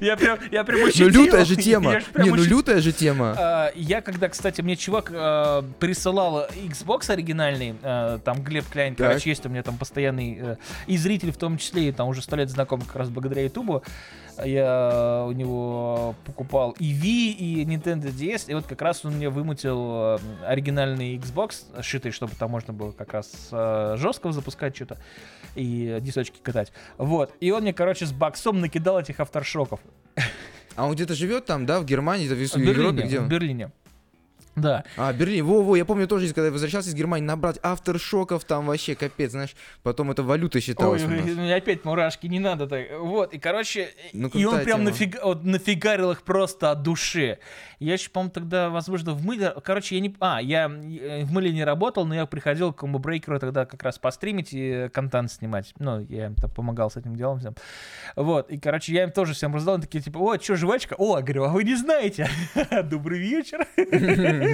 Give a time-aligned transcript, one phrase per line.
[0.00, 1.08] Я прям, я прям Ну ощутил.
[1.08, 2.00] лютая же тема.
[2.16, 3.34] Не, ну лютая же тема.
[3.38, 9.08] А, Я когда, кстати, мне чувак а, присылал Xbox оригинальный, а, там Глеб Кляйн, Так.
[9.08, 10.56] короче, есть у меня там постоянный э,
[10.86, 13.82] и зритель в том числе, и там уже сто лет знаком как раз благодаря Ютубу.
[14.44, 19.28] Я у него покупал и Wii, и Nintendo DS, и вот как раз он мне
[19.30, 24.98] вымутил э, оригинальный Xbox, сшитый, чтобы там можно было как раз э, жестко запускать что-то
[25.54, 26.72] и дисочки катать.
[26.98, 27.34] Вот.
[27.40, 29.80] И он мне, короче, с боксом накидал этих авторшоков.
[30.76, 33.28] А он где-то живет там, да, в Германии, в В Европе, где В он?
[33.28, 33.72] Берлине.
[34.60, 34.84] Да.
[34.96, 38.94] А, Берлин, во-во, я помню тоже, когда я возвращался из Германии, набрать авторшоков там вообще
[38.94, 41.24] капец, знаешь, потом это валюта считалась Ой, у нас.
[41.24, 42.86] у меня опять мурашки, не надо так.
[42.98, 44.90] Вот, и, короче, Ну, и он прям тема.
[44.90, 47.38] нафига, вот, нафигарил их просто от души.
[47.78, 49.54] Я еще, по-моему, тогда, возможно, в мыле...
[49.62, 50.14] Короче, я не...
[50.18, 53.82] А, я э, в мыле не работал, но я приходил к комбо брейкеру тогда как
[53.84, 55.72] раз постримить и контент снимать.
[55.78, 57.54] Ну, я им там помогал с этим делом всем.
[58.16, 60.96] Вот, и, короче, я им тоже всем раздал, они такие, типа, о, что, жвачка?
[60.98, 62.28] О, говорю, а вы не знаете?
[62.84, 63.66] Добрый вечер.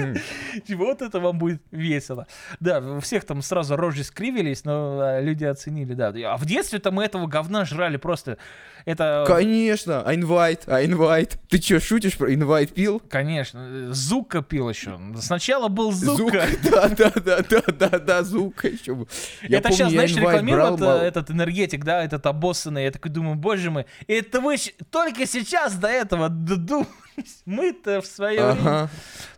[0.69, 2.27] Вот это вам будет весело.
[2.59, 6.13] Да, у всех там сразу рожи скривились, но а, люди оценили, да.
[6.25, 8.37] А в детстве-то мы этого говна жрали просто.
[8.85, 9.25] Это...
[9.27, 11.39] Конечно, а инвайт, а инвайт.
[11.49, 13.01] Ты чё, шутишь про инвайт пил?
[13.09, 14.99] Конечно, э, Зука пил еще.
[15.19, 16.45] Сначала был Зука.
[16.63, 19.07] Да, да, да, да, да, да, Зука еще был.
[19.41, 22.83] Я это помню, сейчас, знаешь, рекламируют э, этот энергетик, да, этот обоссанный.
[22.83, 24.57] Я такой думаю, боже мой, это вы
[24.91, 26.91] только сейчас до этого додумались.
[27.45, 28.89] Мы-то в свое время.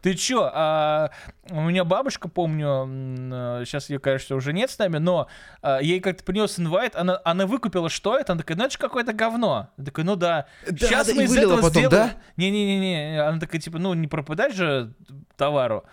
[0.02, 1.12] Ты чё, а,
[1.50, 5.28] у меня бабушка, помню, сейчас ее, конечно, уже нет с нами, но
[5.62, 8.80] а, ей как-то принес инвайт, она, она выкупила, что это, она такая, ну это же
[8.80, 9.37] какое-то говно.
[9.78, 10.48] Я такой, ну да.
[10.68, 11.90] Да, Сейчас да, мы из этого потом, сделаем...
[11.90, 12.14] да?
[12.38, 14.94] Не-не-не, она такая, типа, ну не пропадать же
[15.36, 15.84] товару.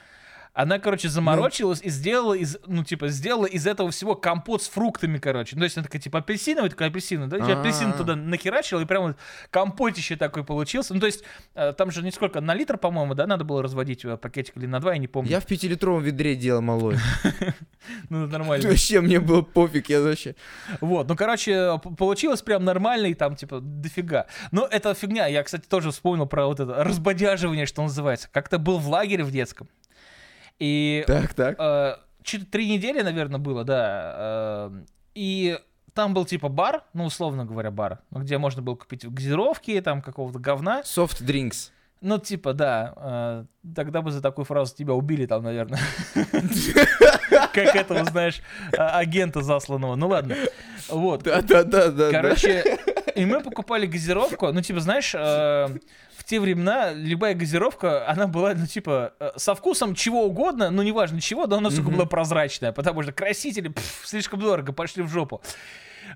[0.55, 5.19] Она, короче, заморочилась и сделала из, ну, типа, сделала из этого всего компот с фруктами,
[5.19, 5.57] короче.
[5.57, 7.39] Ну, то есть она такая, типа, апельсиновый, такой апельсин, да?
[7.39, 9.17] Я апельсин туда нахерачил, и прям вот
[9.51, 10.95] компотище такой получился.
[10.95, 11.25] Ну, то есть,
[11.55, 14.67] э, там же не сколько, на литр, по-моему, да, надо было разводить э, пакетик или
[14.67, 15.29] на два, я не помню.
[15.29, 16.97] Я в пятилитровом ведре делал малой.
[18.09, 18.67] Ну, нормально.
[18.69, 20.37] Вообще мне было пофиг, я вообще...
[20.81, 24.27] Вот, ну, короче, п- получилось прям нормально, и там, типа, дофига.
[24.53, 25.27] Но это фигня.
[25.27, 28.29] Я, кстати, тоже вспомнил про вот это разбодяживание, что называется.
[28.33, 29.69] Как-то был в лагере в детском.
[30.59, 31.57] И Так, так.
[31.59, 31.97] э,
[32.51, 34.15] три недели, наверное, было, да.
[34.17, 34.71] э,
[35.15, 35.59] и
[35.95, 40.03] там был типа бар, ну, условно говоря, бар, ну, где можно было купить газировки, там
[40.03, 40.81] какого-то говна.
[40.83, 41.71] Soft drinks.
[42.01, 42.93] Ну, типа, да.
[42.97, 43.45] э,
[43.75, 45.81] тогда бы за такую фразу тебя убили там, наверное.
[47.53, 48.43] Как этого, знаешь,
[48.77, 49.95] а- агента засланного.
[49.97, 50.37] Ну ладно.
[50.89, 51.23] Вот.
[51.23, 52.11] Да, да, да, да.
[52.11, 52.79] Короче,
[53.15, 54.53] и мы покупали газировку.
[54.53, 55.69] Ну, типа, знаешь, э,
[56.25, 60.83] в те времена любая газировка, она была, ну, типа, э, со вкусом чего угодно, ну,
[60.83, 65.09] неважно чего, но она, сука, была прозрачная, потому что красители пф, слишком дорого, пошли в
[65.09, 65.43] жопу.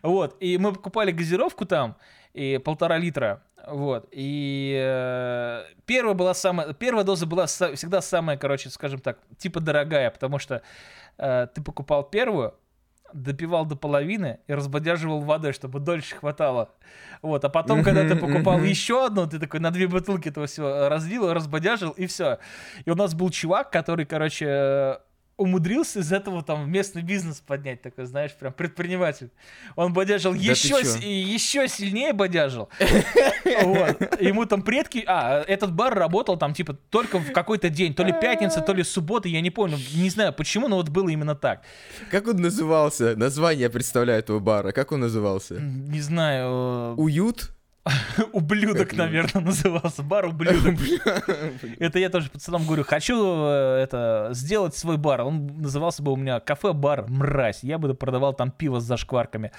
[0.03, 1.97] Вот, и мы покупали газировку там,
[2.33, 8.71] и полтора литра, вот, и э, первая была самая, первая доза была всегда самая, короче,
[8.71, 10.63] скажем так, типа дорогая, потому что
[11.19, 12.55] э, ты покупал первую,
[13.13, 16.71] допивал до половины и разбодяживал водой, чтобы дольше хватало.
[17.23, 20.89] Вот, а потом, когда ты покупал еще одну, ты такой на две бутылки этого всего
[20.89, 22.39] разлил, разбодяжил, и все.
[22.85, 24.97] И у нас был чувак, который, короче, э,
[25.39, 29.31] умудрился из этого там местный бизнес поднять, такой, знаешь, прям предприниматель.
[29.77, 32.69] Он бодяжил ты еще, с- еще сильнее бодяжил.
[33.63, 34.21] Вот.
[34.21, 35.05] Ему там предки...
[35.07, 37.95] А, этот бар работал там, типа, только в какой-то день.
[37.95, 39.79] То ли пятница, то ли суббота, я не помню.
[39.95, 41.63] Не знаю почему, но вот было именно так.
[42.11, 43.17] Как он назывался?
[43.17, 44.73] Название я представляю этого бара.
[44.73, 45.55] Как он назывался?
[45.55, 47.51] Не знаю, Уют?
[48.33, 50.03] ублюдок, наверное, назывался.
[50.03, 50.75] Бар ублюдок.
[51.79, 53.15] Это я тоже пацанам говорю, хочу
[53.47, 55.23] э, это сделать свой бар.
[55.23, 57.61] Он назывался бы у меня кафе-бар «Мразь».
[57.63, 59.53] Я бы продавал там пиво с зашкварками.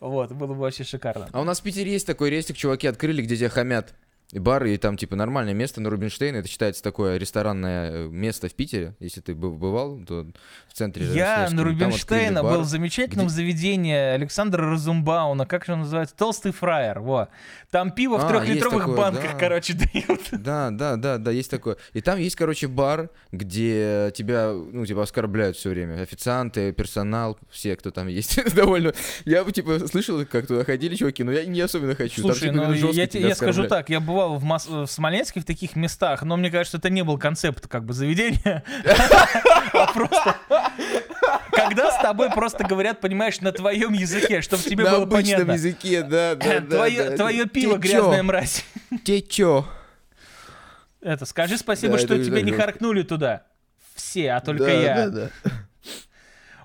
[0.00, 1.28] Вот, было бы вообще шикарно.
[1.32, 3.94] А у нас в Питере есть такой рестик, чуваки открыли, где тебя хамят.
[4.32, 6.38] И бар, и там, типа, нормальное место на Рубинштейна.
[6.38, 8.96] Это считается такое ресторанное э, место в Питере.
[8.98, 10.26] Если ты бывал, то
[10.68, 15.74] в центре Я на Там Рубинштейна был в замечательном где- заведении Александра Разумбауна, как же
[15.74, 17.28] он называется, «Толстый фраер», во.
[17.70, 19.38] Там пиво в А, трехлитровых есть такое, банках, да.
[19.38, 20.20] короче, дают.
[20.32, 21.76] Да, да, да, да, есть такое.
[21.92, 26.02] И там есть, короче, бар, где тебя, ну, типа, оскорбляют все время.
[26.02, 28.40] Официанты, персонал, все, кто там есть.
[28.54, 28.92] Довольно.
[29.24, 32.22] Я бы, типа, слышал, как туда ходили чуваки, но я не особенно хочу.
[32.22, 35.44] Там, Слушай, типа, ну я, я скажу так, я бывал в, Мос- в Смоленске в
[35.44, 38.64] таких местах, но мне кажется, это не был концепт как бы заведения,
[39.72, 40.36] а просто
[41.52, 45.52] когда с тобой просто говорят, понимаешь, на твоем языке, чтобы тебе На было обычном понятно.
[45.52, 46.76] языке, да, да, да.
[46.76, 47.16] Твое, да.
[47.16, 48.22] твое пиво Те грязная чё?
[48.24, 48.64] мразь.
[49.04, 49.68] Те чё?
[51.02, 53.42] Это скажи спасибо, Да, что тебя не харкнули туда.
[53.94, 55.08] Все, а только Да, я.
[55.08, 55.50] да, да.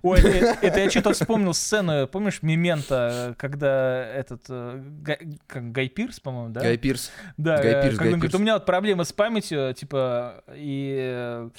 [0.01, 5.89] Ой, это, это я что-то вспомнил сцену, помнишь, Мемента, когда этот, э, Гай, как, Гай
[5.89, 6.61] Пирс, по-моему, да?
[6.61, 7.11] Гай Пирс.
[7.37, 8.35] Да, Гай Пирс, когда Гай он говорит, Пирс.
[8.35, 11.49] у меня вот проблемы с памятью, типа, и э,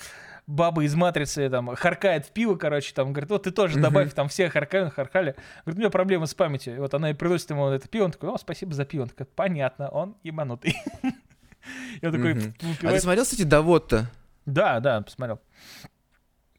[0.46, 4.28] баба из Матрицы там харкает в пиво, короче, там, говорит, вот ты тоже добавь, там
[4.28, 5.36] все харкают, харкали.
[5.64, 6.76] Говорит, у меня проблемы с памятью.
[6.76, 9.02] И вот она и приносит ему вот это пиво, он такой, о, спасибо за пиво.
[9.02, 10.76] Он такой, понятно, он ебанутый.
[12.02, 12.54] Я такой.
[12.82, 14.10] А ты смотрел, кстати, Давод-то?
[14.46, 15.40] Да, да, посмотрел.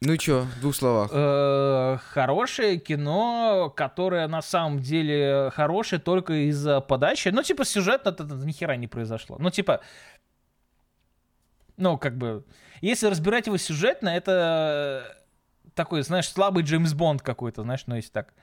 [0.06, 1.10] Ну чё, в двух словах.
[1.14, 7.30] Э, Хорошее кино, которое на самом деле хорошее только из-за подачи.
[7.30, 9.38] Ну, типа, сюжет это ни хера не произошло.
[9.40, 9.80] Ну, типа,
[11.78, 12.44] ну, как бы,
[12.82, 15.16] если разбирать его сюжетно, это
[15.74, 18.34] такой, знаешь, слабый Джеймс Бонд какой-то, знаешь, ну, если так.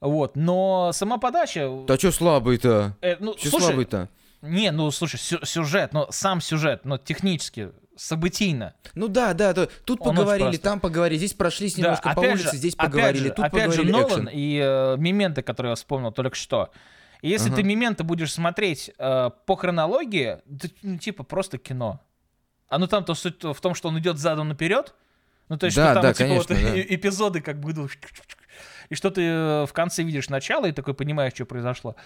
[0.00, 1.70] Вот, но сама подача...
[1.86, 2.96] Да чё слабый-то?
[3.00, 4.08] э, ну, Чё слушай, слабый-то?
[4.42, 8.74] не, ну, слушай, сю- сюжет, но сам сюжет, но технически, событийно.
[8.94, 9.68] Ну да, да, да.
[9.84, 13.30] тут Он поговорили, там поговорили, здесь прошлись Да, немножко по улице, же- здесь поговорили, же,
[13.34, 14.28] тут опять же, поговорили Нолан экшен.
[14.32, 16.70] и э, Мементо, которые я вспомнил только что.
[17.20, 17.56] И если Ага.
[17.56, 22.00] ты Мементо будешь смотреть э, по хронологии, да, ну, типа просто кино.
[22.68, 24.94] А ну там-то суть в том, что он идет задом наперед.
[25.48, 26.78] Ну, то есть, Да, что там да, вот, типа, вот конечно, да.
[26.78, 27.90] э- эпизоды как бы идут.
[28.88, 31.96] И что ты э, в конце видишь начало и такой понимаешь, что произошло.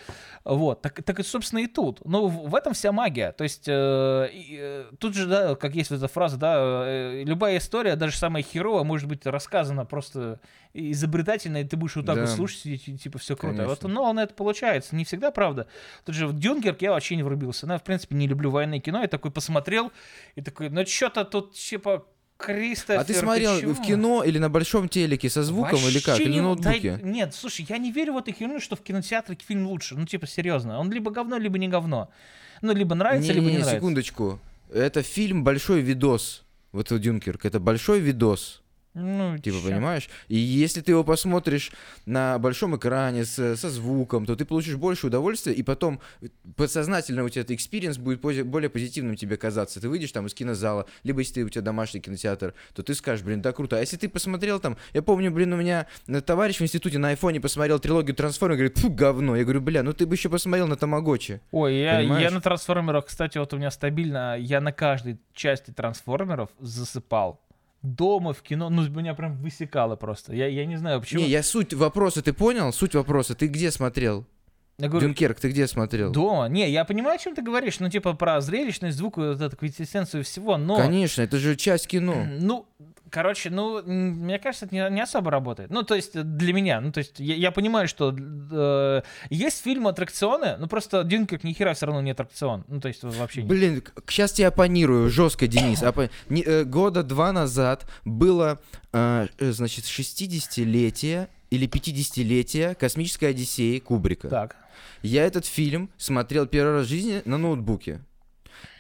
[0.44, 0.82] Вот.
[0.82, 2.00] Так, так и, собственно, и тут.
[2.05, 3.32] Ну, в, этом вся магия.
[3.32, 7.58] То есть, э, э, тут же, да, как есть вот эта фраза, да, э, любая
[7.58, 10.41] история, даже самая херовая, может быть рассказана просто
[10.75, 12.20] изобретательно, и ты будешь вот так Да.
[12.23, 13.64] вот слушать, и, типа, все круто.
[13.67, 13.88] Вот Конечно.
[13.88, 14.94] Нолана это получается.
[14.94, 15.67] Не всегда, правда.
[16.05, 17.67] Тут же в Дюнкерк я вообще не врубился.
[17.67, 19.00] Ну, я, в принципе, не люблю военное кино.
[19.00, 19.93] Я такой посмотрел,
[20.35, 22.06] и такой, ну, что-то тут, типа,
[22.38, 23.72] Кристофер, А ты смотрел чё?
[23.72, 26.08] в кино или на большом телеке со звуком или как?
[26.08, 27.00] Вообще Или не- на да, ноутбуке?
[27.02, 29.94] нет, слушай, я не верю в эту херню, что в кинотеатре фильм лучше.
[29.96, 30.78] Ну, типа, серьезно.
[30.78, 32.10] Он либо говно, либо не говно.
[32.62, 33.78] Ну, либо нравится, либо не Не-не-не, нравится.
[33.78, 34.38] секундочку.
[34.72, 36.44] Это фильм «Большой видос».
[36.72, 37.44] Вот Дюнкерк.
[37.46, 38.62] Это большой видос.
[38.98, 39.69] Ну, Типа, чё?
[39.69, 40.08] понимаешь?
[40.28, 41.70] И если ты его посмотришь
[42.06, 46.00] на большом экране с- со звуком, то ты получишь больше удовольствия, и потом
[46.56, 49.81] подсознательно у тебя этот experience будет пози- более позитивным тебе казаться.
[49.81, 53.22] Ты выйдешь там из кинозала, либо если ты, у тебя домашний кинотеатр, то ты скажешь,
[53.25, 53.76] блин, да круто.
[53.76, 55.87] А если ты посмотрел там, я помню, блин, у меня
[56.25, 59.37] товарищ в институте на айфоне посмотрел трилогию Трансформеров, говорит, фу, говно.
[59.37, 61.40] Я говорю, бля, ну ты бы еще посмотрел на Тамагочи.
[61.50, 62.22] Ой, я, Понимаешь?
[62.22, 67.40] я на трансформерах, кстати, вот у меня стабильно, я на каждой части трансформеров засыпал.
[67.94, 70.34] Дома, в кино, ну, меня прям высекало просто.
[70.34, 71.22] Я, я не знаю, почему.
[71.22, 72.72] Не, я суть вопроса, ты понял?
[72.72, 74.26] Суть вопроса, ты где смотрел?
[74.78, 76.12] Я говорю, Дюнкерк, ты где смотрел?
[76.12, 76.48] дома.
[76.48, 80.22] Не, я понимаю, о чем ты говоришь, ну, типа, про зрелищность, звук, вот эту квинтэссенцию
[80.22, 80.76] всего, но...
[80.76, 82.26] Конечно, это же часть кино.
[82.38, 82.66] Ну,
[83.11, 85.70] короче, ну, мне кажется, это не, не особо работает.
[85.70, 86.81] Ну, то есть, э, для меня.
[86.81, 91.53] Ну, то есть, я, я понимаю, что э, есть фильмы аттракционы, но просто Дюнкерк ни
[91.53, 92.64] хера все равно не аттракцион.
[92.69, 93.49] Ну, то есть, вообще не.
[93.49, 95.82] Блин, сейчас тебя оппонирую жестко, Денис.
[95.82, 98.61] Оппо- не- э, года два назад было,
[98.93, 104.29] э, э, значит, 60-летие или 50-летие космической Одиссеи Кубрика.
[104.29, 104.56] Так.
[105.03, 108.00] Я этот фильм смотрел первый раз в жизни на ноутбуке.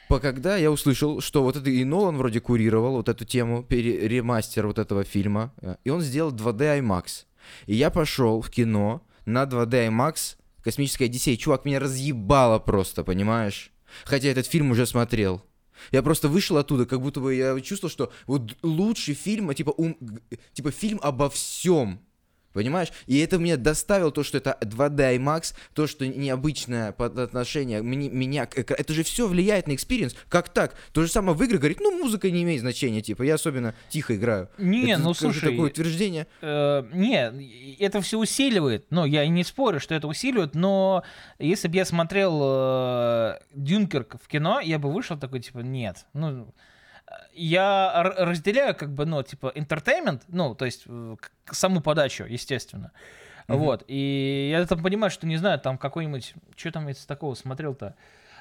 [0.08, 4.06] По когда я услышал, что вот это и Нолан вроде курировал вот эту тему, пере-
[4.08, 7.24] ремастер вот этого фильма, э, и он сделал 2D IMAX.
[7.66, 11.36] И я пошел в кино на 2D IMAX «Космическая Одиссея».
[11.36, 13.72] Чувак, меня разъебало просто, понимаешь?
[14.04, 15.42] Хотя этот фильм уже смотрел.
[15.92, 19.74] Я просто вышел оттуда, как будто бы я чувствовал, что вот лучший фильм, а типа,
[19.76, 19.98] ум-
[20.52, 22.00] типа фильм обо всем.
[22.56, 22.88] Понимаешь?
[23.06, 28.56] И это мне доставило то, что это 2D IMAX, то, что необычное отношение меня к
[28.58, 30.16] экра- Это же все влияет на experience.
[30.30, 30.74] Как так?
[30.92, 34.16] То же самое в игры говорит, ну, музыка не имеет значения, типа, я особенно тихо
[34.16, 34.48] играю.
[34.56, 36.28] Не, Это ну, слушай, такое утверждение.
[36.40, 38.86] Э, не, это все усиливает.
[38.88, 41.04] Ну, я и не спорю, что это усиливает, но
[41.38, 46.06] если бы я смотрел э, Дюнкерк в кино, я бы вышел такой, типа, нет.
[46.14, 46.54] Ну,
[47.32, 50.86] я разделяю, как бы, ну, типа, entertainment, ну, то есть
[51.50, 52.92] саму подачу, естественно.
[53.48, 53.58] Мгм.
[53.58, 57.94] Вот, и я там понимаю, что, не знаю, там какой-нибудь, что там я такого смотрел-то?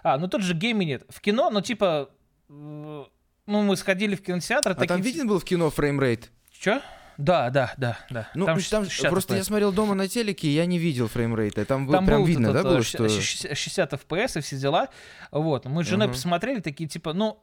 [0.04, 2.10] А, ну тот же Гейминет в кино, ну, типа,
[2.50, 3.08] ну,
[3.46, 6.32] мы сходили в кинотеатр, А там виден был в кино framerate?
[6.52, 6.82] Че?
[7.18, 8.28] Да, да, да, да.
[8.36, 9.46] Ну, Там там, 60 просто я FPS.
[9.46, 11.64] смотрел дома на телеке, и я не видел framerate а.
[11.66, 13.08] Там, был, Там прям был видно, этот, да, было, что...
[13.08, 14.90] щ- 60 FPS и все дела.
[15.32, 15.66] Вот.
[15.66, 16.14] Мы с женой Ага.
[16.16, 17.40] посмотрели, такие, типа, ну,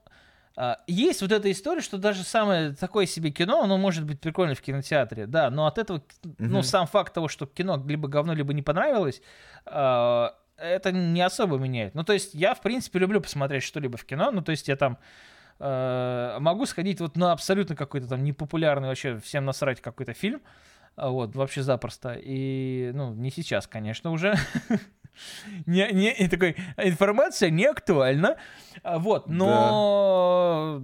[0.87, 4.61] есть вот эта история, что даже самое такое себе кино, оно может быть прикольно в
[4.61, 6.03] кинотеатре, да, но от этого,
[6.39, 6.63] ну, Мгм.
[6.63, 9.23] сам факт того, что кино либо говно, либо не понравилось,
[9.65, 11.95] а, это не особо меняет.
[11.95, 14.77] Ну, то есть я, в принципе, люблю посмотреть что-либо в кино, ну, то есть я
[14.77, 14.99] там
[15.59, 20.43] э, могу сходить вот на абсолютно какой-то там непопулярный, вообще всем насрать какой-то фильм,
[20.97, 24.35] а, вот, вообще запросто, и, ну, не сейчас, конечно, уже,
[25.67, 28.37] не, не, и такой, информация не актуальна,
[28.83, 30.83] А, вот, но,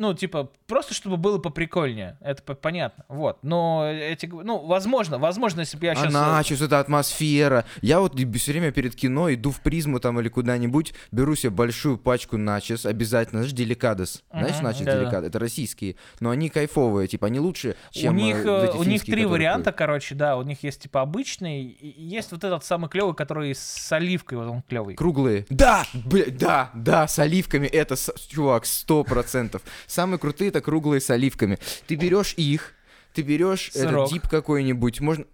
[0.00, 2.16] ну, типа, просто чтобы было поприкольнее.
[2.22, 3.04] Это по- понятно.
[3.08, 3.40] Вот.
[3.42, 6.10] Но эти, ну, возможно, возможно, если бы я сейчас...
[6.10, 7.66] начос, это атмосфера.
[7.82, 11.98] Я вот все время перед кино иду в призму там или куда-нибудь, беру себе большую
[11.98, 14.22] пачку начос, обязательно, знаешь, деликадес.
[14.30, 15.00] Знаешь, да-да.
[15.00, 15.28] деликадес?
[15.28, 18.76] Это российские, но они кайфовые, типа, они лучше, чем у э, них, вот э, эти
[18.76, 20.38] у них три варианта, короче, да.
[20.38, 24.48] У них есть типа обычный, и есть вот этот самый клевый, который с оливкой, вот
[24.48, 24.94] он клевый.
[24.94, 25.44] Круглые.
[25.50, 27.66] Да, бля, да, да, с оливками.
[27.66, 27.96] Это,
[28.30, 29.60] чувак, сто процентов.
[29.90, 31.58] Самые крутые это круглые с оливками.
[31.86, 32.74] Ты берешь их,
[33.12, 35.24] ты берешь этот дип какой-нибудь, можно...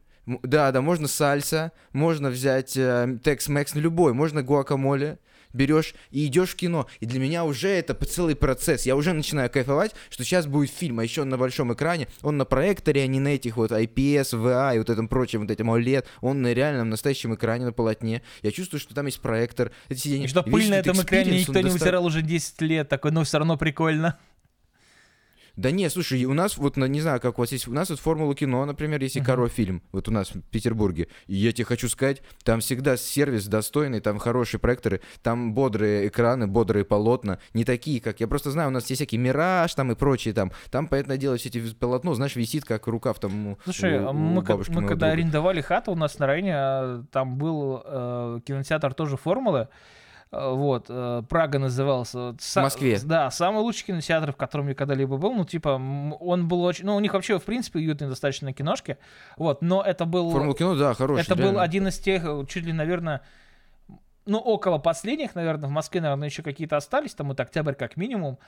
[0.42, 5.20] Да, да, можно сальса, можно взять э, Tex-Mex, ну любой, можно гуакамоле,
[5.52, 6.88] берешь и идешь в кино.
[6.98, 8.86] И для меня уже это целый процесс.
[8.86, 12.08] Я уже начинаю кайфовать, что сейчас будет фильм, а еще он на большом экране.
[12.22, 15.50] Он на проекторе, а не на этих вот IPS, VA и вот этом прочем, вот
[15.52, 16.04] этим OLED.
[16.22, 18.22] Он на реальном настоящем экране на полотне.
[18.42, 19.70] Я чувствую, что там есть проектор.
[19.88, 22.88] Эти сиденья- И что пыль на этом экране никто не доста- вытирал уже 10 лет,
[22.88, 24.18] такой, но все равно прикольно.
[25.56, 27.98] Да не, слушай, у нас вот, не знаю, как у вас есть, у нас вот
[27.98, 29.22] Формула кино, например, есть и.
[29.22, 31.08] Коро фильм, вот у нас в Петербурге.
[31.26, 36.46] И я тебе хочу сказать, там всегда сервис достойный, там хорошие проекторы, там бодрые экраны,
[36.46, 38.20] бодрые полотна, не такие, как...
[38.20, 40.52] Я просто знаю, у нас есть всякий Мираж там и прочие там.
[40.70, 44.12] Там, понятное дело, все эти полотно, знаешь, висит как рукав там Слушай, у- а у
[44.12, 45.12] мы, бабушки мы когда друга.
[45.12, 49.68] арендовали хату у нас на районе, а, там был э, кинотеатр тоже Формулы.
[50.32, 52.34] Э, Вот, э, Прага назывался.
[52.38, 52.98] В Москве.
[53.02, 55.34] Да, самый лучший кинотеатр, в котором я когда-либо был.
[55.34, 55.70] Ну, типа,
[56.20, 56.84] он был очень...
[56.84, 58.98] Ну, у них вообще, в принципе, уютные достаточно киношки.
[59.36, 60.30] Вот, но это был...
[60.30, 61.22] Формула кино, да, хороший.
[61.22, 61.62] Это был реально.
[61.62, 63.22] один из тех, э, чуть ли, наверное,
[64.26, 68.38] ну, около последних, наверное, в Москве, наверное, еще какие-то остались, там вот октябрь как минимум,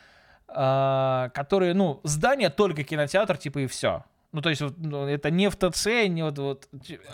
[0.49, 4.05] а, которые, ну, здание только кинотеатр, типа, и все.
[4.33, 6.69] Ну, то есть, вот, ну, это не в ТЦ, не вот, вот,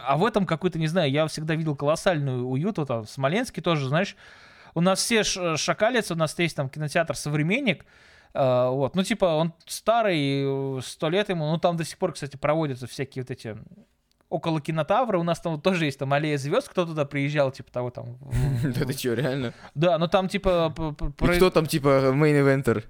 [0.05, 3.61] а в этом какой-то, не знаю, я всегда видел колоссальный уют, вот там, в Смоленске
[3.61, 4.17] тоже, знаешь,
[4.75, 7.85] у нас все ш- шакалятся, у нас есть там кинотеатр «Современник»,
[8.37, 12.37] а, вот, ну, типа, он старый, сто лет ему, ну, там до сих пор, кстати,
[12.37, 13.57] проводятся всякие вот эти
[14.29, 17.71] около кинотавра, у нас там вот тоже есть там аллея звезд, кто туда приезжал, типа
[17.71, 18.19] того там.
[18.65, 19.55] Да ты чё, реально?
[19.77, 20.75] Да, но там типа...
[21.17, 22.85] кто там, типа, main eventer?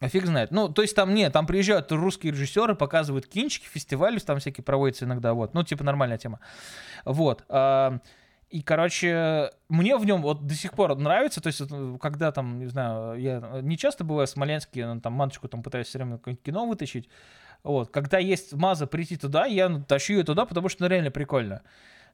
[0.00, 0.50] А фиг знает.
[0.50, 5.04] Ну, то есть там нет, там приезжают русские режиссеры, показывают кинчики, фестивали там всякие проводятся
[5.04, 5.54] иногда, вот.
[5.54, 6.40] Ну, типа нормальная тема.
[7.04, 7.44] Вот.
[8.48, 12.30] И, короче, мне в нем вот до сих пор нравится, то есть, вот, э, когда
[12.30, 15.98] там, не знаю, я не часто бываю в Смоленске, ну, там, матушку там пытаюсь все
[15.98, 17.08] время кино вытащить,
[17.64, 21.62] вот, когда есть маза прийти туда, я тащу ее туда, потому что ну, реально прикольно.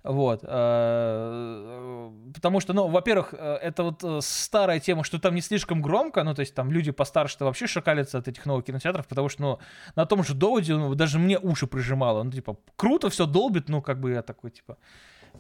[0.03, 0.41] Вот.
[0.43, 5.81] э, Потому что, ну, во-первых, э, это вот э, старая тема, что там не слишком
[5.81, 9.43] громко, ну, то есть там люди постарше-то вообще шакалятся от этих новых кинотеатров, потому что,
[9.43, 9.59] ну,
[9.95, 12.23] на том же доводе, ну, даже мне уши прижимало.
[12.25, 14.77] Ну, типа, круто все долбит, ну, как бы я такой, типа,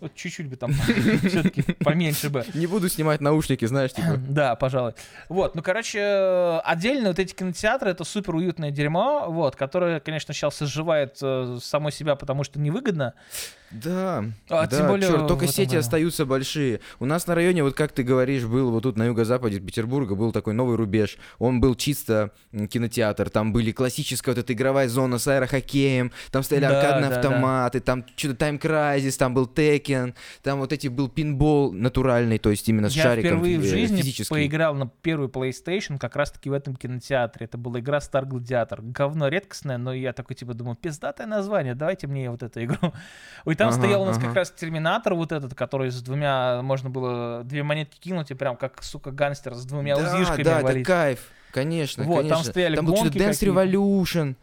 [0.02, 0.72] вот чуть-чуть бы там
[1.28, 2.44] все-таки поменьше бы.
[2.54, 4.16] Не буду снимать наушники, знаешь, типа.
[4.32, 4.94] Да, пожалуй.
[5.28, 10.34] Вот, ну, короче, э, отдельно вот эти кинотеатры, это супер уютное дерьмо, вот, которое, конечно,
[10.34, 13.14] сейчас изживает э, само себя, потому что невыгодно.
[13.72, 15.78] Да, А, да, тем более чёрт, в только сети году.
[15.78, 16.80] остаются большие.
[17.00, 20.32] У нас на районе, вот как ты говоришь, был вот тут на юго-западе Петербурга, был
[20.32, 21.16] такой новый рубеж.
[21.38, 26.64] Он был чисто кинотеатр, там были классическая вот эта игровая зона с аэрохоккеем, там стояли
[26.66, 27.28] Да, аркадные да, да.
[27.28, 32.50] автоматы, там что-то Time Crisis, там был Tekken, там вот эти был пинбол натуральный, то
[32.50, 34.34] есть именно с Я шариком впервые в э, жизни физический.
[34.34, 37.46] поиграл на первый PlayStation как раз-таки в этом кинотеатре.
[37.46, 38.80] Это была игра Star Gladiator.
[38.82, 42.92] Говно редкостное, но я такой типа думаю, пиздатое название, давайте мне вот эту игру.
[43.62, 44.26] Там Ага, стоял у нас ага.
[44.26, 48.56] как раз Терминатор вот этот, который с двумя, можно было две монетки кинуть и прям
[48.56, 50.86] как, сука, гангстер с двумя Да, узишками да, это валить.
[50.86, 51.20] кайф.
[51.52, 52.50] Конечно, Вот, там конечно.
[52.50, 53.54] стояли был что-то гонки Dance какие-то.
[53.64, 54.36] Revolution.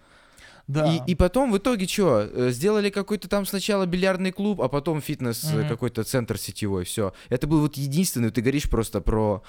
[0.67, 0.85] Да.
[0.85, 2.51] И, и потом в итоге что?
[2.51, 5.67] Сделали какой-то там сначала бильярдный клуб, а потом фитнес э, Мгм.
[5.67, 6.83] какой-то центр сетевой.
[6.85, 7.11] Все.
[7.29, 8.29] Это был вот единственный.
[8.29, 9.41] Ты говоришь просто про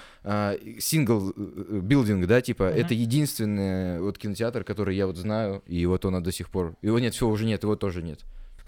[0.79, 2.63] сингл билдинг, да, типа.
[2.69, 2.73] Мгм.
[2.79, 6.75] Это единственный вот кинотеатр, который я вот знаю, и вот он до сих пор.
[6.81, 8.21] Его нет, все уже нет, его тоже нет.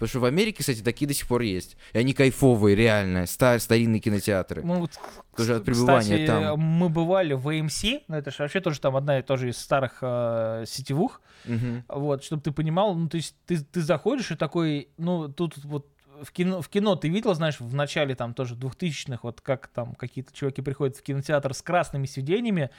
[0.04, 1.78] Потому что в Америке, кстати, такие до сих пор есть.
[1.94, 3.24] И они кайфовые, реально.
[3.24, 4.62] Стар, старинные кинотеатры.
[4.62, 4.90] Ну, вот,
[5.34, 6.60] Тоже от пребывания кстати, там.
[6.60, 9.98] мы бывали в AMC, ну это же вообще тоже там одна и тоже из старых
[10.02, 11.84] э, сетевых, Мгм.
[11.88, 15.86] Вот, чтобы ты понимал, ну, то есть ты, ты заходишь и такой, ну, тут вот
[16.22, 19.94] в кино, в кино ты видел, знаешь, в начале там тоже 2000-х, вот как там
[19.94, 22.70] какие-то чуваки приходят в кинотеатр с красными сиденьями,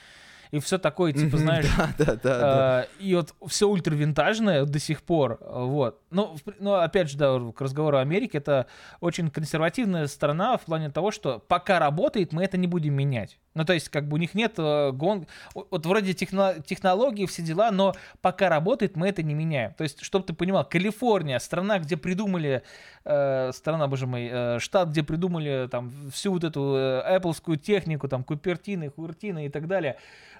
[0.50, 2.16] и все такое, типа, знаешь, Да, да, да.
[2.22, 2.40] да.
[2.40, 6.00] а, и вот все ультравинтажное до сих пор, вот.
[6.16, 8.66] Ну, ну, опять же, да, к разговору о Америке, это
[9.00, 13.38] очень консервативная страна в плане того, что пока работает, мы это не будем менять.
[13.52, 15.26] Ну, то есть, как бы у них нет э, гон...
[15.54, 19.74] Вот вроде техно- технологии, все дела, но пока работает, мы это не меняем.
[19.74, 22.62] То есть, чтобы ты понимал, Калифорния, страна, где придумали,
[23.04, 28.08] э, страна, боже мой, э, штат, где придумали там всю вот эту э, Apple-скую технику,
[28.08, 29.96] там, Купертины, Хуертины и так далее,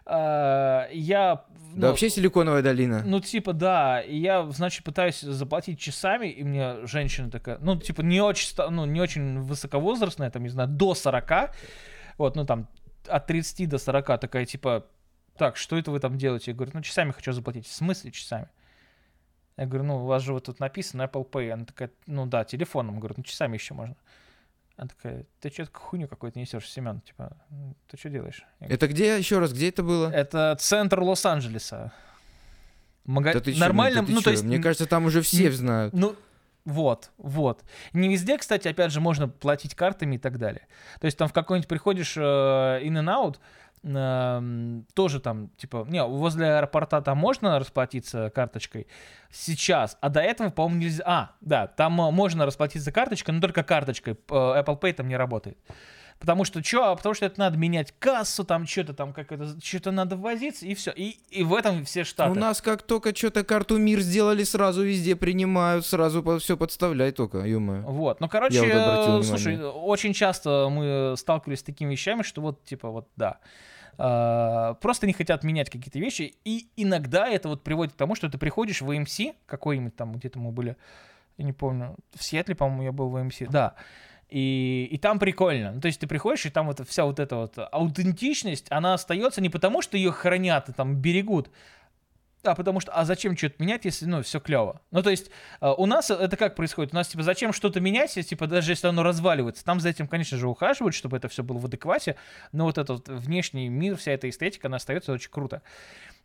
[0.08, 1.44] А, я...
[1.74, 3.02] Да ну, вообще силиконовая долина.
[3.04, 8.20] Ну, типа, да, я, значит, пытаюсь заплатить часами, и мне женщина такая, ну, типа, не
[8.20, 11.54] очень, ну, не очень высоковозрастная, там, не знаю, до 40,
[12.18, 12.68] вот, ну, там,
[13.08, 14.86] от 30 до 40, такая, типа,
[15.36, 16.50] так, что это вы там делаете?
[16.52, 17.66] Я говорю, ну, часами хочу заплатить.
[17.66, 18.48] В смысле часами?
[19.56, 21.50] Я говорю, ну, у вас же вот тут написано Apple Pay.
[21.50, 22.98] Она такая, ну, да, телефоном.
[22.98, 23.96] Говорю, ну, часами еще можно.
[24.76, 28.44] Она такая, ты что-то хуйню какую-то несешь, Семен, типа, «М, ты что делаешь?
[28.60, 30.10] Я говорю, Это где, еще раз, где это было?
[30.10, 31.92] Это центр Лос-Анджелеса.
[33.06, 33.32] Мага...
[33.32, 34.44] Да ты чё, Нормально, да ты ну, то есть...
[34.44, 35.94] Мне кажется, там уже все знают.
[35.94, 36.16] Ну,
[36.66, 37.62] вот, вот.
[37.92, 40.66] Не везде, кстати, опять же, можно платить картами и так далее.
[41.00, 43.36] То есть там в какой-нибудь приходишь э, in and out,
[43.84, 48.88] эм, тоже там, типа, не, возле аэропорта там можно расплатиться карточкой
[49.30, 51.04] сейчас, а до этого, по-моему, нельзя.
[51.06, 54.14] А, да, там э, можно расплатиться карточкой, но только карточкой.
[54.14, 54.16] Э,
[54.60, 55.58] Apple Pay там не работает.
[56.18, 56.96] Потому что что?
[56.96, 60.74] Потому что это надо менять кассу, там что-то там как это, что-то надо возиться, и
[60.74, 60.90] все.
[60.90, 62.30] И, и в этом все штаты.
[62.30, 67.38] У нас как только что-то карту мир сделали, сразу везде принимают, сразу все подставляй только,
[67.38, 72.40] ё Вот, ну, короче, вот э, слушай, очень часто мы сталкивались с такими вещами, что
[72.40, 73.38] вот, типа, вот, да,
[73.98, 78.28] а, просто не хотят менять какие-то вещи, и иногда это вот приводит к тому, что
[78.28, 80.76] ты приходишь в AMC, какой-нибудь там, где-то мы были,
[81.38, 83.74] я не помню, в Сиэтле, по-моему, я был в AMC, да,
[84.28, 85.72] и, и там прикольно.
[85.72, 89.40] Ну, то есть ты приходишь, и там вот вся вот эта вот аутентичность, она остается
[89.40, 91.50] не потому, что ее хранят и там берегут,
[92.42, 94.80] а потому что, а зачем что-то менять, если, ну, все клево?
[94.90, 95.30] Ну, то есть,
[95.60, 96.92] э, у нас это как происходит?
[96.92, 99.64] У нас, типа, зачем что-то менять, если, типа, даже если оно разваливается?
[99.64, 102.16] Там за этим, конечно же, ухаживают, чтобы это все было в адеквате,
[102.52, 105.62] но вот этот внешний мир, вся эта эстетика, она остается очень круто.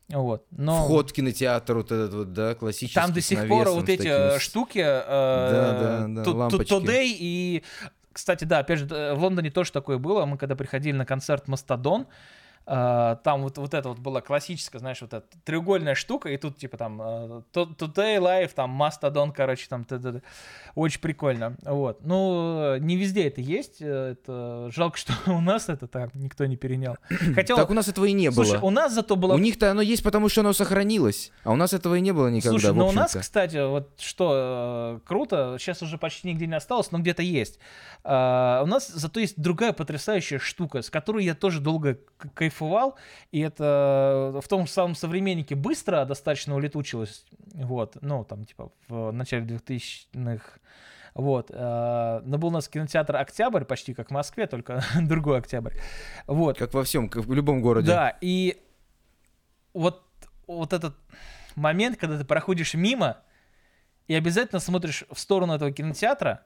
[0.09, 0.45] Вот.
[0.51, 2.95] Но Вход в кинотеатр вот этот вот, да, классический.
[2.99, 6.71] там до сих пор вот эти э, с- штуки, э, да, да, ту- лампочки.
[6.73, 7.63] Today и,
[8.11, 10.25] кстати, да, опять же, э, в Лондоне тоже такое было.
[10.25, 12.07] Мы когда приходили на концерт Мастодон,
[12.75, 16.77] там вот, вот это вот была классическая, знаешь, вот эта треугольная штука, и тут типа
[16.77, 20.21] там To- Today Live, там Мастодон, короче, там т.д.
[20.75, 21.57] очень прикольно.
[21.63, 21.99] Вот.
[22.05, 23.81] Ну, не везде это есть.
[23.81, 26.95] э, Это жалко, что у нас это так никто не перенял.
[27.35, 28.67] Хотя, Так у нас этого и не слушай, было.
[28.67, 31.31] у нас зато было У них-то оно есть, потому что оно сохранилось.
[31.43, 33.89] А у нас этого и не было никогда, Слушай, в ну у нас, кстати, вот
[33.99, 37.59] что э, круто, сейчас уже почти нигде не осталось, но где-то есть.
[38.03, 42.29] А, у нас зато есть другая потрясающая штука, с которой я тоже долго к-
[42.61, 42.95] кайфовал,
[43.31, 49.45] и это в том самом современнике быстро достаточно улетучилось, вот, ну, там, типа, в начале
[49.45, 50.59] 2000-х,
[51.13, 55.73] вот, э, но был у нас кинотеатр «Октябрь», почти как в Москве, только другой «Октябрь»,
[56.27, 57.87] вот, Как во всем, как в любом городе.
[57.87, 58.61] да, и
[59.73, 60.03] вот,
[60.47, 60.95] вот этот
[61.55, 63.17] момент, когда ты проходишь мимо
[64.07, 66.41] и обязательно смотришь в сторону этого кинотеатра,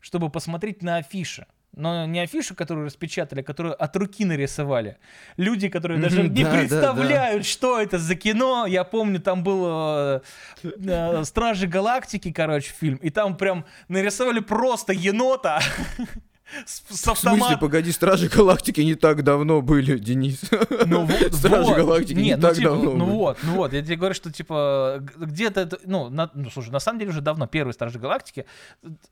[0.00, 1.46] чтобы посмотреть на афиши.
[1.78, 4.96] Но не афишу, которую распечатали, а которую от руки нарисовали.
[5.36, 6.58] Люди, которые даже не да, да, да.
[6.58, 8.66] представляют, что это за кино.
[8.66, 10.20] Я помню, там был э,
[10.64, 12.96] э, Стражи Галактики, короче, фильм.
[12.96, 15.60] И там прям нарисовали просто енота
[16.66, 20.40] с, с В смысле, погоди, Стражи Галактики не так давно были, Денис.
[20.86, 21.76] Ну вот, Стражи вот.
[21.76, 23.14] Галактики не Нет, ну, так типа, давно Ну были.
[23.16, 26.80] вот, ну вот, я тебе говорю, что типа где-то это, ну, на- ну, слушай, на
[26.80, 28.46] самом деле уже давно первые Стражи Галактики.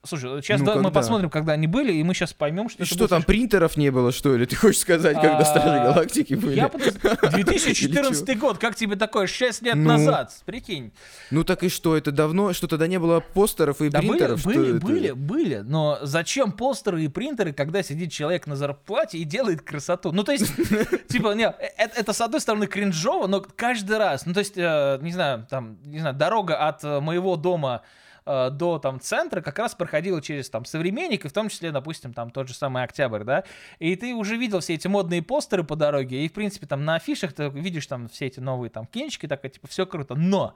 [0.03, 2.87] Слушай, сейчас Ну, да, мы посмотрим, когда они были, и мы сейчас поймем, что И
[2.87, 4.47] что там, слишком- принтеров не было, что ли?
[4.47, 6.57] Ты хочешь сказать, когда А, Стражи Галактики были?
[6.57, 9.89] Я подозр- 2014 год, как тебе такое, 6 лет Ну.
[9.91, 10.93] назад, прикинь.
[11.31, 14.45] Ну так и что, это давно, что тогда не было постеров и Да были, принтеров?
[14.45, 14.87] были, это?
[14.87, 20.13] были, были, но зачем постеры и принтеры, когда сидит человек на зарплате и делает красоту?
[20.13, 20.47] Ну, то есть,
[21.09, 24.99] типа, не, это, это, с одной стороны кринжово, но каждый раз, ну, то есть, э,
[25.01, 27.83] не знаю, там, не знаю, дорога от э, моего дома
[28.27, 32.13] э, до там центра как раз проходила через там современник, и в том числе, допустим,
[32.13, 33.45] там тот же самый Октябрь, да,
[33.79, 36.97] и ты уже видел все эти модные постеры по дороге, и, в принципе, там на
[36.97, 40.55] афишах ты видишь там все эти новые там кинчики, такая, типа, все круто, но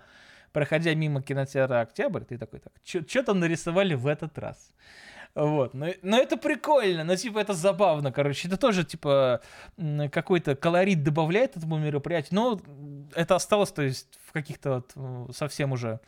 [0.53, 4.73] проходя мимо кинотеатра Октябрь, ты такой, так, что там нарисовали в этот раз?
[5.35, 9.40] Вот, но, но это прикольно, но типа это забавно, короче, это тоже типа
[10.11, 12.61] какой-то колорит добавляет этому мероприятию, но
[13.14, 16.01] это осталось, то есть в каких-то вот э, совсем уже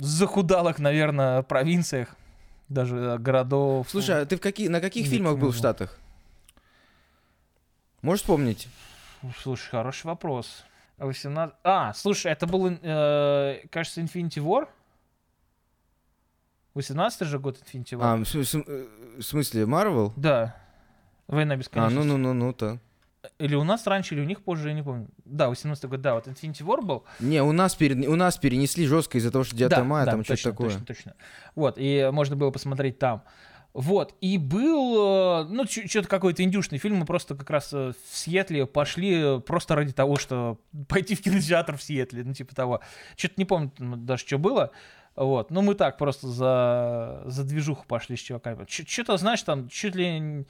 [0.00, 2.16] захудалых, наверное, провинциях,
[2.68, 3.88] даже э, городов.
[3.88, 5.56] Слушай, а ты в какие, на каких Нет, фильмах был в.
[5.56, 5.98] Штатах?
[8.02, 8.68] Можешь вспомнить?
[9.40, 10.64] Слушай, хороший вопрос.
[10.98, 11.56] 18...
[11.64, 14.68] А, слушай, это был, э, кажется, Infinity War?
[16.74, 18.00] 18 же год Infinity War?
[18.02, 18.86] А, в см- э,
[19.18, 20.12] в смысле, Марвел?
[20.16, 20.56] Да.
[21.28, 22.06] Война А, бесконечности.
[22.08, 22.78] ну-ну-ну-ну, так.
[23.38, 25.08] Или у нас раньше, или у них позже, я не помню.
[25.24, 27.04] Да, 18 год, да, вот Infinity War был.
[27.20, 30.10] Не, у нас, пере- у нас перенесли жестко из-за того, что 9 да, мая, да,
[30.12, 30.68] там точно, что-то такое.
[30.70, 31.14] точно, точно.
[31.54, 33.22] Вот, и можно было посмотреть там.
[33.72, 38.16] Вот, и был, э, ну, что-то какой-то индюшный фильм, мы просто как раз э, в
[38.16, 42.80] Сиэтле пошли просто ради того, что пойти в кинотеатр в Сиэтле, ну, типа того.
[43.16, 44.70] Что-то не помню даже, что было.
[45.16, 48.66] Вот, ну, мы так просто за, за движуху пошли с чуваками.
[48.68, 50.44] Что-то, знаешь, там чуть ли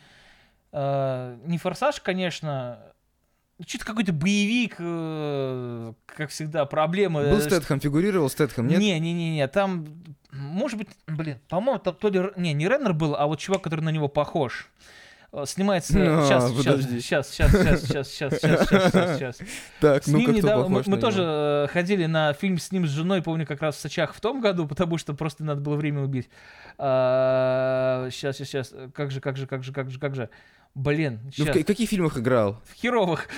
[0.72, 2.79] э, не форсаж, конечно,
[3.66, 7.31] что-то какой-то боевик, э, как всегда, проблемы.
[7.31, 8.79] Был Стэтхэм, фигурировал Стэтхэм, нет?
[8.79, 9.87] Не-не-не, там,
[10.33, 13.83] может быть, блин, по-моему, там то ли, не, не Реннер был, а вот чувак, который
[13.83, 14.70] на него похож.
[14.79, 15.03] Э,
[15.47, 15.94] снимается...
[15.97, 17.01] А, сейчас, подожди.
[17.01, 19.38] сейчас, сейчас, сейчас, сейчас, сейчас, сейчас, сейчас, сейчас.
[19.81, 23.23] Так, С ну ним недавно, мы, тоже э, ходили на фильм с ним с женой,
[23.23, 26.29] помню, как раз в Сочах в том году, потому что просто надо было время убить.
[26.77, 30.31] сейчас, сейчас, сейчас, как же, как же, как же, как же, как же.
[30.75, 31.57] Блин, Ну, в сейчас.
[31.57, 32.61] ка- каких фильмах играл?
[32.68, 33.29] В херовых.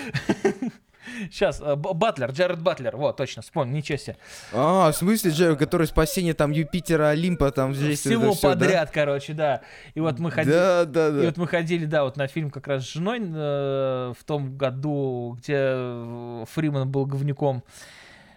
[1.30, 4.16] Сейчас, Батлер, Джаред Батлер, вот, точно, вспомнил, ничего себе.
[4.52, 8.54] А, в смысле, Джер, который спасение там Юпитера, Олимпа, там здесь Всего это всё, да?
[8.54, 9.60] подряд, короче, да.
[9.94, 10.52] И вот мы ходили...
[10.54, 11.26] Да, да, И да.
[11.26, 15.36] вот мы ходили, да, вот на фильм как раз с женой э, в том году,
[15.38, 17.62] где э, Фриман был говнюком,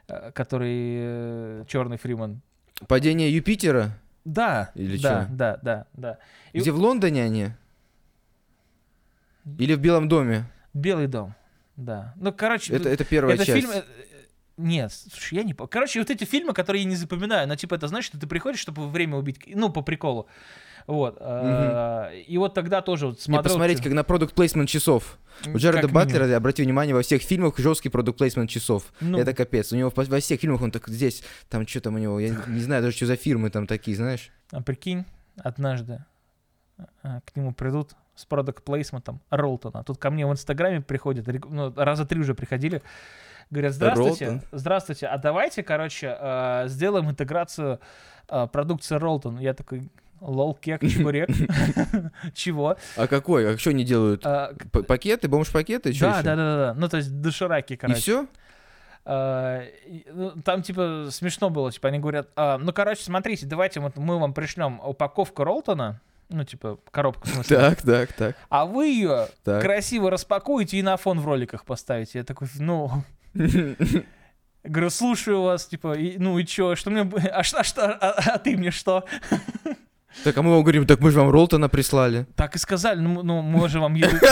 [0.07, 2.41] э, который черный Фриман.
[2.87, 3.97] Падение Юпитера?
[4.25, 5.27] Да, Или да, чё?
[5.33, 6.17] да, да, да.
[6.53, 7.49] И- Где в Лондоне они?
[9.57, 10.45] Или в Белом доме?
[10.73, 11.33] Белый дом,
[11.79, 12.13] да.
[12.17, 13.59] Ну, короче, Это, это первая это часть.
[13.59, 13.71] фильм...
[13.71, 13.83] э,
[14.57, 15.53] Нет, слушай, я не.
[15.53, 18.59] Короче, вот эти фильмы, которые я не запоминаю, но типа это значит, что ты приходишь,
[18.59, 20.27] чтобы время убить, ну, по приколу.
[20.87, 21.17] Вот.
[21.19, 23.43] э, И вот тогда тоже вот смотрел...
[23.43, 25.17] посмотреть, чё- как на продукт плейсмент часов.
[25.45, 26.37] У Джареда как Батлера, минимум.
[26.37, 28.91] обрати внимание, во всех фильмах жесткий продукт плейсмент часов.
[28.99, 29.71] Ну, Это капец.
[29.71, 32.59] У него во всех фильмах он так здесь, там что там у него, я не
[32.59, 34.31] знаю даже, что за фирмы там такие, знаешь.
[34.51, 35.05] А прикинь,
[35.37, 36.03] однажды
[37.03, 39.83] а, к нему придут с продукт плейсментом Ролтона.
[39.83, 42.81] Тут ко мне в Инстаграме приходят, ну, раза три уже приходили,
[43.49, 44.47] говорят, здравствуйте, Ролтон?
[44.51, 47.79] здравствуйте, а давайте, короче, а, сделаем интеграцию
[48.27, 49.39] а, продукции Ролтон.
[49.39, 51.29] Я такой, лол, кек, чебурек.
[52.33, 52.75] Чего?
[52.97, 53.53] А какой?
[53.53, 54.23] А что они делают?
[54.23, 55.97] П- Пакеты, бомж-пакеты?
[55.97, 56.73] Да, да, да, да.
[56.75, 57.99] Ну, то есть дошираки, короче.
[58.01, 58.27] все?
[59.05, 63.79] А, и, ну, Там, типа, смешно было, типа, они говорят, «А, ну, короче, смотрите, давайте
[63.79, 68.35] вот мы вам пришлем упаковку Ролтона, ну, типа, коробку, Так, так, так.
[68.49, 69.61] а вы ее Так.
[69.61, 72.19] красиво распакуете и на фон в роликах поставите.
[72.19, 73.03] Я такой, ну...
[74.63, 77.09] Говорю, слушаю вас, типа, и- ну и чё, что мне...
[77.31, 79.05] А, что, а, что, а, а ты мне что?
[80.23, 82.25] Так, а мы вам говорим, так мы же вам Ролтона прислали.
[82.35, 84.17] Так и сказали, ну, ну мы же вам еду...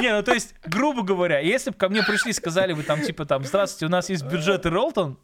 [0.00, 3.00] Не, ну то есть, грубо говоря, если бы ко мне пришли и сказали бы там,
[3.02, 5.18] типа, там, здравствуйте, у нас есть бюджет и Ролтон,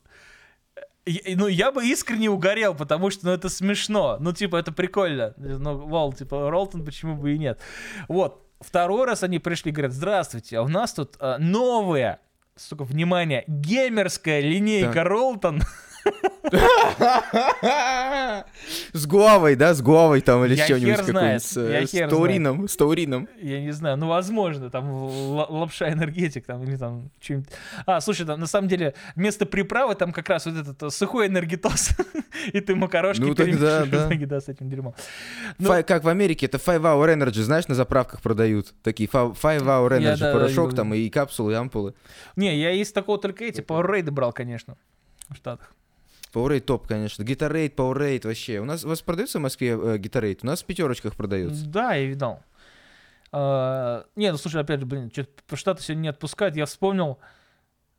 [1.06, 4.16] ну, я бы искренне угорел, потому что, ну, это смешно.
[4.20, 5.34] Ну, типа, это прикольно.
[5.36, 7.60] Ну, вол, типа, Ролтон, почему бы и нет.
[8.08, 8.46] Вот.
[8.60, 12.20] Второй раз они пришли и говорят, здравствуйте, а у нас тут а, новая,
[12.54, 15.06] сука, внимание, геймерская линейка Так.
[15.08, 15.62] Ролтон.
[18.92, 21.54] С Гуавой, да, с Гуавой там или с чем-нибудь С,
[22.08, 23.28] Таурином, с Таурином.
[23.40, 27.48] Я не знаю, ну, возможно, там лапша энергетик там или там что-нибудь.
[27.86, 31.28] А, слушай, там на самом деле вместо приправы там как раз вот этот э, сухой
[31.28, 31.90] энергетос,
[32.52, 34.40] и ты макарошки Ну, тогда да.
[34.40, 34.94] с этим дерьмом.
[35.58, 38.74] Ну- как в Америке, это Five Hour Energy, знаешь, на заправках продают.
[38.82, 41.94] Такие Five Hour Energy, порошок там и капсулы, и ампулы.
[42.36, 44.76] Не, я из такого только эти Powerade брал, конечно,
[45.28, 45.74] в Штатах.
[46.32, 47.22] Powerade топ, конечно.
[47.22, 48.58] Gatorade, Powerade вообще.
[48.60, 50.40] У нас у вас продается в Москве э, Gatorade?
[50.42, 51.66] У нас в пятерочках продается.
[51.66, 52.42] Да, я видал.
[53.32, 56.56] А, Не, ну слушай, опять же, блин, что-то по сегодня не отпускают.
[56.56, 57.24] Я вспомнил, а,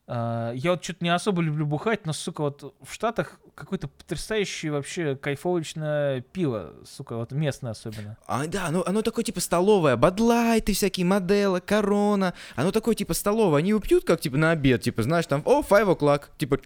[0.07, 5.15] я вот что-то не особо люблю бухать, но, сука, вот в Штатах какое-то потрясающее вообще
[5.15, 8.17] кайфовочное пиво, сука, вот местное особенно.
[8.27, 9.95] А, да, оно, оно такое типа столовое.
[9.95, 12.33] Бадлайты всякие, Модела, Корона.
[12.55, 13.59] Оно такое типа столовое.
[13.59, 14.81] Они его пьют как типа на обед.
[14.81, 16.23] Типа, знаешь, там, о, five o'clock.
[16.37, 16.59] Типа,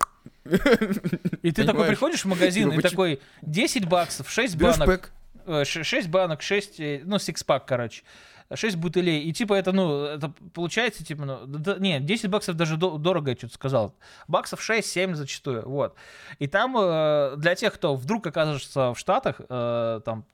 [1.43, 5.11] И ты такой приходишь в магазин Типа, и такой 10 баксов, 6 берешь банок, пэк.
[5.45, 8.03] э, ш- 6 банок, 6, э, ну, сикспак, короче.
[8.53, 9.23] 6 бутылей.
[9.23, 13.31] И типа это, ну, это получается, типа, ну, да- не, 10 баксов даже до- дорого,
[13.31, 13.95] я что-то сказал.
[14.27, 15.95] Баксов 6-7 зачастую, вот.
[16.39, 20.25] И там э, для тех, кто вдруг окажется в Штатах, э, там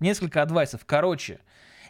[0.00, 0.84] несколько адвайсов.
[0.86, 1.40] Короче,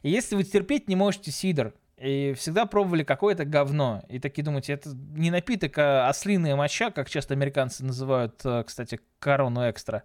[0.02, 4.90] если вы терпеть не можете сидр, и всегда пробовали какое-то говно, и такие думаете, это
[5.14, 10.02] не напиток, а ослиная моча, как часто американцы называют, э, кстати, корону экстра.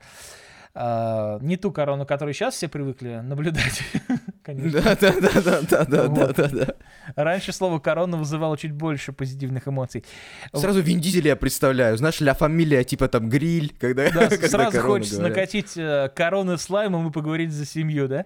[0.74, 3.82] А, не ту корону, которую сейчас все привыкли наблюдать,
[4.44, 4.82] конечно.
[4.82, 6.36] Да, да, да, да, да, да, да, Вот.
[6.36, 6.68] да, да.
[7.16, 10.06] Раньше слово корона вызывало чуть больше позитивных эмоций.
[10.54, 11.98] Сразу Вин Дизеля я представляю.
[11.98, 15.38] Знаешь, ля фамилия, типа там гриль, когда, Да, когда сразу хочется говорят.
[15.38, 18.26] накатить э, короны слаймом и поговорить за семью, да?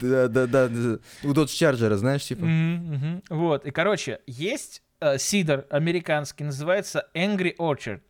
[0.00, 0.98] Да, да, да, да.
[1.22, 2.44] У Dodge Charger, знаешь, типа.
[2.46, 3.22] Мгм.
[3.28, 8.00] Вот, и, короче, есть э, сидр американский, называется Angry Orchard.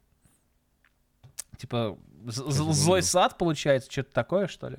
[1.59, 1.99] Типа,
[2.31, 4.79] злой сад, получается, что-то такое, что ли.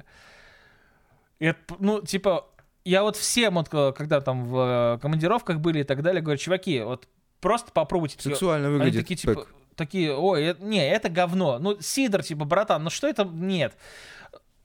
[1.39, 2.47] И это, ну, типа,
[2.83, 6.37] я вот всем, вот, э, когда там в э, командировках были и так далее, говорю,
[6.37, 7.07] чуваки, вот
[7.41, 8.17] просто попробуйте.
[8.19, 9.01] Сексуально Они выглядит.
[9.01, 9.47] такие, типа, Pack.
[9.75, 11.59] такие, ой, э- не, это говно.
[11.59, 13.23] Ну, Сидр, типа, братан, ну что это?
[13.25, 13.75] Нет.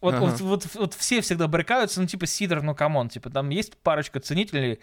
[0.00, 0.24] Вот, Ага.
[0.26, 3.76] вот, вот, вот все всегда брыкаются, ну, типа, Сидр, ну, come on, типа, там есть
[3.78, 4.80] парочка ценителей,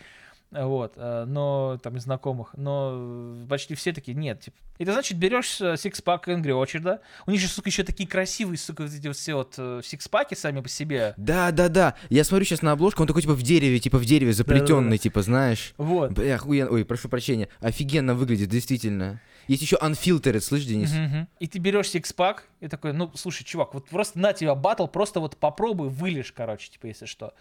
[0.52, 4.58] вот, э, но, там, из знакомых, но почти все такие, нет, типа.
[4.80, 8.58] И ты, значит, берешь six-pack Angry Orchard а, у них же, сука, еще такие красивые,
[8.58, 11.96] сука, вот эти все вот э, сикспаки сами по себе, Да, да, да.
[12.10, 15.22] Я смотрю сейчас на обложку, он такой типа в дереве, типа в дереве заплетенный, типа,
[15.22, 15.74] знаешь.
[15.78, 16.12] вот.
[16.12, 16.72] Бля, охуенно.
[16.72, 17.50] Ой, прошу прощения.
[17.60, 19.22] Офигенно выглядит, действительно.
[19.48, 20.92] Есть еще Unfiltered, слышь, Денис?
[20.92, 21.28] Мгм, мгм.
[21.40, 25.20] И ты берешь сикспак и такой, ну, слушай, чувак, вот просто на тебя батл, просто
[25.20, 27.34] вот попробуй, вылишь, короче, типа, если что.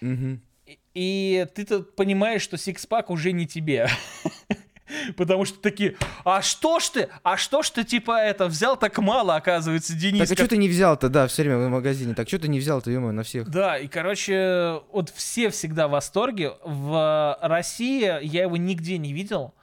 [0.00, 0.40] Мгм.
[0.68, 3.88] И- И ты тут понимаешь, что сикспак уже не тебе.
[5.16, 8.96] Потому что такие, а что ж ты, а что ж ты, типа, это, взял так
[8.98, 10.18] мало, оказывается, Денис.
[10.20, 12.14] Так а как- что ты не взял-то, да, все время в магазине.
[12.14, 13.48] Так что ты не взял-то, ё на всех?
[13.50, 16.52] Да, и, короче, вот все всегда в восторге.
[16.64, 19.54] В России я его нигде не видел.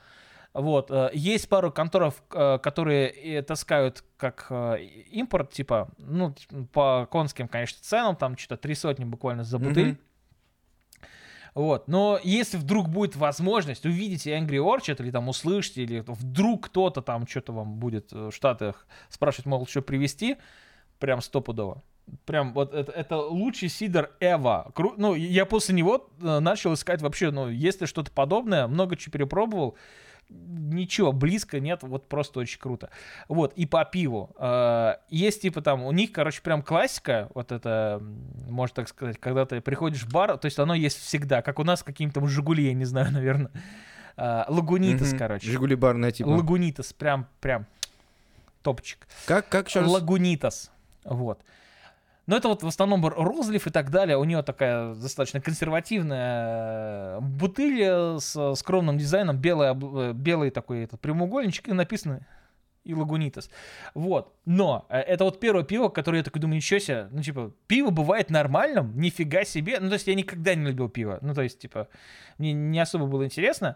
[0.53, 4.49] Вот, э, есть пару конторов, э, которые э, таскают как
[5.11, 6.33] импорт, типа, ну,
[6.71, 9.87] по конским, конечно, ценам, там что-то три сотни буквально за бутыль.
[9.87, 9.97] Мгм.
[11.55, 17.01] Вот, но если вдруг будет возможность увидеть Angry Orchard или там услышите, или вдруг кто-то
[17.01, 20.35] там что-то вам будет э, в Штатах спрашивать, мол, что привезти,
[20.99, 21.81] прям стопудово.
[22.25, 24.73] Прям вот это, это лучший сидор ever.
[24.73, 29.13] Кру- ну, я после него э, начал искать вообще, ну, если что-то подобное, много чего
[29.13, 29.77] перепробовал,
[30.29, 32.89] ничего, близко нет, вот просто очень круто.
[33.27, 34.31] Вот, и по пиву.
[34.37, 38.01] Э, есть типа там, у них, короче, прям классика, вот это,
[38.49, 41.63] можно так сказать, когда ты приходишь в бар, то есть оно есть всегда, как у
[41.63, 43.51] нас каким-то Жигули, я не знаю, наверное.
[44.17, 45.19] Э, Лагунитас, Мгм.
[45.19, 45.51] короче.
[45.51, 46.27] Жигули барная, типа.
[46.27, 47.65] Лагунитас, прям, прям
[48.61, 49.07] топчик.
[49.25, 49.87] Как, как раз?
[49.87, 50.71] Лагунитас.
[51.03, 51.39] Вот.
[52.27, 54.17] Но это вот в основном розлив и так далее.
[54.17, 60.83] У нее такая достаточно консервативная э, бутыль э, с скромным дизайном, белый, э, белый такой
[60.83, 62.25] этот прямоугольничек, и написано
[62.83, 63.49] и Лагунитас.
[63.95, 64.33] Вот.
[64.45, 68.29] Но это вот первое пиво, которое я такой думаю, ничего себе, ну, типа, пиво бывает
[68.29, 69.79] нормальным, нифига себе.
[69.79, 71.17] Ну, то есть я никогда не любил пиво.
[71.21, 71.87] Ну, то есть, типа,
[72.37, 73.75] мне не особо было интересно.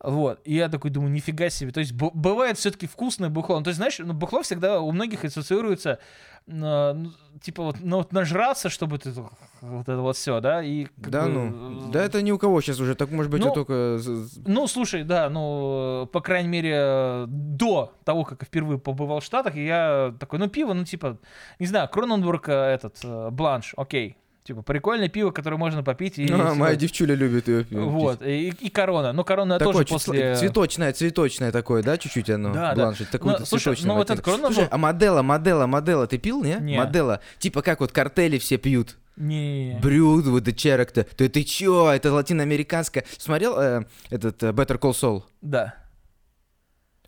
[0.00, 1.72] Вот, и я такой думаю, нифига себе.
[1.72, 3.58] То есть бывает все-таки вкусное бухло.
[3.58, 5.98] Ну, то есть, знаешь, ну, бухло всегда у многих ассоциируется,
[6.46, 9.12] э, ну, типа, вот, ну, вот нажраться, чтобы ты
[9.60, 10.86] вот это вот все, да, и...
[10.96, 13.52] Да бы, ну, э, да это ни у кого сейчас уже, так может быть Ну,
[13.52, 13.98] только...
[14.46, 19.56] Ну, слушай, да, ну, по крайней мере, до того, как я впервые побывал в Штатах,
[19.56, 21.18] я такой, ну, пиво, ну, типа,
[21.58, 24.16] не знаю, Кроненбург, э, этот, э, Бланш, окей.
[24.48, 26.18] Типа, прикольное пиво, которое можно попить.
[26.18, 27.66] И, А, моя девчуля любит ее.
[27.70, 29.12] Вот, и, и корона.
[29.12, 30.36] Ну, корона Такое тоже после...
[30.36, 32.54] цветочное, цветочное такое, да, чуть-чуть оно?
[32.54, 32.82] Да, да.
[32.84, 36.42] бланшить, такую Ну, слушай, ну, вот этот Кроненбург- Слушай, а модела, модела, модела ты пил,
[36.42, 36.56] не?
[36.60, 36.78] Не.
[36.78, 37.20] Модела.
[37.38, 38.96] Типа как вот картели все пьют.
[39.18, 39.78] Не.
[39.82, 41.06] Брюд, вот the character.
[41.14, 41.90] Ты, ты чё?
[41.90, 43.04] Это латиноамериканская.
[43.18, 45.24] Смотрел э, этот э, Better Call Saul?
[45.42, 45.74] Да.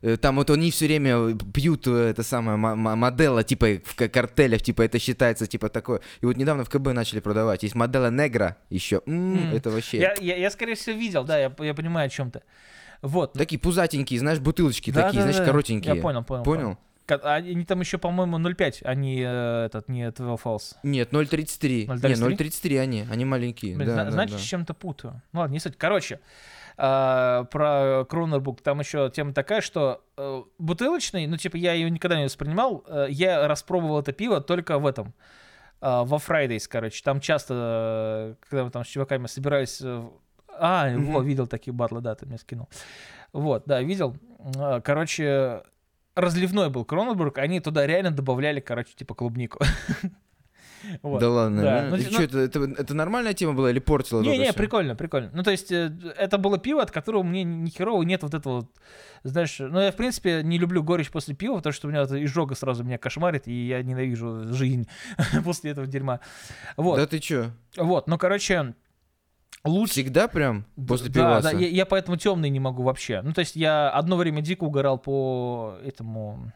[0.03, 3.95] Э, Там вот они все время пьют э, это самое мо- мо- модела, типа в
[4.09, 6.01] картелях, типа это считается типа такое.
[6.23, 7.63] И вот недавно в КБ начали продавать.
[7.63, 9.03] Есть модела негра еще.
[9.07, 9.53] М.
[9.55, 9.99] Это вообще.
[9.99, 12.43] Я, я, я, скорее всего, видел, да, я, я понимаю о чем то
[13.03, 13.35] Вот.
[13.35, 15.45] Такие пузатенькие, знаешь, бутылочки Да, такие, да, знаешь, да.
[15.45, 15.97] коротенькие.
[15.97, 16.43] Я понял, понял.
[16.45, 16.79] Понял?
[17.09, 20.77] А Они там еще, по-моему, 0,5, они э, этот, не 12 Falls.
[20.85, 21.87] Нет, 0.33.
[21.87, 22.09] 0.33?
[22.09, 23.75] Не, 0.33 они, они маленькие.
[23.77, 24.43] Блин, да, да, значит, да.
[24.43, 25.21] с чем-то путаю.
[25.33, 25.77] Ну ладно, не суть.
[25.77, 26.21] Короче,
[26.83, 32.16] а, про Кронербук там еще тема такая, что э, бутылочный, ну типа я ее никогда
[32.16, 35.09] не воспринимал, э, я распробовал это пиво только в этом,
[35.83, 37.03] э, во Fridays, короче.
[37.05, 37.55] Там часто,
[38.40, 39.81] э, когда мы там с чуваками собирались...
[39.83, 40.03] э,
[40.59, 41.12] А, Мгм.
[41.12, 42.69] во, видел такие батлы, да, ты мне скинул.
[43.33, 44.16] Вот, да, видел.
[44.57, 45.62] Э, Короче,
[46.14, 49.59] разливной был Кроненбург, они туда реально добавляли, короче, типа клубнику.
[51.03, 51.21] Вот.
[51.21, 54.38] Да ладно, Да, ну, ну- чё, это, это, это нормальная тема была или портила Не,
[54.38, 54.55] не, всё?
[54.55, 55.31] прикольно, прикольно.
[55.35, 58.69] Ну, то есть, э, это было пиво, от которого мне ни херово нет вот этого,
[59.23, 62.23] знаешь, ну, я, в принципе, не люблю горечь после пива, потому что у меня это
[62.25, 64.88] изжога сразу меня кошмарит, и я ненавижу жизнь
[65.45, 66.21] после этого дерьма.
[66.77, 67.51] Вот, Да ты чё?
[67.77, 68.75] вот, ну, короче,
[69.64, 69.93] лучше...
[69.93, 71.53] Всегда прям после да, пиваса?
[71.53, 73.21] да, я, я поэтому темный не могу вообще.
[73.23, 76.53] Ну, то есть, я одно время дико угорал по этому...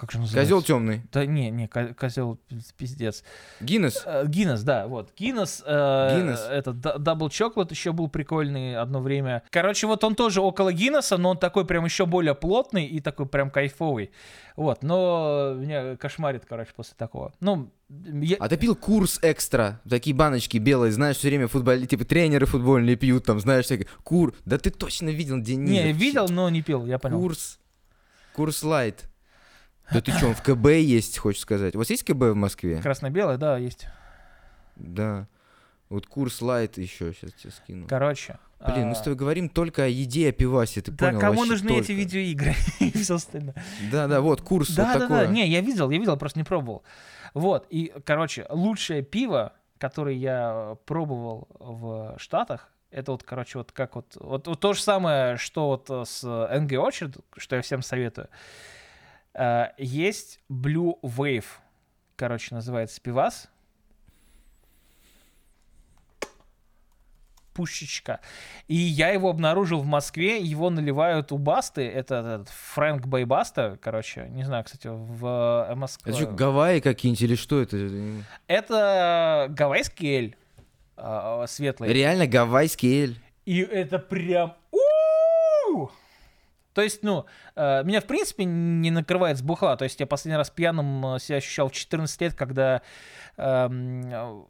[0.00, 0.54] Как же называется?
[0.54, 1.02] Козел темный.
[1.12, 2.38] Да не, не, козел
[2.78, 3.22] пиздец.
[3.60, 4.02] Гиннес.
[4.06, 5.12] Э, Гиннес, да, вот.
[5.14, 6.40] Гиннес, э, Гиннес.
[6.40, 9.42] этот double chocolate еще был прикольный одно время.
[9.50, 13.26] Короче, вот он тоже около Гиннеса, но он такой прям еще более плотный и такой
[13.26, 14.10] прям кайфовый.
[14.56, 17.34] Вот, но меня кошмарит, короче, после такого.
[17.40, 18.38] Ну, я...
[18.40, 19.82] А ты пил курс экстра?
[19.86, 23.86] Такие баночки белые, знаешь, все время футболисты, типа тренеры футбольные пьют, там, знаешь, всякие.
[24.02, 24.34] Кур.
[24.46, 25.68] Да ты точно видел, Денис.
[25.68, 27.20] не, видел, но не пил, я понял.
[27.20, 27.58] Курс.
[28.32, 29.09] Курс лайт.
[29.92, 31.74] Да ты что, в КБ есть, хочешь сказать?
[31.74, 32.80] У вас есть КБ в Москве?
[32.80, 33.86] Красно-белое, да, есть.
[34.76, 35.26] Да.
[35.88, 37.86] Вот курс лайт еще сейчас тебе скину.
[37.88, 38.38] Короче.
[38.64, 41.20] Блин, мы с а, тобой говорим только о еде, о пивасе, ты Да понял?
[41.20, 41.92] кому Вообще нужны эти только.
[41.94, 43.54] видеоигры и все остальное?
[43.90, 45.26] Да, да, вот курс Да, вот да, такой.
[45.26, 45.32] да.
[45.32, 46.82] Не, я видел, я видел, просто не пробовал.
[47.32, 53.94] Вот, и, короче, лучшее пиво, которое я пробовал в Штатах, это вот, короче, вот как
[53.96, 57.82] вот, вот, вот то же самое, что вот э, с NG Orchard, что я всем
[57.82, 58.28] советую.
[59.34, 61.46] Э, Есть Blue Wave,
[62.16, 63.48] короче, называется пивас.
[67.52, 68.20] Пушечка.
[68.68, 74.28] И я его обнаружил в Москве, его наливают у Басты, это этот Фрэнк Бейбаста, короче,
[74.30, 76.12] не знаю, кстати, в э, Москве.
[76.12, 77.76] Это что, Гавайи какие-нибудь или что это?
[78.46, 80.36] Это гавайский эль
[80.96, 81.92] а, светлый.
[81.92, 83.18] Реально гавайский эль.
[83.44, 84.54] И это прям...
[84.70, 85.90] у-у-у!
[86.74, 89.76] То есть, ну, э, меня, в принципе, не накрывает с бухла.
[89.76, 92.82] То есть я последний раз пьяным э, себя ощущал в 14 лет, когда
[93.36, 94.44] эм, э,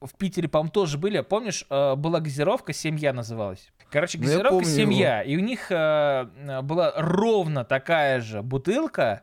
[0.00, 1.20] в Питере, по-моему, тоже были.
[1.20, 3.70] Помнишь, была газировка «Семья» называлась?
[3.88, 5.22] Короче, Ну, газировка «Семья».
[5.22, 9.22] И у них была ровно такая же бутылка,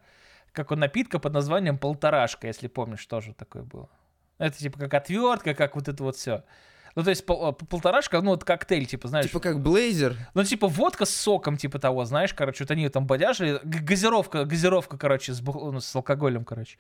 [0.54, 3.90] как у напитка под названием «Полторашка», если помнишь, тоже такое было.
[4.38, 6.46] Это типа как отвертка, как вот это вот все.
[6.96, 9.28] Ну, то есть пол- э, полторашка, ну, вот коктейль, типа, знаешь.
[9.28, 10.16] Типа как блейзер.
[10.34, 13.60] Ну, типа водка с соком, типа того, знаешь, короче, вот они ее там бодяжили.
[13.64, 16.78] Газировка, газировка, короче, с, ну, с алкоголем, короче.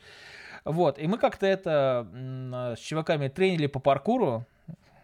[0.65, 4.45] Вот, и мы как-то это а, с чуваками тренили по паркуру.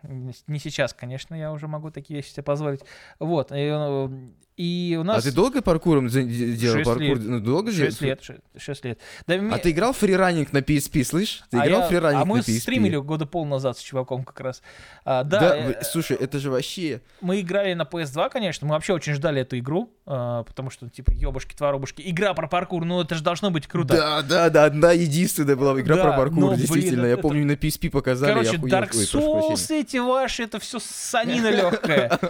[0.04, 2.82] Не сейчас, конечно, я уже могу такие вещи себе позволить.
[3.20, 4.10] Вот, и, э,
[4.58, 5.18] и у нас...
[5.18, 6.76] А ты долго паркуром делал?
[6.78, 7.02] Шесть Паркур?
[7.02, 7.20] лет.
[7.20, 7.90] Ну, долго делал?
[7.92, 8.22] 6 лет,
[8.58, 9.00] 6 лет.
[9.28, 11.44] Да, А ты играл фриранинг на PSP, слышь?
[11.52, 12.60] Ты а играл я- фриранинг а мы на PSP?
[12.60, 14.62] стримили года пол назад с чуваком как раз.
[15.04, 17.02] А, да, Да, э, слушай, это же вообще...
[17.20, 21.12] мы играли на PS2, конечно, мы вообще очень ждали эту игру, а, потому что, типа,
[21.12, 23.94] ёбушки, творобушки, игра про паркур, ну это же должно быть круто.
[23.96, 27.06] Да, да, да, одна единственная была игра Да, про паркур, но, блин, действительно.
[27.08, 28.74] я это- помню, на PSP показали, я Короче, охуел.
[28.74, 29.04] Dark Ой.
[29.04, 32.18] Souls эти ваши, это все санина легкая.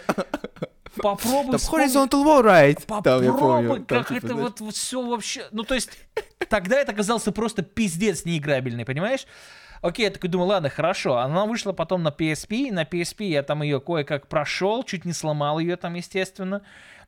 [1.01, 2.85] Попробуй Там Horizontal War Ride.
[2.85, 3.85] Там, Попробуй, помню.
[3.85, 5.45] Там, как типа, это знаешь, вот, вот все вообще...
[5.51, 5.89] Ну, то есть,
[6.49, 9.25] тогда это оказался просто пиздец неиграбельный, понимаешь?
[9.81, 11.17] Окей, я такой думаю, ладно, хорошо.
[11.17, 15.59] Она вышла потом на PSP, на PSP я там ее кое-как прошел, чуть не сломал
[15.59, 16.61] ее там, естественно.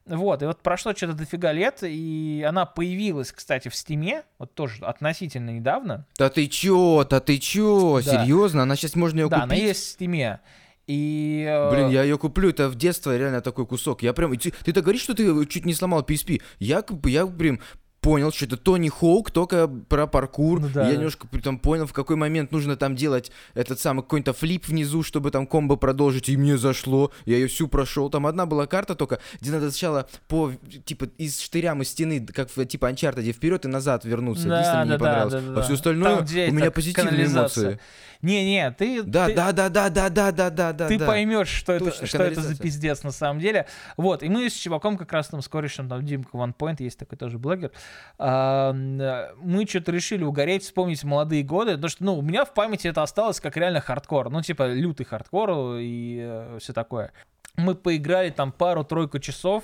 [0.06, 4.86] Вот, и вот прошло что-то дофига лет, и она появилась, кстати, в Стиме, вот тоже
[4.86, 6.06] относительно недавно.
[6.18, 8.24] Да ты чё, да ты чё, Да.
[8.24, 8.62] серьезно?
[8.64, 9.64] Она сейчас можно ее да, она купить?
[9.64, 10.40] есть в Стиме.
[10.88, 11.46] И...
[11.48, 14.02] э, Блин, я ее куплю, это в детстве реально такой кусок.
[14.04, 16.42] Я прям, ты, ты так говоришь, что ты чуть не сломал PSP.
[16.60, 17.60] Я, я прям
[18.08, 20.62] понял, что это Тони Хоук, только про паркур.
[20.62, 20.96] Ну да, я да.
[20.96, 25.30] немножко там понял, в какой момент нужно там делать этот самый какой-то флип внизу, чтобы
[25.30, 27.12] там комбо продолжить, и мне зашло.
[27.26, 28.10] Я ее всю прошел.
[28.10, 30.54] Там одна была карта только, где надо сначала по,
[30.86, 34.48] типа, из штырям из стены, как в типа Uncharted, вперед и назад вернуться.
[34.48, 35.34] Да, Единственное, мне не да, да, понравилось.
[35.34, 35.76] да, да, а все да.
[35.76, 37.80] остальное, Там, где у меня позитивные эмоции.
[38.22, 39.04] Не-не, ты...
[39.04, 40.88] Да, ты- да, да, да, да, да, да, да, да.
[40.88, 41.06] ты да.
[41.06, 43.68] поймешь, что, это, что это за пиздец на самом деле.
[43.96, 46.98] Вот, и мы с чуваком как раз там с корешем, там Димка One Point, есть
[46.98, 47.72] такой тоже блогер,
[48.18, 52.54] а, э, мы что-то решили угореть, вспомнить молодые годы, потому что, ну, у меня в
[52.54, 57.12] памяти это осталось как реально хардкор, ну, типа, лютый хардкор и все такое.
[57.56, 59.64] Мы поиграли там пару-тройку часов,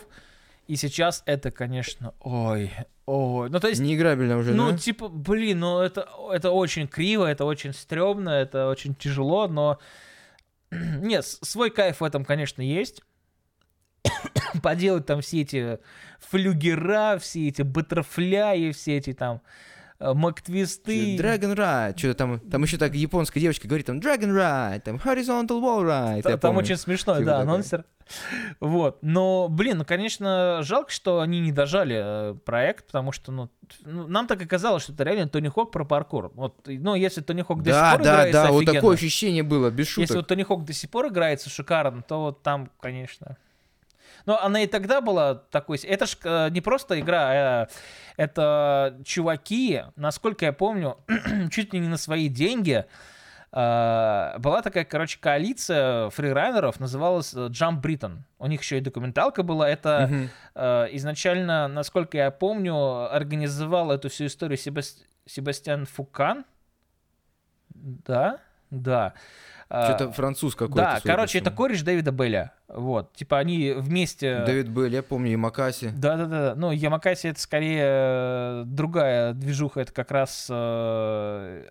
[0.67, 2.71] и сейчас это, конечно, ой,
[3.05, 3.81] ой, ну, то есть...
[3.81, 4.77] Неиграбельно уже, Ну, да?
[4.77, 9.79] типа, блин, ну это, это очень криво, это очень стрёмно, это очень тяжело, но...
[10.71, 13.01] Нет, свой кайф в этом, конечно, есть.
[14.63, 15.79] Поделать там все эти
[16.19, 19.41] флюгера, все эти баттерфляи, все эти там
[19.99, 21.15] мактвисты.
[21.17, 25.61] Dragon Ride, что-то там, там еще так японская девочка говорит, там Dragon Ride, там Horizontal
[25.61, 26.21] Wall Ride.
[26.23, 26.59] Там помню.
[26.59, 27.53] очень смешной, Типа да, такое.
[27.53, 27.85] анонсер.
[28.59, 28.99] Вот.
[29.01, 33.49] Но, блин, ну, конечно, жалко, что они не дожали э, проект, потому что, ну,
[33.85, 36.31] ну, нам так и казалось, что это реально Тони Хок про паркур.
[36.35, 38.95] Вот, ну, если Тони Хок до Да, сих пор да, играется да, вот офигенно, такое
[38.95, 40.01] ощущение было, без шуток.
[40.09, 43.37] Если вот Тони Хок до сих пор играется шикарно, то вот там, конечно.
[44.25, 45.77] Но она и тогда была такой...
[45.79, 47.67] Это ж э, не просто игра, э,
[48.17, 50.97] это чуваки, насколько я помню,
[51.51, 52.85] чуть ли не на свои деньги.
[53.51, 58.19] э, Была такая, короче, коалиция фрирайнеров, называлась э, Jump Britain.
[58.39, 59.69] У них еще и документалка была.
[59.69, 66.45] Это э, изначально, насколько я помню, организовал эту всю историю Себас- Себастьян Фукан.
[67.75, 68.39] Да,
[68.69, 69.13] да.
[69.69, 70.75] А, Что-то француз какой-то.
[70.81, 72.53] Да, короче, это кореш Дэвида Белля.
[72.75, 74.43] Вот, типа они вместе...
[74.45, 75.91] Дэвид Белль, я помню, и Макаси.
[75.95, 80.47] Да-да-да, ну, Ямакаси это скорее э, другая движуха, это как раз...
[80.49, 81.63] э,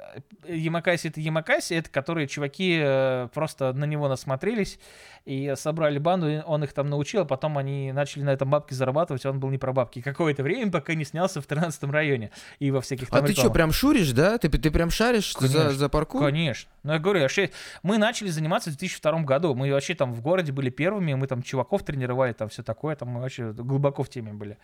[0.47, 4.79] Ямакаси это Ямакаси, это которые чуваки э, просто на него насмотрелись
[5.25, 8.75] и собрали банду, и он их там научил, а потом они начали на этом бабки
[8.75, 10.03] зарабатывать, он был не про бабки.
[10.03, 13.43] Какое-то время, пока не снялся в 13 районе и во всяких А там ты что,
[13.43, 13.55] рекламах.
[13.55, 14.37] прям шуришь, да?
[14.39, 16.23] Ты, ты прям шаришь за, Конечно, за паркур?
[16.23, 16.71] Конечно.
[16.83, 17.53] Ну, я говорю, шесть-
[17.85, 19.55] мы начали заниматься в 2002 году.
[19.55, 23.09] Мы вообще там в городе были первыми, мы там чуваков тренировали, там все такое, там
[23.09, 24.59] мы вообще глубоко в теме были.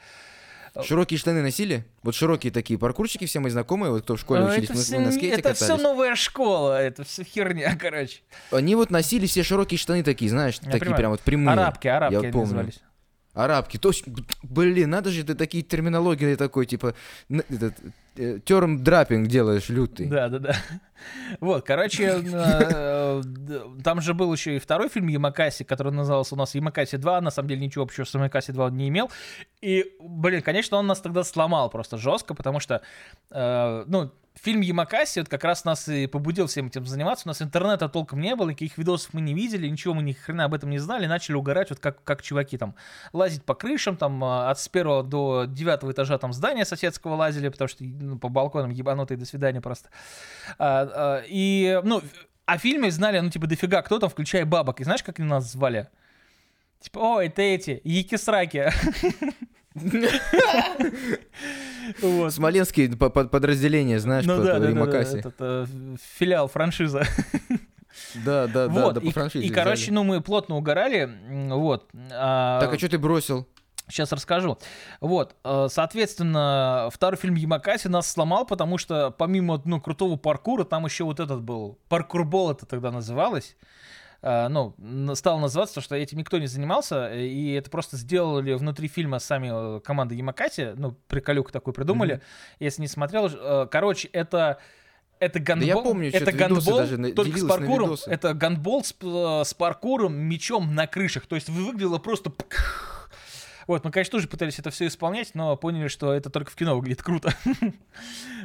[0.85, 1.85] Широкие штаны носили?
[2.03, 5.01] Вот широкие такие паркурщики, все мои знакомые, вот кто в школе учились, это мы, все,
[5.01, 5.83] на скейте это все катались.
[5.83, 8.21] новая школа, это все херня, короче.
[8.53, 10.97] Они вот носили все широкие штаны такие, знаешь, Я такие понимаю.
[10.99, 11.53] прям вот прямые.
[11.55, 12.47] Арабки, арабки я они помню.
[12.47, 12.81] назывались.
[13.35, 14.15] Арабки, точно.
[14.43, 16.95] Блин, надо же, ты такие терминологии такой, типа,
[17.31, 17.75] этот,
[18.17, 20.07] э, терм драппинг делаешь лютый.
[20.07, 20.57] Да, да, да.
[21.41, 23.23] Вот, короче, э,
[23.85, 27.31] там же был еще и второй фильм Ямакаси, который назывался у нас Ямакаси 2, на
[27.31, 29.11] самом деле ничего общего с Ямакаси 2 он не имел.
[29.61, 32.83] И, блин, конечно, он нас тогда сломал просто жестко, потому что,
[33.31, 37.27] э, ну, фильм Ямакаси вот как раз нас и побудил всем этим заниматься.
[37.27, 40.45] У нас интернета толком не было, никаких видосов мы не видели, ничего мы ни хрена
[40.45, 42.75] об этом не знали, начали угорать, вот как, как чуваки там,
[43.13, 47.49] лазить по крышам, там, э, от с первого до девятого этажа там здания соседского лазили,
[47.49, 49.91] потому что ну, по балконам ебанутые, до свидания просто.
[50.59, 52.03] А, а, и, ну,
[52.47, 54.81] о фильме знали, ну, типа, дофига кто там, включая бабок.
[54.81, 55.89] И знаешь, как они нас звали?
[56.81, 58.71] Типа, о, это эти, якисраки.
[62.03, 62.33] Вот.
[62.35, 65.19] Смоленские по- по- подразделения, знаешь, Ну по да, да, да, да, Римакаси.
[65.19, 65.67] этот, э,
[66.19, 67.05] филиал, франшиза.
[68.25, 71.09] Да, да, да, Вот, да, по и, франшизе и, короче, ну, мы плотно угорали,
[71.51, 71.89] вот.
[72.09, 73.49] Так, а что ты бросил?
[73.89, 74.59] Сейчас расскажу.
[75.01, 80.85] Вот, э, соответственно, второй фильм Ямакаси нас сломал, потому что помимо ну, крутого паркура, там
[80.85, 81.79] еще вот этот был.
[81.89, 83.57] Паркурбол это тогда называлось.
[84.21, 84.75] Э, Ну,
[85.15, 89.77] стало называться, потому что этим никто не занимался, и это просто сделали внутри фильма сами
[89.79, 92.15] э, команда Ямакаси, ну, приколюк такой придумали.
[92.15, 92.23] Мгм.
[92.61, 94.59] Если не смотрел, короче, это
[95.21, 97.97] это гандбол, я помню, это гандбол, даже только с паркуром.
[98.07, 101.27] Это гандбол с, с паркуром, мечом на крышах.
[101.27, 102.33] То есть выглядело просто...
[103.69, 106.75] Вот, мы, конечно, тоже пытались это все исполнять, но поняли, что это только в кино
[106.77, 107.33] выглядит круто.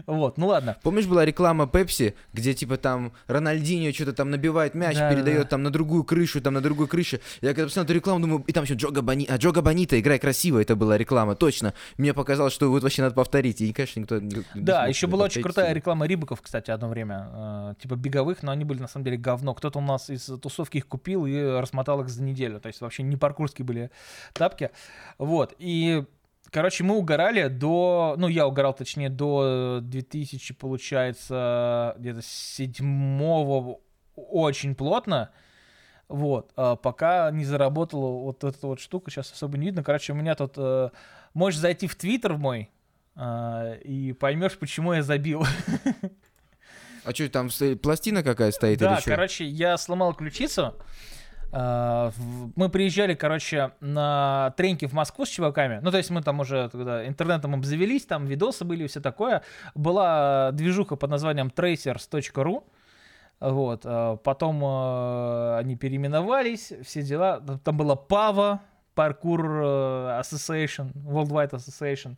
[0.07, 0.75] Вот, ну ладно.
[0.81, 5.43] Помнишь, была реклама Пепси, где типа там Рональдинho что-то там набивает мяч, Да, да, передает
[5.43, 5.49] да.
[5.49, 7.19] там на другую крышу, там на другую крышу.
[7.41, 9.25] Я когда посмотрел эту рекламу, думаю, и там еще Джога Бони...
[9.29, 11.73] а Джога Бонита, играй красиво, это была реклама, точно.
[11.97, 15.41] Мне показалось, что вот вообще надо повторить, и, конечно, никто не Да, еще была очень
[15.43, 15.75] крутая себе.
[15.75, 17.29] реклама Рибаков, кстати, одно время.
[17.31, 19.53] э, Типа беговых, но они были на самом деле говно.
[19.53, 22.59] Кто-то у нас из тусовки их купил и расмотал их за неделю.
[22.59, 23.91] То есть вообще не паркурские были
[24.33, 24.71] тапки.
[25.17, 25.55] Вот.
[25.57, 26.03] И
[26.53, 28.13] Короче, мы угорали до...
[28.19, 33.79] Ну, я угорал, точнее, до 2000, получается, где-то седьмого
[34.15, 35.31] очень плотно.
[36.07, 36.51] Вот.
[36.55, 39.83] а пока не заработала вот эта вот штука, сейчас особо не видно.
[39.83, 40.53] Короче, у меня тут...
[40.57, 40.91] э,
[41.33, 42.69] можешь зайти в Твиттер мой,
[43.15, 45.45] а, и поймешь, почему я забил.
[47.05, 47.49] А что, там
[47.81, 49.09] пластина какая стоит Да, или что?
[49.09, 50.73] короче, я сломал ключицу.
[51.53, 55.79] В- Мы приезжали, короче, на тренинги в Москву с чуваками.
[55.83, 59.43] Ну, то есть мы там уже тогда интернетом обзавелись, там видосы были и все такое.
[59.75, 62.63] Была движуха под названием tracers.ru.
[63.39, 63.81] Вот.
[63.85, 67.39] а, Потом э, они переименовались, все дела.
[67.63, 68.61] Там была Пава,
[68.95, 72.15] Parkour э, Association, Worldwide Association.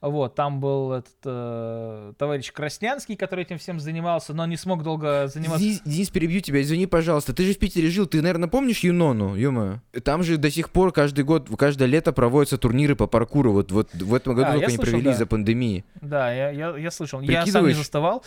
[0.00, 5.26] Вот, там был этот э, товарищ Краснянский, который этим всем занимался, но не смог долго
[5.26, 5.64] заниматься.
[5.64, 7.32] Денис, Денис, перебью тебя, извини, пожалуйста.
[7.32, 10.92] Ты же в Питере жил, ты, наверное, помнишь Юнону, ё Там же до сих пор
[10.92, 13.52] каждый год, каждое лето проводятся турниры по паркуру.
[13.52, 15.12] Вот, вот в этом году А, только слышал, провели да.
[15.12, 15.84] из-за пандемии.
[16.02, 17.20] Да, я, я, я слышал.
[17.22, 18.22] Я сам не заставал.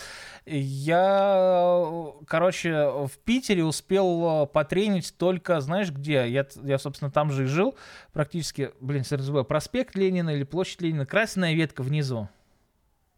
[0.46, 1.86] Я,
[2.26, 2.72] короче,
[3.06, 6.28] в Питере успел э, потренить только, знаешь, где?
[6.28, 7.76] Я, я, собственно, там же и жил
[8.14, 8.72] практически.
[8.82, 9.44] Блин, забыл.
[9.44, 11.06] Проспект Ленина или площадь Ленина.
[11.06, 12.30] Красная ветка внизу.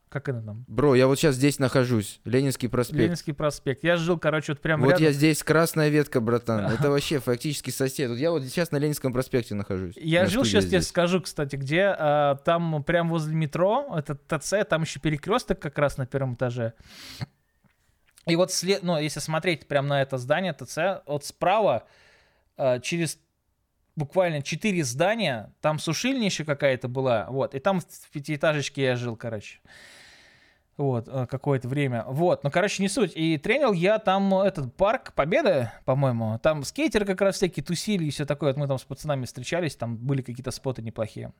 [0.09, 0.65] Как это там?
[0.67, 2.99] Бро, я вот сейчас здесь нахожусь, Ленинский проспект.
[2.99, 3.81] Ленинский проспект.
[3.81, 5.05] Я жил, короче, вот прям вот рядом.
[5.05, 6.65] я здесь, красная ветка, братан.
[6.73, 8.09] Это вообще фактически сосед.
[8.09, 9.95] Вот я вот сейчас на Ленинском проспекте нахожусь.
[9.95, 10.89] Я На жил, сейчас тебе здесь.
[10.89, 11.95] скажу, кстати, где.
[11.97, 16.73] а, там прям возле метро, это ТЦ, там еще перекресток как раз на первом этаже.
[18.25, 21.87] И вот, след, ну, если смотреть прям на это здание ТЦ, вот справа
[22.57, 23.17] а, через
[23.95, 29.15] буквально четыре здания, там сушильня еще какая-то была, вот, и там в пятиэтажечке я жил,
[29.15, 29.59] короче.
[30.77, 32.05] Вот, э, какое-то время.
[32.07, 33.11] Вот, ну, короче, не суть.
[33.13, 36.39] И тренил я там этот парк Победы, по-моему.
[36.39, 38.51] Там скейтеры как раз всякие тусили и все такое.
[38.51, 41.33] Вот мы там с пацанами встречались, там были какие-то споты неплохие.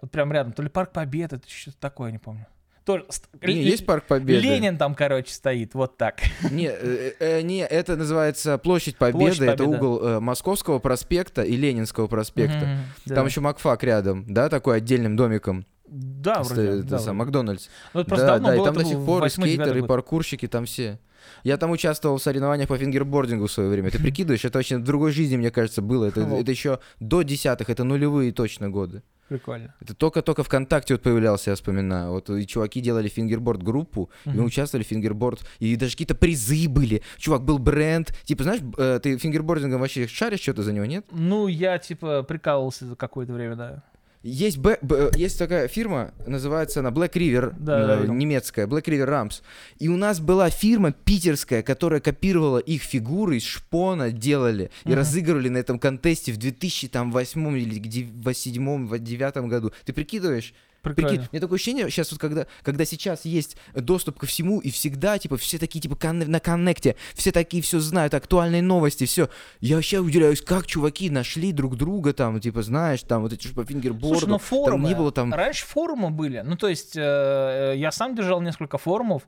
[0.00, 0.52] Вот прям рядом.
[0.52, 2.46] То ли парк Победы, то что-то такое, не помню.
[2.86, 3.04] Тоже
[3.42, 4.40] Не, есть Парк Победы?
[4.40, 6.20] Ленин там, короче, стоит, вот так.
[6.52, 9.76] Не, э, э, не, это называется Площадь Победы, Площадь это Победы.
[9.76, 12.64] угол э, Московского проспекта и Ленинского проспекта.
[12.64, 13.14] Мгм, да.
[13.16, 15.66] Там еще Макфак рядом, да, такой отдельным домиком.
[15.88, 16.62] Да, вроде.
[16.62, 17.16] это да, сам.
[17.16, 17.68] Макдональдс.
[17.92, 19.78] Ну, это просто да, да, и было, там это до сих пор и 8-9 скейтеры,
[19.78, 19.88] и год.
[19.88, 21.00] паркурщики, там все.
[21.42, 23.90] Я там участвовал в соревнованиях по фингербордингу в свое время.
[23.90, 26.04] Ты прикидываешь, это вообще в другой жизни, мне кажется, было.
[26.04, 29.02] Это, это еще до десятых, это нулевые точно годы.
[29.28, 29.74] Прикольно.
[29.80, 32.12] Это только-только ВКонтакте вот появлялся, я вспоминаю.
[32.12, 37.02] Вот и чуваки делали фингерборд-группу, и мы участвовали в фингерборд, и даже какие-то призы были.
[37.16, 38.14] Чувак, был бренд.
[38.24, 41.06] Типа, знаешь, э, ты фингербордингом вообще шаришь что-то за него, нет?
[41.10, 43.82] Ну, я, типа, прикалывался за какое-то время, да.
[44.26, 48.14] Есть, б- б- есть такая фирма, называется она Black River, Да, да, э, видел.
[48.14, 49.40] немецкая, Black River Ramps.
[49.78, 54.96] И у нас была фирма питерская, которая копировала их фигуры из шпона, делали и Мгм.
[54.98, 59.72] разыгрывали на этом контесте в 2008 или 2007 2009 году.
[59.84, 60.54] Ты прикидываешь?
[60.94, 61.08] Прикольно.
[61.08, 65.18] Прикинь, мне такое ощущение, сейчас вот когда, когда сейчас есть доступ ко всему, и всегда,
[65.18, 69.28] типа, все такие, типа, конне- на коннекте, все такие все знают, актуальные новости, все.
[69.60, 73.64] Я вообще удивляюсь, как чуваки нашли друг друга там, типа, знаешь, там, вот эти по
[73.64, 74.82] фингерборду, Слушай, ну форумы.
[74.82, 75.32] там не было там...
[75.32, 76.42] Раньше форумы были.
[76.44, 79.22] Ну, то есть, э, я сам держал несколько форумов.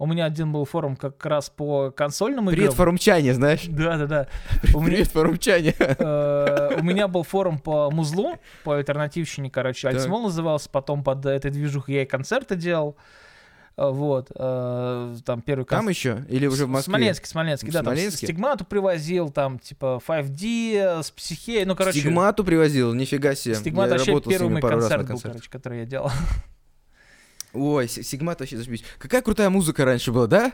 [0.00, 2.74] У меня один был форум как раз по консольным Привет, играм.
[2.76, 3.66] форумчане, знаешь?
[3.68, 4.26] Да, да, да.
[4.74, 5.74] У меня, Привет, форумчане.
[5.78, 9.96] э, у меня был форум по музлу, по альтернативщине, короче, Так.
[9.96, 12.96] Альтсмол назывался, потом под этой движухой я и концерты делал.
[13.76, 16.20] Э, Вот, э, там первый Там концерт.
[16.26, 16.34] еще?
[16.34, 16.92] Или уже в Москве?
[17.26, 18.26] Смоленске, В да, там Смоленске?
[18.26, 22.00] стигмату привозил, там, типа, 5D, с психеей, ну, короче.
[22.00, 23.54] Стигмату привозил, нифига себе.
[23.54, 26.10] Стигмат Я вообще первый мой на концерт был, короче, который я делал.
[27.52, 28.84] Ой, Си- Сигмат вообще зашибись.
[28.98, 30.52] Какая крутая музыка раньше была, да?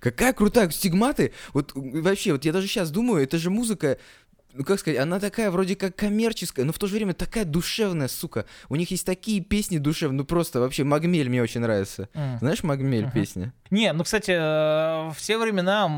[0.00, 0.70] Какая крутая.
[0.70, 3.98] Стигматы, вот м, вообще, вот я даже сейчас думаю, это же музыка,
[4.54, 8.06] ну как сказать, она такая вроде как коммерческая, но в то же время такая душевная,
[8.08, 8.46] сука.
[8.68, 12.08] У них есть такие песни душевные, ну просто вообще Магмель мне очень нравится.
[12.14, 12.38] М.
[12.38, 13.12] Знаешь Магмель Мгм.
[13.12, 13.52] песня?
[13.70, 15.88] Не, ну, кстати, э, в все времена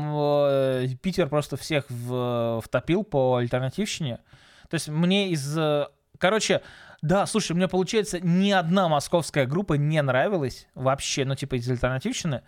[0.51, 4.19] э, Питер просто всех в- втопил по альтернативщине.
[4.69, 5.55] То есть мне из...
[5.57, 5.85] э,
[6.17, 6.61] Короче,
[7.01, 12.43] да, слушай, мне получается, ни одна московская группа не нравилась вообще, ну, типа, из альтернативщины.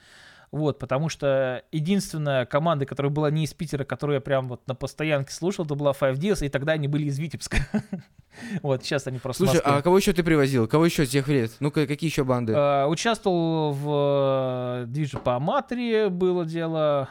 [0.51, 4.75] Вот, потому что единственная команда, которая была не из Питера, которую я прям вот на
[4.75, 7.57] постоянке слушал, это была Five Ds, и тогда они были из Витебска.
[8.63, 10.67] Вот, сейчас они просто Слушай, а кого еще ты привозил?
[10.67, 11.51] Кого еще тех лет?
[11.59, 12.53] Ну-ка, какие еще банды?
[12.53, 17.09] Э, Участвовал в э, движе по Аматри было дело.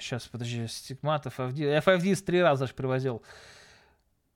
[0.00, 1.70] Сейчас, подожди, стигматов, FD.
[1.70, 3.22] Я FFDs три раза же привозил.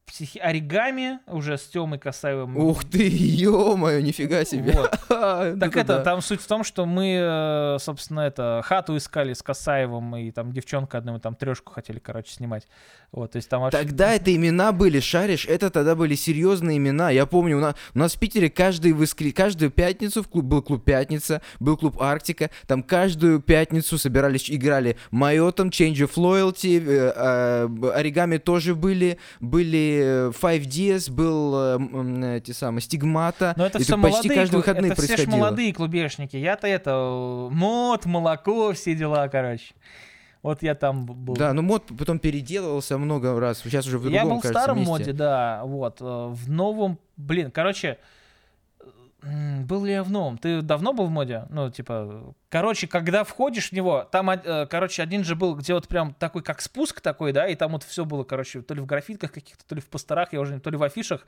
[0.09, 0.39] Психи...
[0.39, 2.57] Оригами уже с Тёмой Касаевым.
[2.57, 4.73] Ух ты, ё-моё, нифига себе.
[4.73, 4.99] Вот.
[5.09, 6.03] Ха, Так это да.
[6.03, 10.53] там суть в том, что мы, э, собственно, это хату искали с Касаевым, и там
[10.53, 12.67] девчонка одна, мы там трешку хотели, короче, снимать.
[13.13, 13.79] Вот, то есть там вообще...
[13.79, 17.11] Тогда это имена были, шаришь, это тогда были серьезные имена.
[17.11, 19.33] Я помню, у нас, у нас в Питере каждый воскр...
[19.33, 22.51] каждую пятницу в клуб, был клуб Пятница, был клуб Арктика.
[22.67, 29.19] Там каждую пятницу собирались, играли Майо, там Change of Loyalty, э, э, Оригами тоже были,
[29.41, 33.55] были э, Five Ds, был э, эти самые Стигмата.
[33.57, 35.37] Но это И все почти молодые, каждые клу- выходные это все происходило.
[35.41, 36.37] молодые клубешники.
[36.37, 39.75] Я-то это мод, молоко, все дела, короче.
[40.43, 41.35] Вот я там был.
[41.35, 43.59] Да, ну мод потом переделывался много раз.
[43.61, 44.91] Сейчас уже в другом, я был в кажется, старом месте.
[44.91, 45.99] моде, да, вот.
[46.01, 47.99] э, В новом, блин, короче,
[49.23, 50.39] был ли я в новом?
[50.39, 51.45] Ты давно был в моде?
[51.51, 55.89] Ну, типа, короче, когда входишь в него, там, э, короче, один же был, где вот
[55.89, 58.87] прям такой, как спуск такой, да, и там вот все было, короче, то ли в
[58.87, 61.27] графитках каких-то, то ли в постерах, я уже не, то ли в афишах,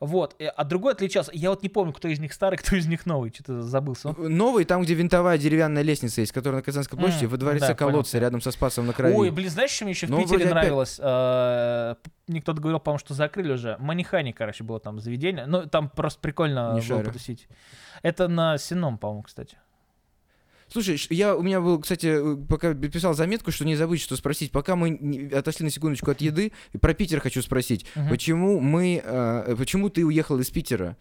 [0.00, 0.34] вот.
[0.38, 1.30] И- А другой отличался.
[1.34, 4.14] Я вот не помню, кто из них старый, кто из них новый, что-то забылся.
[4.18, 7.74] Новый, там, где винтовая деревянная лестница есть, которая на Казанской площади, М, во дворце да,
[7.74, 9.14] колодца, рядом со Спасом на крови.
[9.14, 10.98] Ой, блин, знаешь, что мне еще в Ну, Питере нравилось?
[11.02, 11.94] Э,
[12.28, 13.76] Мне кто-то говорил, по-моему, что закрыли уже.
[13.78, 15.44] Манихани, короче, было там заведение.
[15.46, 17.48] Ну, там просто прикольно было потусить.
[18.02, 19.58] Это на Сином, по-моему, кстати.
[20.72, 24.50] Слушай, я, у меня был, кстати, э, пока писал заметку, что не забыть, что спросить.
[24.52, 27.84] Пока мы не- отошли на секундочку от еды, про Питер хочу спросить.
[27.94, 28.08] Мгм.
[28.08, 30.96] Почему мы, э, почему ты уехал из Питера?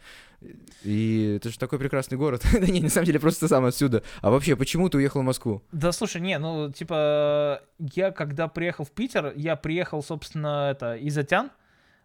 [0.84, 2.41] И это же такой прекрасный город.
[2.51, 4.03] да не, на самом деле просто сам отсюда.
[4.22, 5.63] А вообще, почему ты уехал в Москву?
[5.72, 11.17] Да, слушай, не, ну, типа, я когда приехал в Питер, я приехал, собственно, это, из
[11.17, 11.49] Атян.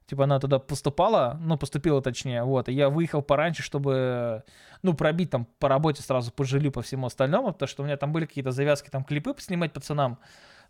[0.06, 4.44] Типа, она туда поступала, ну, поступила точнее, вот, и я выехал пораньше, чтобы,
[4.82, 7.96] ну, пробить там по работе сразу, по жилью, по всему остальному, потому что у меня
[7.96, 10.18] там были какие-то завязки, там, клипы поснимать пацанам.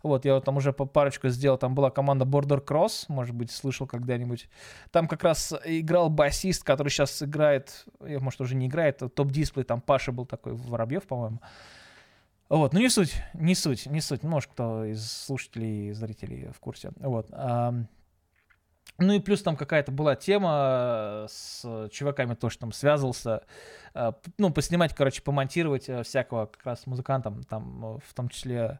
[0.01, 3.87] Вот, я вот там уже парочку сделал, там была команда Border Cross, может быть, слышал
[3.87, 4.49] когда-нибудь.
[4.91, 9.81] Там как раз играл басист, который сейчас играет, э, может, уже не играет, топ-дисплей, там
[9.81, 11.41] Паша был такой, Воробьев, по-моему.
[12.49, 14.23] Вот, ну не суть, не суть, не суть.
[14.23, 16.91] Может, кто из слушателей зрителей в курсе.
[16.97, 17.27] Вот.
[18.99, 23.43] Ну и плюс там какая-то была тема с чуваками, тоже там связывался,
[23.93, 28.79] э, ну, поснимать, короче, помонтировать э, всякого как раз музыкантам, там, э, в том числе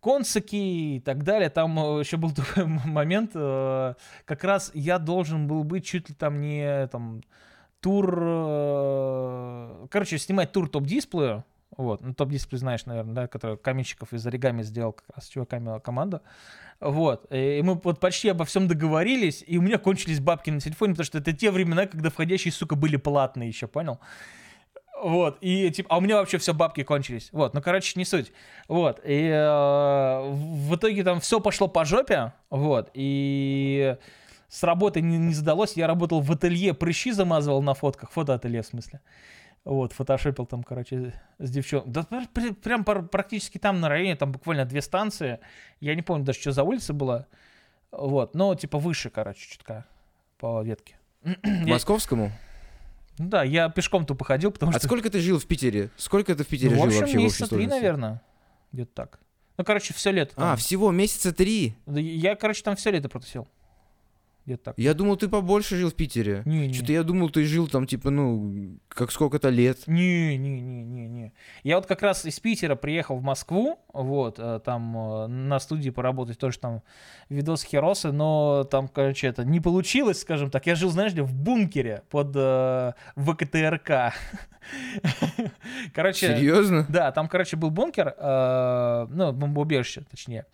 [0.00, 1.50] концики и так далее.
[1.50, 3.94] Там э, еще был такой момент, э,
[4.24, 7.22] как раз я должен был быть чуть ли там не там
[7.80, 11.44] тур, э, короче, снимать тур топ-дисплея,
[11.76, 16.22] вот, ну, топ-дисплей знаешь, наверное, да, который каменщиков из оригами сделал как раз чуваками команда.
[16.80, 20.92] Вот, и мы вот почти обо всем договорились, и у меня кончились бабки на телефоне,
[20.92, 23.98] потому что это те времена, когда входящие, сука, были платные еще, понял?
[25.02, 27.28] Вот, и типа, а у меня вообще все бабки кончились.
[27.32, 28.32] Вот, ну, короче, не суть.
[28.66, 33.96] Вот, и э, в итоге там все пошло по жопе, вот, и
[34.48, 35.76] с работы не, не задалось.
[35.76, 39.00] Я работал в ателье, прыщи замазывал на фотках, фотоателье в смысле.
[39.66, 41.90] Вот, фотошопил там, короче, с девчонкой.
[41.92, 45.40] Да пр- пр- прям практически там на районе, там буквально две станции.
[45.80, 47.26] Я не помню даже, что за улица была.
[47.90, 49.84] Вот, но типа выше, короче, чутка
[50.38, 50.96] по ветке.
[51.42, 52.30] Московскому?
[53.18, 54.86] Ну да, я пешком тупо ходил, потому А что...
[54.86, 55.90] сколько ты жил в Питере?
[55.96, 58.22] Сколько ты в Питере Ну, в жил общем, вообще в месяца три, наверное.
[58.70, 59.18] Где-то так.
[59.56, 60.32] Ну, короче, все лето.
[60.36, 60.56] А, там.
[60.58, 61.74] всего месяца три.
[61.86, 63.48] Да Я, короче, там все лето протусил.
[64.46, 64.78] Где-то так.
[64.78, 66.42] Я думал, ты побольше жил в Питере.
[66.44, 66.72] Не.
[66.72, 69.88] Что-то я думал, ты жил там, типа, ну, как сколько-то лет.
[69.88, 71.32] Не, не, не, не, не.
[71.64, 75.90] Я вот как раз из Питера приехал в Москву, вот, э, там э, на студии
[75.90, 76.82] поработать тоже там
[77.28, 80.64] видос херосы, но там, короче, это не получилось, скажем так.
[80.66, 84.14] Я жил, знаешь ли, в бункере под э, ВКТРК.
[85.94, 86.86] Короче, Серьезно?
[86.88, 90.46] да, там, короче, был бункер, э, ну, бомбоубежище, точнее.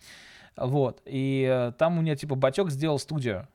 [0.55, 3.47] Вот, и э, там у меня, типа, батек сделал студию.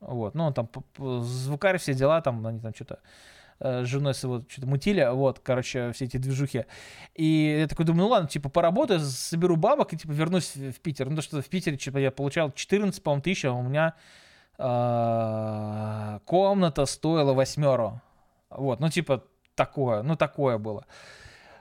[0.00, 3.00] Вот, ну, там звукарь, все дела, там, они там что-то
[3.60, 6.64] э, с женой с его что-то мутили, вот, короче, все эти движухи.
[7.14, 10.80] И я такой думаю, ну ладно, типа, поработаю, соберу бабок и, типа, вернусь в в
[10.80, 11.10] Питер.
[11.10, 13.94] Ну, то, что в Питере, типа, я получал 14, по-моему, тысяч, а у меня
[14.58, 18.00] э, комната стоила восьмеру.
[18.48, 19.22] Вот, ну, типа,
[19.54, 20.86] такое, ну, такое было.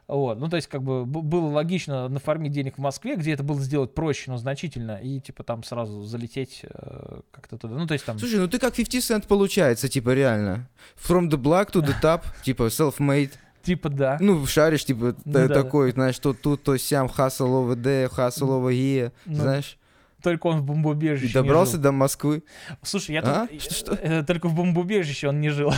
[0.09, 3.61] Вот, ну, то есть, как бы, было логично нафармить денег в Москве, где это было
[3.61, 7.75] сделать проще, но значительно, и, типа, там сразу залететь э, как-то туда.
[7.75, 8.17] Ну, то есть, там...
[8.17, 10.67] Слушай, ну ты как 50 Cent получается, типа, реально.
[10.97, 13.33] From the black to the top, типа, self-made.
[13.61, 14.17] Типа, да.
[14.19, 18.49] Ну, шаришь, типа, Ну да, такой, знаешь, то тут, то сям, hustle over there, hustle
[18.49, 19.77] over here, Ну, знаешь.
[20.21, 22.43] Только он в бомбоубежище И добрался до Москвы.
[22.81, 23.47] Слушай, я А?
[23.47, 23.61] тут...
[23.61, 25.71] Что- э, Только в бомбоубежище он не жил.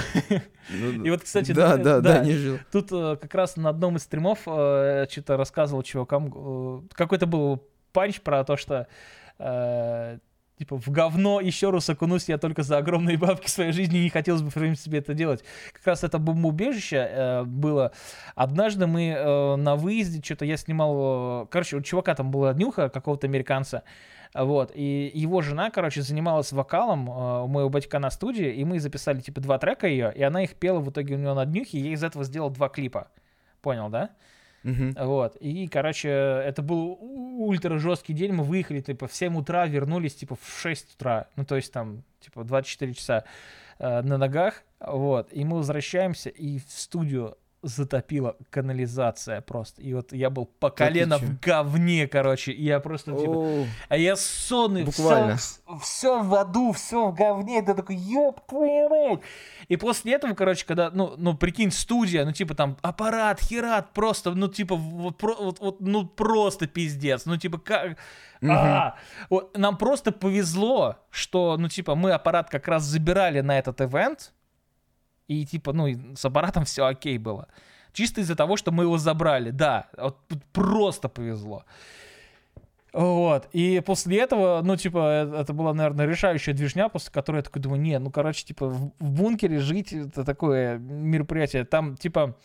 [0.70, 2.60] Ну, И вот, кстати, да, да, да, да, не жил.
[2.72, 7.64] Тут э, как раз на одном из стримов э, что-то рассказывал чувакам, какой-то был
[7.94, 8.88] панч про то, что
[10.62, 14.10] типа в говно еще раз окунусь я только за огромные бабки своей жизни, и не
[14.10, 15.44] хотелось бы, в принципе, это делать.
[15.74, 17.94] Как раз это бомбоубежище э, было.
[18.36, 23.26] Однажды мы э, на выезде, что-то я снимал, короче, у чувака там была днюха какого-то
[23.26, 23.82] американца,
[24.34, 28.80] вот, и его жена, короче, занималась вокалом э, у моего батька на студии, и мы
[28.80, 31.78] записали, типа, два трека ее, и она их пела в итоге у нее на днюхе,
[31.78, 33.10] и я из этого сделал два клипа.
[33.62, 34.12] Понял, да?
[34.64, 34.96] Мгм.
[34.98, 35.36] Вот.
[35.38, 38.32] И, короче, это был ультра жесткий день.
[38.32, 41.28] Мы выехали, типа, в 7 утра, вернулись, типа, в 6 утра.
[41.36, 43.24] Ну, то есть, там, типа, 24 часа
[43.80, 44.64] э, на ногах.
[44.80, 45.30] Вот.
[45.34, 49.82] И мы возвращаемся, и в студию затопила канализация просто.
[49.82, 52.52] И вот я был по колено в говне, короче.
[52.52, 55.38] И я просто, типа, О, а я сонный, Буквально.
[55.82, 59.20] все, в аду, все в говне, ты такой, ёб твою мать.
[59.68, 64.32] И после этого, короче, когда, ну, ну, прикинь, студия, ну, типа там аппарат, херат, просто,
[64.32, 67.98] ну, типа, вот, про- вот, вот, ну, просто пиздец, ну, типа, как...
[68.44, 68.96] А!
[69.30, 74.34] Вот, нам просто повезло, что, ну, типа, мы аппарат как раз забирали на этот ивент,
[75.32, 77.48] и, типа, ну, с аппаратом все окей было.
[77.94, 80.18] Чисто из-за того, что мы его забрали, да, вот
[80.54, 81.64] просто повезло.
[82.94, 87.44] Вот, и после этого, ну, типа, э- это была, наверное, решающая движня, после которой я
[87.44, 92.36] такой думаю, не, ну, короче, типа, в, в бункере жить, это такое мероприятие, там, типа,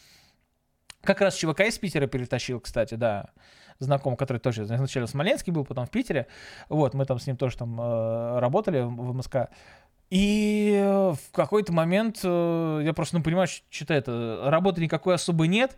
[1.02, 3.30] как раз чувака из Питера перетащил, кстати, да,
[3.80, 6.28] знакомый, который тоже сначала в Смоленске был, потом в Питере,
[6.68, 9.48] вот, мы там с ним тоже там э, работали в МСК,
[10.10, 15.48] и э, в какой-то момент э, я просто, ну, понимаю, что это, работы никакой особой
[15.48, 15.76] нет,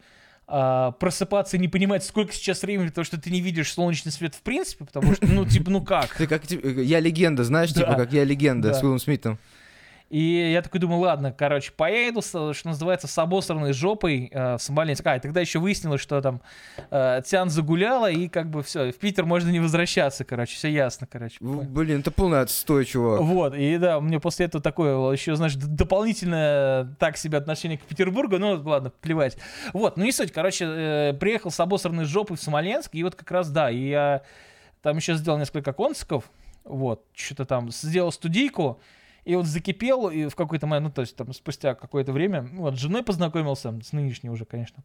[0.51, 4.35] а, просыпаться и не понимать, сколько сейчас времени, потому что ты не видишь солнечный свет
[4.35, 6.15] в принципе, потому что, ну, типа, ну как?
[6.17, 7.83] Ты как, типа, я легенда, знаешь, Да.
[7.83, 8.75] типа, как я легенда Да.
[8.75, 9.39] с Уиллом Смитом.
[10.11, 15.07] И я такой думаю, ладно, короче, поеду, что называется, с обосранной жопой э, в Смоленск.
[15.07, 16.41] А, и тогда еще выяснилось, что там
[16.91, 21.07] э, Тян загуляла, и как бы все, в Питер можно не возвращаться, короче, все ясно,
[21.11, 21.37] короче.
[21.41, 23.21] Блин, это полный отстой, чувак.
[23.21, 28.39] Вот, и да, мне после этого такое еще, знаешь, дополнительное так себе отношение к Петербургу,
[28.39, 29.37] ну ладно, плевать.
[29.75, 33.31] Вот, ну не суть, короче, э, приехал с обосранной жопой в Смоленск, и вот как
[33.31, 34.23] раз, да, и я
[34.81, 36.31] там еще сделал несколько конциков,
[36.65, 38.81] вот, что-то там, сделал студийку,
[39.29, 42.63] И вот закипел, и в какой-то момент, ну, то есть там спустя какое-то время, ну,
[42.63, 44.83] вот с женой познакомился, с нынешней уже, конечно.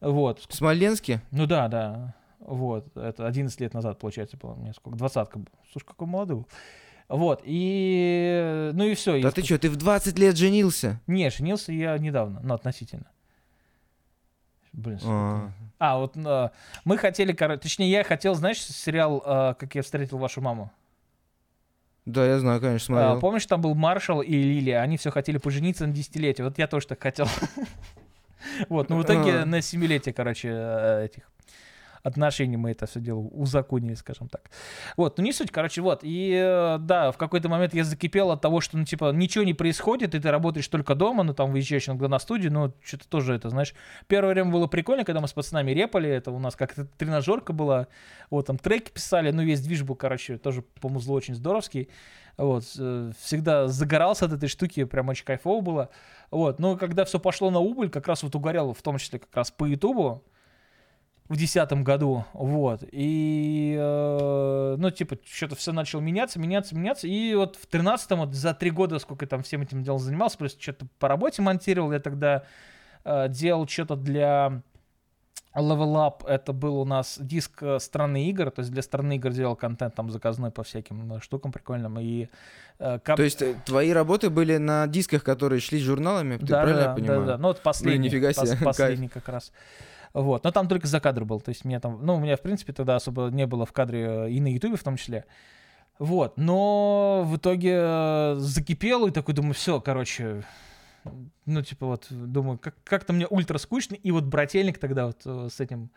[0.00, 0.46] Вот.
[0.48, 1.22] В Смоленске?
[1.32, 2.14] Ну да, да.
[2.38, 5.40] Вот, это 11 лет назад, получается, было мне сколько, двадцатка.
[5.72, 6.48] Слушай, какой молодой был.
[7.08, 9.20] Вот, и, ну и все.
[9.20, 11.00] Да ты что, ты в 20 лет женился?
[11.08, 13.10] Не, женился я недавно, ну, относительно.
[14.72, 16.52] Блин, а, а вот а,
[16.84, 20.70] мы хотели, короче, точнее, я хотел, знаешь, сериал а, «Как я встретил вашу маму».
[22.06, 23.12] Да, я знаю, конечно, смотрел.
[23.12, 26.66] А, помнишь, там был Маршал и Лилия, они все хотели пожениться на десятилетие, вот я
[26.66, 27.26] тоже так хотел.
[28.70, 31.30] Вот, ну в итоге на семилетие, короче, э, этих
[32.02, 34.50] отношений мы это все дело узаконили, скажем так.
[34.96, 36.00] Вот, ну не суть, короче, вот.
[36.02, 39.54] И э, да, в какой-то момент я закипел от того, что, ну, типа, ничего не
[39.54, 43.34] происходит, и ты работаешь только дома, ну, там, выезжаешь иногда на студию, но что-то тоже
[43.34, 43.74] это, знаешь,
[44.06, 47.86] первое время было прикольно, когда мы с пацанами репали, это у нас как-то тренажерка была,
[48.30, 51.88] вот, там, треки писали, ну, весь движ был, короче, тоже по музлу очень здоровский.
[52.36, 55.90] Вот, э, всегда загорался от этой штуки, прям очень кайфово было.
[56.30, 59.34] Вот, но когда все пошло на убыль, как раз вот угорел, в том числе как
[59.34, 60.24] раз по Ютубу,
[61.30, 67.36] в десятом году, вот, и, э, ну, типа, что-то все начало меняться, меняться, меняться, и
[67.36, 70.88] вот в тринадцатом, вот за три года, сколько там всем этим делом занимался, плюс что-то
[70.98, 72.42] по работе монтировал, я тогда
[73.04, 74.60] э, делал что-то для
[75.54, 79.30] Level Up, это был у нас диск э, страны игр, то есть для страны игр
[79.30, 82.26] делал контент там заказной по всяким э, штукам прикольным, и...
[82.80, 83.16] Э, кап...
[83.16, 86.82] То есть э, твои работы были на дисках, которые шли с журналами, ты да, правильно
[86.82, 87.20] да, я понимаю?
[87.20, 88.56] Да, да, ну вот последний, Блин, нифига себе.
[88.64, 89.52] Пос, последний как раз.
[90.12, 90.44] Вот.
[90.44, 91.40] Но там только за кадр был.
[91.40, 94.04] То есть меня там, ну, у меня, в принципе, тогда особо не было в кадре
[94.26, 95.24] э, и на Ютубе в том числе.
[95.98, 96.36] Вот.
[96.36, 100.44] Но в итоге э, закипел и такой думаю, все, короче,
[101.46, 103.94] ну, типа вот, думаю, как- как-то мне ультра скучно.
[103.94, 105.90] И вот брательник тогда вот э, с этим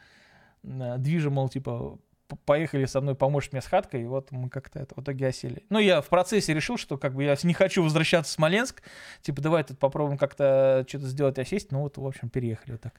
[0.64, 1.98] движем, мол, типа,
[2.46, 5.64] поехали со мной, поможешь мне с хаткой, и вот мы как-то это в итоге осели.
[5.70, 8.82] Ну, я в процессе решил, что как бы я не хочу возвращаться в Смоленск,
[9.22, 12.94] типа, давай тут попробуем как-то что-то сделать, осесть, ну вот, в общем, переехали вот так,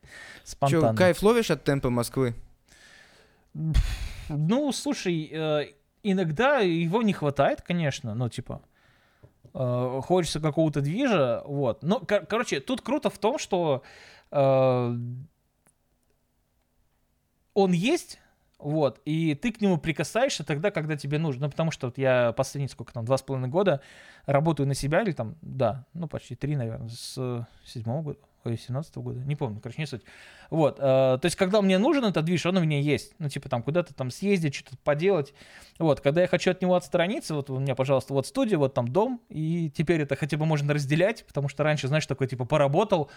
[0.45, 0.93] спонтанно.
[0.93, 2.35] Че, кайф ловишь от темпа Москвы?
[4.28, 5.66] Ну, слушай, э,
[6.03, 8.62] иногда его не хватает, конечно, ну, типа,
[9.53, 11.82] э, хочется какого-то движа, вот.
[11.82, 13.82] Но, кор- короче, тут круто в том, что
[14.30, 14.99] э,
[17.55, 18.18] он есть,
[18.65, 21.45] вот, и ты к нему прикасаешься тогда, когда тебе нужно.
[21.45, 23.83] Ну, потому что вот я последние, сколько там, два с половиной года
[24.25, 29.03] работаю на себя, или там, да, ну, почти три, наверное, с седьмого года, ой, семнадцатого
[29.03, 30.01] года, не помню, короче, не суть.
[30.49, 33.15] Вот, э, то есть, когда мне нужен этот движ, он у меня есть.
[33.19, 35.35] Ну, типа, там, куда-то там съездить, что-то поделать.
[35.79, 38.89] Вот, когда я хочу от него отстраниться, вот у меня, пожалуйста, вот студия, вот там
[38.89, 43.11] дом, и теперь это хотя бы можно разделять, потому что раньше, знаешь, такой, типа, поработал,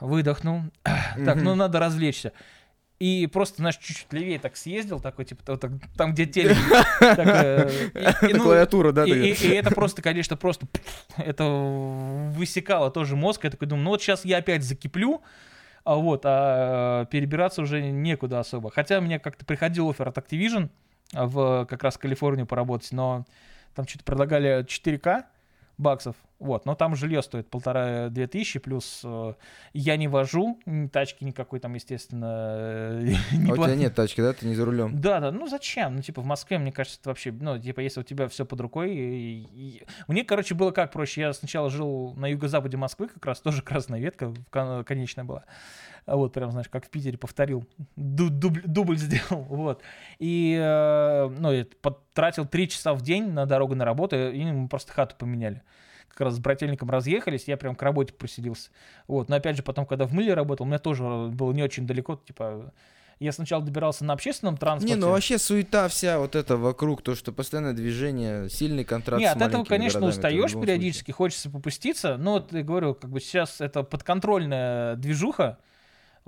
[0.00, 2.32] выдохнул, так, ну, надо развлечься
[2.98, 5.56] и просто, знаешь, чуть-чуть левее так съездил, такой, типа,
[5.96, 6.56] там, где телек.
[8.22, 9.04] Ну, клавиатура, да.
[9.04, 10.66] И это просто, конечно, просто
[11.16, 13.44] это высекало тоже мозг.
[13.44, 15.22] Я такой думаю, ну вот сейчас я опять закиплю,
[15.84, 18.70] а вот, а перебираться уже некуда особо.
[18.70, 20.68] Хотя мне как-то приходил офер от Activision
[21.12, 23.24] в как раз Калифорнию поработать, но
[23.74, 25.24] там что-то предлагали 4К,
[25.78, 26.16] баксов.
[26.38, 29.34] Вот, но там жилье стоит полтора-две тысячи, плюс э,
[29.72, 30.60] я не вожу,
[30.92, 32.54] тачки никакой там, естественно,
[33.00, 34.32] э, не А у тебя нет тачки, да?
[34.32, 35.00] Ты не за рулем?
[35.00, 35.96] Да, да, ну зачем?
[35.96, 38.60] Ну, типа, в Москве, мне кажется, это вообще, ну, типа, если у тебя все под
[38.60, 38.94] рукой.
[38.94, 39.82] И, и...
[40.06, 41.22] Мне, короче, было как проще.
[41.22, 45.44] Я сначала жил на юго-западе Москвы, как раз тоже красная ветка, конечная была.
[46.06, 47.66] А вот прям, знаешь, как в Питере повторил,
[47.96, 49.82] дубль, дубль сделал, вот.
[50.20, 54.68] И, э, ну, я потратил три часа в день на дорогу на работу, и мы
[54.68, 55.62] просто хату поменяли
[56.18, 58.70] как раз с брательником разъехались, я прям к работе просиделся.
[59.06, 61.86] Вот, но опять же, потом, когда в мыле работал, у меня тоже было не очень
[61.86, 62.72] далеко, типа,
[63.20, 64.94] я сначала добирался на общественном транспорте.
[64.94, 69.26] Не, ну вообще суета вся вот это вокруг, то, что постоянное движение, сильный контраст Не,
[69.26, 71.14] от этого, конечно, устаешь периодически, случае.
[71.14, 75.58] хочется попуститься, но вот я говорю, как бы сейчас это подконтрольная движуха,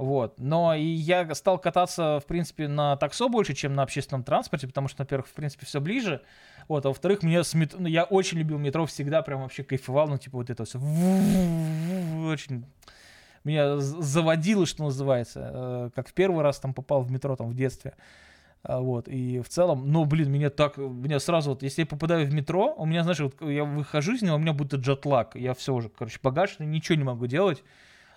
[0.01, 0.41] вот.
[0.41, 4.89] Но и я стал кататься, в принципе, на таксо больше, чем на общественном транспорте, потому
[4.89, 6.23] что, во-первых, в принципе, все ближе.
[6.69, 10.09] Вот, а во-вторых, мне с метро, ну, я очень любил метро, всегда прям вообще кайфовал,
[10.09, 10.79] ну, типа, вот это все.
[10.79, 12.65] Очень
[13.45, 17.93] меня заводило, что называется, как в первый раз там попал в метро там в детстве.
[18.67, 22.33] Вот, и в целом, ну, блин, меня так, меня сразу, вот, если я попадаю в
[22.33, 25.75] метро, у меня, знаешь, вот, я выхожу из него, у меня будто джетлаг, я все
[25.75, 27.63] уже, короче, погашенный, ничего не могу делать,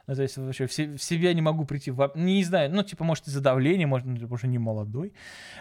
[0.08, 1.92] ну, то есть вообще в, в себя не могу прийти.
[1.92, 5.14] В, не знаю, ну, типа, может, из-за давления, может, ну, типа, уже не молодой.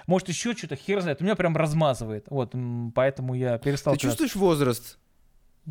[0.07, 1.21] Может, еще что-то, хер знает.
[1.21, 2.27] У меня прям размазывает.
[2.29, 2.55] Вот,
[2.95, 3.95] поэтому я перестал...
[3.95, 4.99] Ты чувствуешь возраст?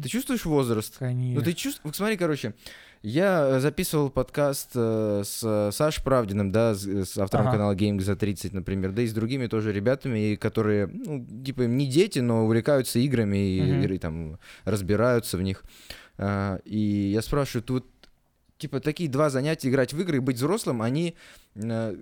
[0.01, 0.97] Ты чувствуешь возраст?
[0.97, 1.39] Конечно.
[1.39, 1.95] Ну ты чувствуешь...
[1.97, 2.53] Смотри, короче,
[3.01, 7.57] я э, записывал подкаст э, с э, Сашей Правдиным, да, с, с автором Ага.
[7.57, 11.63] канала Game за 30, например, да и с другими тоже ребятами, и которые, ну, типа,
[11.63, 13.93] не дети, но увлекаются играми и, Мгм.
[13.93, 15.63] и там разбираются в них.
[16.17, 17.85] А, и я спрашиваю, тут
[18.61, 21.15] типа такие два занятия играть в игры и быть взрослым, они
[21.55, 21.95] э,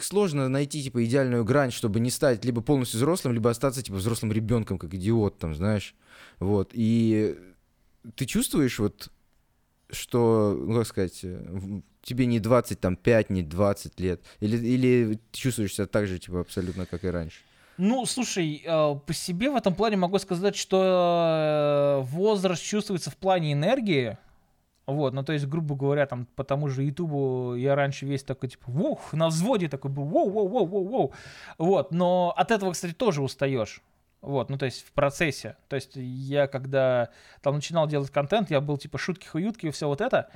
[0.00, 4.32] сложно найти типа идеальную грань, чтобы не стать либо полностью взрослым, либо остаться типа взрослым
[4.32, 5.94] ребенком, как идиот, там, знаешь.
[6.38, 6.70] Вот.
[6.72, 7.38] И
[8.14, 9.10] ты чувствуешь вот,
[9.90, 15.20] что, ну как сказать, э, тебе не 20, там, 5, не 20 лет, или, или
[15.32, 17.40] ты чувствуешь себя так же, типа, абсолютно, как и раньше?
[17.78, 23.16] Ну, слушай, э, по себе в этом плане могу сказать, что э, возраст чувствуется в
[23.16, 24.16] плане энергии.
[24.86, 28.48] Вот, ну то есть, грубо говоря, там по тому же Ютубу я раньше весь такой,
[28.50, 31.12] типа, вух, на взводе такой был, воу, воу, воу, воу, воу.
[31.58, 33.82] Вот, но от этого, кстати, тоже устаешь.
[34.20, 35.56] Вот, ну то есть в процессе.
[35.68, 37.10] То есть я когда
[37.42, 40.30] там начинал делать контент, я был типа шутки-хуютки и все вот это.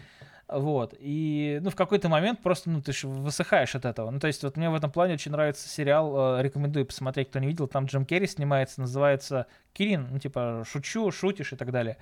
[0.52, 4.10] Вот, и, ну, в какой-то момент просто, ну, ты ж высыхаешь от этого.
[4.10, 7.38] Ну, то есть, вот мне в этом плане очень нравится сериал, э, рекомендую посмотреть, кто
[7.38, 11.98] не видел, там Джим Керри снимается, называется Кирин, ну, типа, шучу, шутишь и так далее.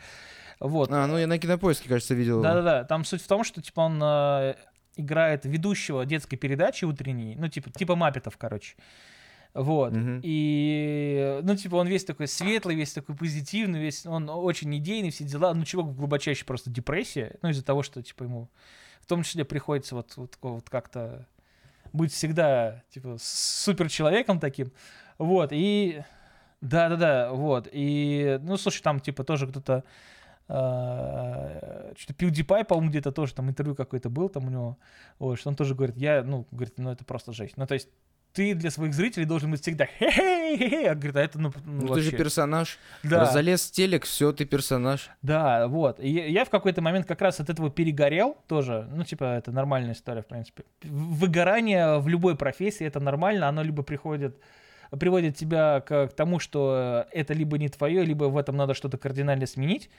[0.60, 0.90] Вот.
[0.90, 2.40] А, ну я на кинопоиске, кажется, видел.
[2.40, 4.54] Да-да-да, там суть в том, что, типа, он э,
[4.96, 8.76] играет ведущего детской передачи утренней, ну, типа, типа Маппетов, короче.
[9.54, 9.92] Вот.
[9.92, 10.20] Мгм.
[10.22, 15.24] И, ну, типа, он весь такой светлый, весь такой позитивный, весь, он очень идейный, все
[15.24, 15.54] дела.
[15.54, 18.48] Ну, чувак глубочайший просто депрессия, ну, из-за того, что, типа, ему
[19.00, 21.26] в том числе приходится вот, вот, вот как-то
[21.92, 24.72] быть всегда, типа, супер человеком таким.
[25.18, 26.02] Вот, и...
[26.60, 27.68] Да-да-да, вот.
[27.70, 29.84] И, ну, слушай, там, типа, тоже кто-то
[30.48, 34.78] а, что-то PewDiePie, по-моему, где-то тоже там интервью какое-то был там у него,
[35.18, 37.56] вот, что он тоже говорит, я, ну, говорит, ну, это просто жесть.
[37.56, 37.88] Ну, то есть
[38.38, 41.94] ты для своих зрителей должен быть всегда хе-хе-хе-хе, а говорит, а это, ну, ну, Ну,
[41.94, 42.78] ты же персонаж.
[43.02, 45.10] Да, Залез в телек, все, ты персонаж.
[45.22, 45.98] да, вот.
[46.00, 48.86] И я- в какой-то момент как раз от этого перегорел тоже.
[48.94, 50.62] Ну, типа, это нормальная история, в принципе.
[50.84, 53.48] Выгорание в любой профессии это нормально.
[53.48, 54.36] Оно либо приходит
[54.98, 58.96] приводит тебя к, к тому, что это либо не твое, либо в этом надо что-то
[58.96, 59.90] кардинально сменить.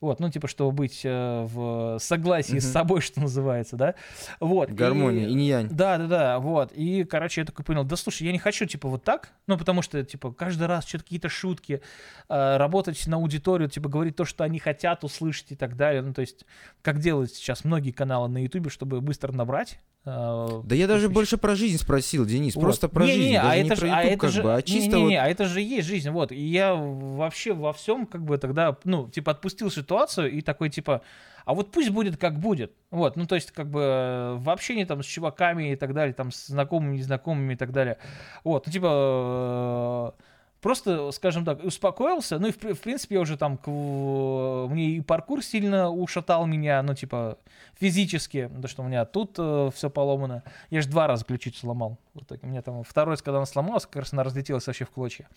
[0.00, 2.72] Вот, ну, типа, чтобы быть э, в согласии с Мгм.
[2.72, 3.94] собой, что называется, да.
[4.40, 4.70] Вот.
[4.70, 5.68] и- Гармония, инь-янь.
[5.70, 6.72] да, да, да, вот.
[6.72, 9.82] И, короче, я такой понял, да слушай, я не хочу, типа, вот так, ну, потому
[9.82, 11.82] что, типа, каждый раз что-то какие-то шутки,
[12.28, 16.02] э, работать на аудиторию, типа, говорить то, что они хотят услышать и так далее.
[16.02, 16.44] Ну, то есть,
[16.82, 19.78] как делают сейчас многие каналы на Ютубе, чтобы быстро набрать.
[20.04, 22.54] Э, Да я даже больше про жизнь спросил, Денис.
[22.54, 22.62] Вот.
[22.62, 23.36] Просто про Не-не-не, жизнь.
[23.36, 25.24] а Даже не это про а YouTube, это как же- бы, а чисто не-не-не, вот...
[25.24, 26.32] а это же есть жизнь, вот.
[26.32, 31.02] И я вообще во всем как бы тогда, ну, типа, отпустил ситуацию и такой, типа,
[31.44, 32.72] а вот пусть будет как будет.
[32.90, 36.12] Вот, ну, то есть, как бы, э, в общении там с чуваками и так далее,
[36.12, 37.96] там, с знакомыми, незнакомыми и так далее.
[38.44, 40.22] Вот, ну, типа, э,
[40.60, 42.38] просто, скажем так, успокоился.
[42.38, 46.82] Ну, и, в, в принципе, я уже там, к- мне и паркур сильно ушатал меня,
[46.82, 47.38] ну, типа,
[47.80, 49.38] физически, потому что у меня тут
[49.74, 50.42] все поломано.
[50.70, 51.98] Я же два раза ключицу сломал.
[52.14, 52.40] В итоге.
[52.42, 55.28] У меня там второй раз, когда она сломалась, как раз она разлетелась вообще в клочья.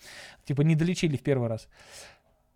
[0.44, 1.68] Типа не долечили в первый раз.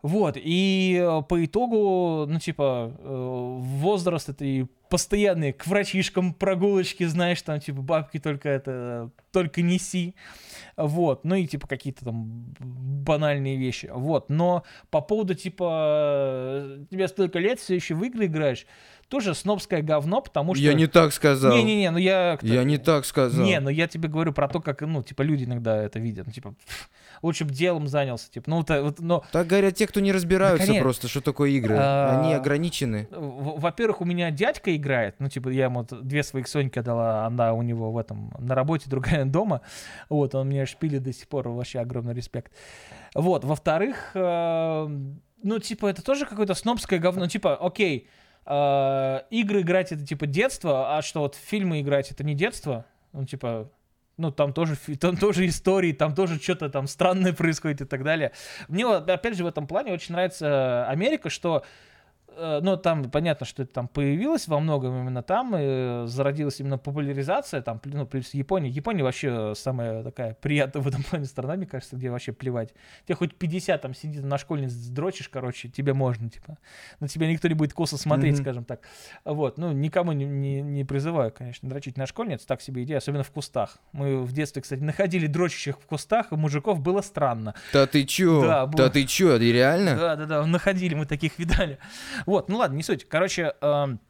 [0.02, 7.04] Вот, и э, по итогу, ну, типа, э, возраст это и постоянные к врачишкам прогулочки,
[7.04, 10.14] знаешь, там, типа, бабки только это, только неси,
[10.76, 17.08] вот, ну, и, типа, какие-то там банальные вещи, вот, но по поводу, типа, э, тебе
[17.08, 18.66] столько лет, все еще в игры играешь,
[19.08, 20.64] тоже снобское говно, потому что...
[20.64, 21.56] Я не так сказал.
[21.56, 22.38] Не-не-не, ну я...
[22.42, 23.44] Я не так сказал.
[23.44, 26.26] Не, ну я тебе говорю про то, как, ну, типа, люди иногда это видят.
[26.26, 26.54] Ну, типа,
[27.22, 28.30] лучше бы делом занялся.
[28.30, 30.82] Типа, ну, вот, э, вот, но, Так говорят те, кто не разбираются конечно.
[30.82, 31.76] просто, что такое игры.
[31.78, 33.08] А, Они ограничены.
[33.10, 35.16] во-первых, у меня дядька играет.
[35.20, 38.84] Ну, типа, я ему две своих Соньки дала, одна у него в этом, на работе,
[38.90, 39.60] другая дома.
[40.08, 42.52] Вот, он меня шпилит до сих пор, вообще огромный респект.
[43.14, 44.88] Вот, во-вторых, э,
[45.42, 47.28] ну, типа, это тоже какое-то снобское говно.
[47.28, 48.08] Типа, окей,
[48.46, 52.86] э, игры играть это, типа, детство, а что, вот фильмы играть это не детство?
[53.12, 53.70] Ну, типа,
[54.16, 58.32] ну, там тоже, там тоже истории, там тоже что-то там странное происходит и так далее.
[58.68, 61.64] Мне, опять же, в этом плане очень нравится Америка, что э,
[62.62, 67.62] ну, там понятно, что это там появилось во многом именно там, и зародилась именно популяризация,
[67.62, 68.68] там, ну, плюс Япония.
[68.68, 72.74] Япония вообще самая такая приятная в этом плане страна, мне кажется, где вообще плевать.
[73.06, 76.58] Тебе хоть 50 там сидит на школьниц дрочишь, короче, тебе можно, типа.
[77.00, 78.42] На тебя никто не будет косо смотреть, Мгм.
[78.42, 78.80] скажем так.
[79.24, 83.24] Вот, ну, никому не, не, не призываю, конечно, дрочить на школьниц, так себе идея, особенно
[83.24, 83.78] в кустах.
[83.92, 87.54] Мы в детстве, кстати, находили дрочащих в кустах, и мужиков было странно.
[87.72, 88.42] Да ты чё?
[88.42, 88.90] Да, Да, было.
[88.90, 89.36] ты чё?
[89.38, 89.96] Реально?
[89.96, 91.78] Да, да, да, находили, мы таких видали.
[92.26, 93.08] Вот, ну ладно, не суть.
[93.08, 94.00] Короче, эм,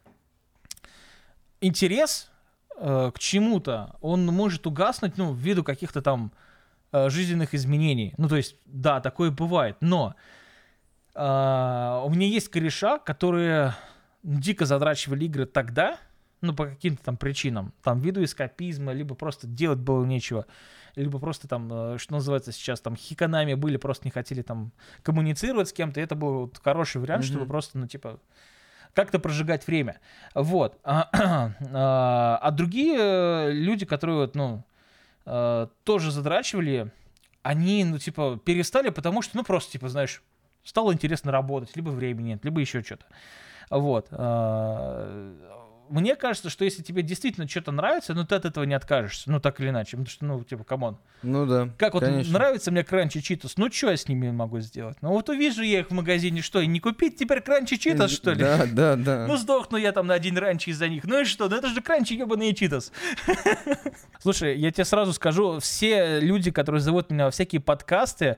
[1.61, 2.29] интерес
[2.75, 6.31] э, к чему-то, он может угаснуть, ну, ввиду каких-то там
[6.91, 8.13] э, жизненных изменений.
[8.17, 10.15] Ну, то есть, да, такое бывает, но
[11.19, 13.73] А, у меня есть кореша, которые
[14.21, 15.97] дико задрачивали игры тогда,
[16.41, 20.45] ну, по каким-то там причинам, там, виду эскапизма, либо просто делать было нечего,
[21.01, 24.71] либо просто там, э, что называется сейчас, там, хиканами были, просто не хотели там
[25.03, 27.31] коммуницировать с кем-то, это был вот хороший вариант, Мгм.
[27.31, 28.19] чтобы просто, ну, типа,
[28.93, 29.99] как-то прожигать время.
[30.33, 30.79] Вот.
[30.83, 31.09] А,
[31.73, 34.63] а, а другие э, люди, которые, вот, ну,
[35.25, 36.91] э, тоже задрачивали,
[37.43, 40.21] они, ну, типа, перестали, потому что, ну, просто, типа, знаешь,
[40.63, 43.05] стало интересно работать, либо времени нет, либо еще что-то.
[43.69, 44.07] Вот.
[45.89, 49.39] Мне кажется, что если тебе действительно что-то нравится, ну, ты от этого не откажешься, ну,
[49.39, 49.91] так или иначе.
[49.91, 50.97] Потому что, ну, типа, come on.
[51.23, 51.69] Ну да.
[51.77, 52.33] Как вот конечно.
[52.33, 54.97] нравится мне Crunchy Cheetos, ну, что я с ними могу сделать?
[55.01, 58.31] Ну, вот увижу я их в магазине, что, и не купить теперь Crunchy Cheetos, что
[58.31, 58.39] ли?
[58.39, 59.25] Да, да, да.
[59.27, 61.03] Ну, сдохну я там на один раньше из-за них.
[61.05, 61.49] Ну и что?
[61.49, 62.91] Ну это же crunchy ебаные Cheetos.
[64.19, 68.37] Слушай, я тебе сразу скажу, все люди, которые зовут меня во всякие подкасты,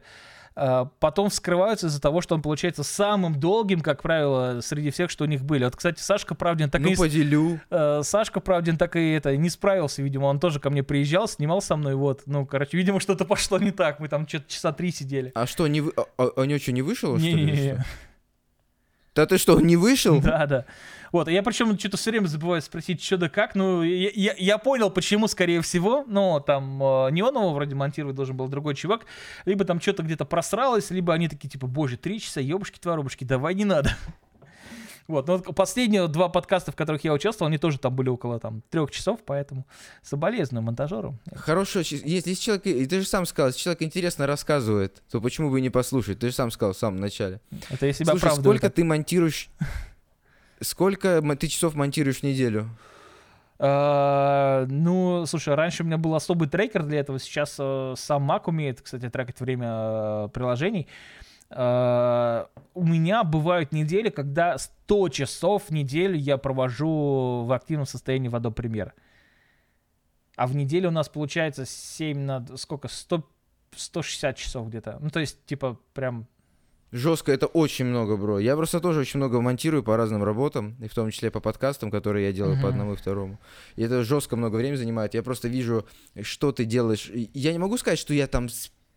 [0.99, 5.28] потом вскрываются из-за того, что он получается самым долгим, как правило, среди всех, что у
[5.28, 5.64] них были.
[5.64, 6.89] Вот, кстати, Сашка Правдин так ну и...
[6.91, 7.60] не поделю.
[7.70, 11.62] э, Сашка Правдин так и это не справился, видимо, он тоже ко мне приезжал, снимал
[11.62, 14.91] со мной, вот, ну, короче, видимо, что-то пошло не так, мы там что-то часа три
[14.91, 15.32] сидели.
[15.36, 15.93] А что, не вы...
[15.95, 17.32] а, а, а него что, не вышел, что ли?
[17.32, 17.74] или Не-не-не.
[17.76, 17.86] что?
[19.16, 20.22] Да ты что, не вышел?
[20.22, 20.66] Да, да.
[21.12, 23.55] Вот, а я причем что-то все время забываю спросить, что да как.
[23.55, 26.03] Ну, я, я- я понял, почему, скорее всего.
[26.07, 29.05] Но там э, не он его вроде монтировать должен был, другой чувак.
[29.45, 33.55] Либо там что-то где-то просралось, либо они такие, типа, боже, три часа, ебушки, творобушки, давай
[33.55, 33.91] не надо.
[35.07, 38.39] Вот, но вот последние два подкаста, в которых я участвовал, они тоже там были около
[38.39, 39.66] там трех часов, поэтому
[40.03, 41.18] соболезную монтажеру.
[41.34, 45.49] Хорошо, щ- если человек, и ты же сам сказал, если человек интересно рассказывает, то почему
[45.49, 46.20] бы и не послушать?
[46.20, 47.41] Ты же сам сказал в самом начале.
[47.72, 49.49] Это я себя Слушай, сколько ты монтируешь...
[50.62, 52.70] Сколько ты часов монтируешь в неделю?
[53.60, 57.20] А, Ну, слушай, раньше у меня был особый трекер для этого.
[57.20, 60.88] Сейчас э, сам Mac умеет, кстати, трекать время э, приложений.
[61.49, 68.30] А, У меня бывают недели, когда 100 часов в неделю я провожу в активном состоянии
[68.30, 68.91] в Adobe Premiere.
[70.38, 72.45] А в неделю у нас получается 7 на...
[72.55, 72.88] Сколько?
[72.88, 73.28] 100,
[73.76, 74.97] 160 часов где-то.
[75.01, 76.28] Ну, то есть, типа, прям...
[76.91, 78.39] Жестко, это очень много, бро.
[78.39, 81.91] Я просто тоже очень много монтирую по разным работам, и в том числе по подкастам,
[81.91, 82.67] которые я делаю по Мгм.
[82.69, 83.39] одному и второму.
[83.75, 85.13] И это жестко много времени занимает.
[85.13, 85.85] Я просто вижу,
[86.21, 87.11] что ты делаешь.
[87.33, 88.49] Я не могу сказать, что я там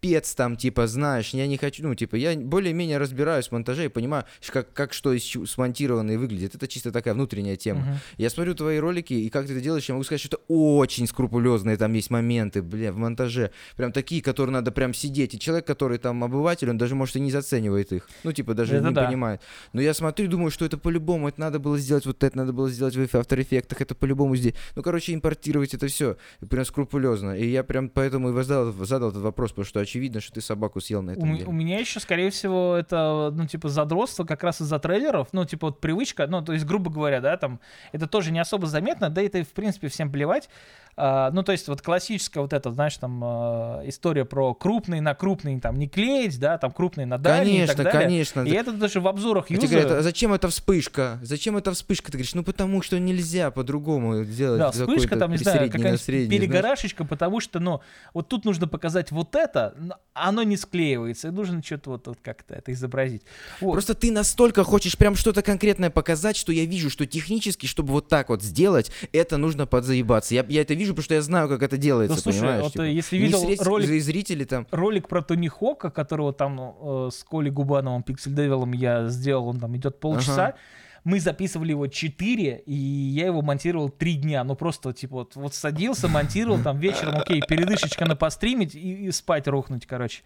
[0.02, 3.88] спец там, типа, знаешь, я не хочу, ну, типа, я более-менее разбираюсь в монтаже и
[3.88, 6.56] понимаю, как, как что смонтировано и выглядит.
[6.56, 7.80] Это чисто такая внутренняя тема.
[7.82, 7.94] мгм.
[8.18, 11.06] Я смотрю твои ролики, и как ты это делаешь, я могу сказать, что это очень
[11.06, 13.52] скрупулезные там есть моменты, бля, в монтаже.
[13.76, 15.34] Прям такие, которые надо прям сидеть.
[15.34, 18.08] И человек, который там обыватель, он даже, может, и не заценивает их.
[18.24, 19.06] Ну, типа, даже Это не да.
[19.06, 19.40] понимает.
[19.72, 22.52] Но я смотрю и думаю, что это по-любому, это надо было сделать вот это, надо
[22.52, 24.54] было сделать в After Effects, это по-любому здесь.
[24.74, 26.16] Ну, короче, импортировать это все
[26.50, 27.38] прям скрупулезно.
[27.38, 30.80] И я прям поэтому и задал, задал этот вопрос, потому что очевидно, что ты собаку
[30.80, 31.48] съел на У, этом м- деле.
[31.48, 35.66] у меня еще, скорее всего, это, ну, типа, задротство как раз из-за трейлеров, ну, типа,
[35.68, 37.60] вот привычка, ну, то есть, грубо говоря, да, там,
[37.92, 40.48] это тоже не особо заметно, да, это, в принципе, всем плевать.
[40.94, 45.14] А, ну, то есть, вот классическая вот эта, знаешь, там, а, история про крупный на
[45.14, 48.02] крупный, там, не клеить, да, там, крупный на дальний и Конечно, так далее.
[48.02, 48.40] конечно.
[48.42, 51.18] И это даже в обзорах А говорят, а зачем эта вспышка?
[51.22, 52.06] Зачем эта вспышка?
[52.12, 54.58] Ты говоришь, ну потому что нельзя по-другому сделать.
[54.58, 57.80] Да, вспышка там, не знаю, какая-нибудь перегорашечка, потому что, ну,
[58.12, 59.74] вот тут нужно показать вот это,
[60.14, 63.22] оно не склеивается, и нужно что-то вот, вот как-то это изобразить.
[63.60, 63.72] Вот.
[63.72, 68.08] Просто ты настолько хочешь прям что-то конкретное показать, что я вижу, что технически, чтобы вот
[68.08, 70.34] так вот сделать, это нужно подзаебаться.
[70.34, 72.62] Я, я это вижу, потому что я знаю, как это делается, Ну, слушай, понимаешь?
[72.64, 72.82] вот, типа.
[72.82, 74.66] если видел средств- ролик зрители там...
[74.70, 79.60] ролик про Тони Хока, которого там э, с Колей Губановым, Пиксель Девилом я сделал, он
[79.60, 80.46] там идет полчаса.
[80.48, 80.56] Ага.
[81.04, 84.44] Мы записывали его 4, и я его монтировал 3 дня.
[84.44, 89.10] Ну, просто, типа, вот, вот садился, монтировал, там вечером, окей, передышечка на постримить и, и
[89.10, 90.22] спать рухнуть, короче.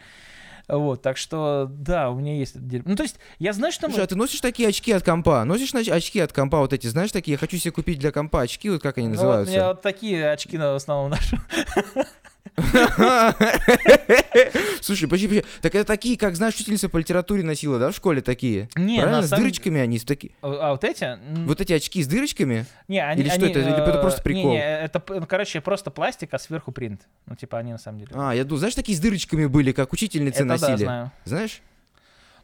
[0.69, 2.91] Вот, так что, да, у меня есть это дерьмо.
[2.91, 3.87] Ну, то есть, я знаю, что...
[3.87, 5.45] мы- Слушай, а ты носишь такие очки от компа?
[5.45, 7.33] Носишь очки от компа вот эти, знаешь, такие?
[7.35, 9.55] Я хочу себе купить для компа очки, вот как они Ну, вот называются.
[9.55, 11.37] я вот такие очки на основном ношу.
[14.81, 15.45] Слушай, подожди, подожди.
[15.63, 18.69] Так это такие, как, знаешь, учительница по литературе носила, да, в школе такие?
[18.77, 19.23] Не, Правильно?
[19.23, 20.33] С дырочками они, с таки...
[20.43, 21.19] А, а вот эти?
[21.45, 22.67] Вот эти очки с дырочками?
[22.89, 23.61] Не, они, Или что это?
[23.61, 24.53] Или это э, просто прикол?
[24.53, 27.03] Не, это, ну, короче, просто пластик, а сверху принт.
[27.27, 28.11] Ну, типа, они на самом деле.
[28.15, 30.85] А, я думал, знаешь, такие с дырочками были, как учительницы это да, носили.
[30.85, 31.13] знаю.
[31.25, 31.63] Знаешь?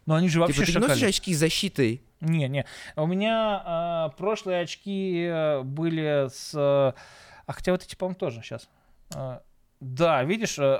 [0.06, 2.02] Но они же вообще типа, ты носишь очки с защитой?
[2.20, 2.64] Не, не.
[2.96, 6.50] У меня а, прошлые очки э, были с...
[6.54, 6.92] э,
[7.46, 8.68] А хотя вот эти, по-моему, тоже сейчас.
[9.82, 10.78] Да, видишь, э,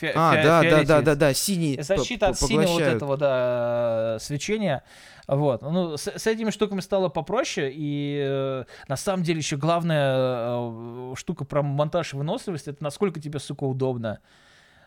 [0.00, 1.80] фи- А, фи- да, да, да, да, да, синий.
[1.82, 4.82] Защита от синего вот этого, да, свечения.
[5.26, 5.60] Вот.
[5.62, 11.12] Ну, с, с этими штуками стало попроще, и э, на самом деле еще главная э,
[11.16, 14.20] штука про монтаж и выносливость, это насколько тебе, сука, удобно.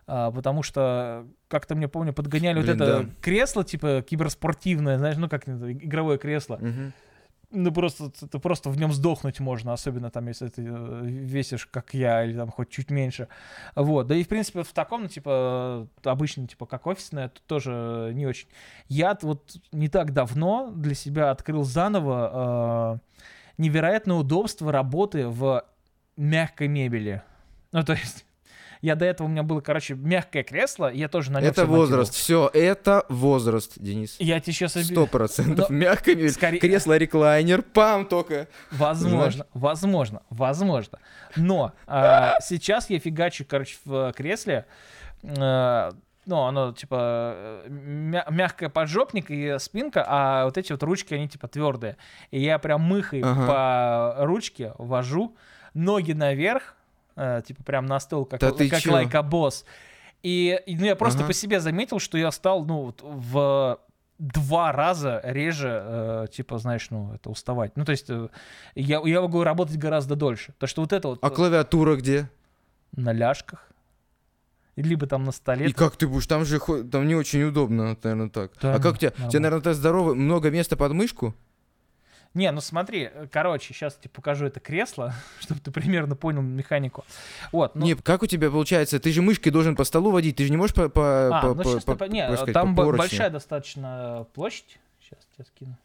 [0.07, 3.09] а, потому что как-то мне помню подгоняли Блин, вот это да.
[3.21, 6.57] кресло типа киберспортивное, знаешь, ну как игровое кресло.
[6.59, 6.93] Мгм.
[7.51, 11.93] Ну просто ты просто в нем сдохнуть можно, особенно там если ты э, весишь как
[11.93, 13.27] я или там хоть чуть меньше.
[13.75, 18.11] Вот, да и в принципе в таком, ну типа обычно типа как офисное, тут тоже
[18.13, 18.47] не очень.
[18.87, 23.21] Я вот не так давно для себя открыл заново э,
[23.57, 25.65] невероятное удобство работы в
[26.15, 27.21] мягкой мебели.
[27.73, 28.25] Ну то есть
[28.81, 32.13] я до этого у меня было, короче, мягкое кресло, я тоже на нем Это возраст,
[32.13, 34.15] все, это возраст, Денис.
[34.19, 35.69] Я тебе сейчас Сто процентов.
[35.69, 36.31] Но- Мягко, мебель.
[36.31, 38.47] скорее- кресло реклайнер, пам только.
[38.71, 40.99] Возможно, возможно, возможно.
[41.35, 44.65] Но а, сейчас я фигачу, короче, в кресле.
[45.37, 45.91] а,
[46.25, 51.27] ну, оно типа э, мя- мягкая поджопник и спинка, а вот эти вот ручки, они
[51.27, 51.97] типа твердые.
[52.29, 55.35] И я прям мыхой по ручке вожу,
[55.73, 56.75] ноги наверх,
[57.15, 59.65] э, типа прям на стол, как, Да как лайкобосс.
[60.23, 61.27] И, и, ну, я просто Ага.
[61.27, 63.79] по себе заметил, что я стал, ну, вот в
[64.19, 67.75] два раза реже, э, типа, знаешь, ну, это уставать.
[67.75, 68.29] Ну, то есть, э,
[68.75, 70.53] я, я могу работать гораздо дольше.
[70.59, 72.29] То, что вот это вот А клавиатура где?
[72.95, 73.67] на ляжках,
[74.75, 75.67] либо там на столе.
[75.67, 76.27] И как ты будешь?
[76.27, 78.51] Там же там не очень удобно, наверное, так.
[78.61, 79.13] Да, а как у тебя?
[79.25, 81.33] У тебя, наверное, так здорово, много места под мышку?
[82.33, 87.03] Не, ну смотри, э, короче, сейчас тебе покажу это кресло, чтобы ты примерно понял механику.
[87.51, 88.99] Вот, ну, Не, как у тебя получается?
[88.99, 90.87] Ты же мышкой должен по столу водить, ты же не можешь по...
[90.89, 94.25] по, а, по- ну по- сейчас по- ты по- не, сказать, там по большая достаточно
[94.33, 94.79] площадь.
[95.01, 95.77] Сейчас тебе скину.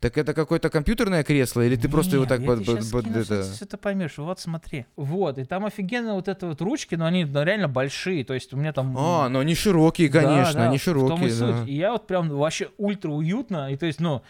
[0.00, 3.02] Так это какое-то компьютерное кресло, или ты просто его так я под, тебе под- под
[3.02, 3.42] скину, это...
[3.42, 4.16] Все ты поймешь.
[4.16, 4.86] Вот смотри.
[4.96, 8.24] Вот, и там офигенно вот это вот ручки, но они ну, реально большие.
[8.24, 8.96] То есть у меня там...
[8.96, 11.50] А, ну они широкие, Да, конечно, да, они В том и широкие, суть.
[11.50, 11.64] да.
[11.66, 13.70] И я вот прям вообще ультра уютно.
[13.70, 14.22] И то есть, ну,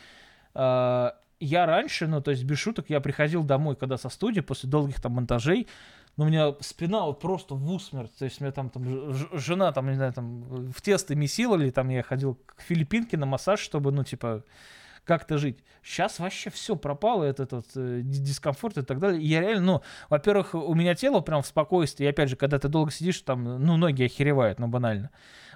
[0.56, 1.10] э,
[1.40, 5.00] я раньше, ну, то есть без шуток, я приходил домой, когда со студии, после долгих
[5.00, 5.66] там монтажей,
[6.16, 8.14] ну, у меня спина вот просто в усмерть.
[8.18, 11.88] То есть, меня там, там жена, там, не знаю, там, в тесто месила, или там
[11.88, 14.44] я ходил к филиппинке на массаж, чтобы, ну, типа,
[15.04, 15.58] как-то жить.
[15.82, 19.22] Сейчас вообще все пропало, этот, этот э, ди- дискомфорт и так далее.
[19.22, 22.04] Я реально, ну, во-первых, у меня тело прям в спокойствии.
[22.04, 25.10] И опять же, когда ты долго сидишь, там, ну, ноги охеревают, ну, банально.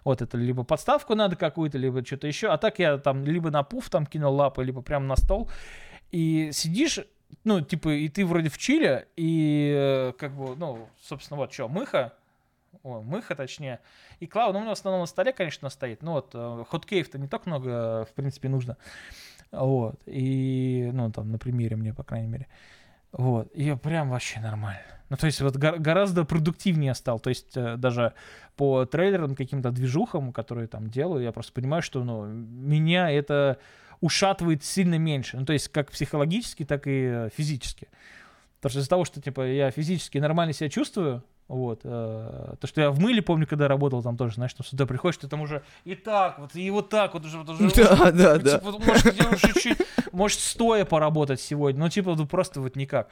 [0.05, 2.49] Вот это либо подставку надо какую-то, либо что-то еще.
[2.49, 5.51] А так я там либо на пуф там кинул лапы, либо прямо на стол.
[6.11, 7.01] И сидишь,
[7.43, 11.69] ну, типа, и ты вроде в чиле, и э, как бы, ну, собственно, вот что,
[11.69, 12.13] мыха,
[12.83, 13.81] о, мыха точнее,
[14.21, 16.03] и клава, ну, у меня в основном на столе, конечно, стоит.
[16.03, 18.77] Ну, вот, э, хоткеев-то не так много, в принципе, нужно.
[19.55, 22.47] Вот, и, ну, там, на примере мне, по крайней мере.
[23.13, 24.83] Вот, и прям вообще нормально.
[25.11, 27.21] Ну, то есть вот гор- гораздо продуктивнее стал.
[27.21, 28.15] То есть э, даже
[28.57, 33.59] по трейлерам, каким-то движухам, которые там делаю, я просто понимаю, что, ну, меня это
[34.01, 35.37] ушатывает сильно меньше.
[35.37, 37.89] Ну, то есть как психологически, так и э, физически.
[38.57, 42.81] Потому что из-за того, что, типа, я физически нормально себя чувствую, вот, э, то, что
[42.81, 45.63] я в мыле, помню, когда работал, там тоже, знаешь, там сюда приходишь, ты там уже
[45.85, 48.59] и так вот, и вот так вот уже, вот уже Да, да, ну, да.
[48.59, 49.79] типа, может, где уже чуть,
[50.13, 53.11] может, стоя поработать сегодня, ну, типа, ну, просто вот никак.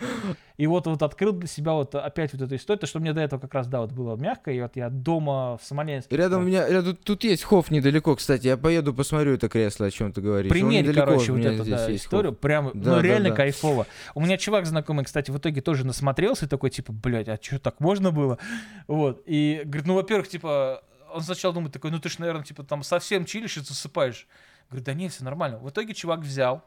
[0.57, 3.21] И вот, вот открыл для себя вот опять вот эту историю, то, что мне до
[3.21, 6.17] этого как раз, да, вот было мягко, и вот я дома в Смоленске.
[6.17, 9.87] Рядом у вот, меня, рядом, тут есть Хофф недалеко, кстати, я поеду посмотрю это кресло,
[9.87, 10.51] о чем ты говоришь.
[10.51, 13.37] Примерь, короче, у вот эту да, историю, прям, Да, ну, да, реально да.
[13.37, 13.87] кайфово.
[14.15, 17.59] У меня чувак знакомый, кстати, в итоге тоже насмотрелся и такой, типа, блядь, а что,
[17.59, 18.22] так можно было?
[18.89, 22.63] Вот, и говорит, ну, во-первых, типа, он сначала думает такой, ну, ты ж, наверное, типа,
[22.65, 24.27] там совсем чилишь и засыпаешь.
[24.69, 25.59] Говорит, да нет, все нормально.
[25.59, 26.65] В итоге чувак взял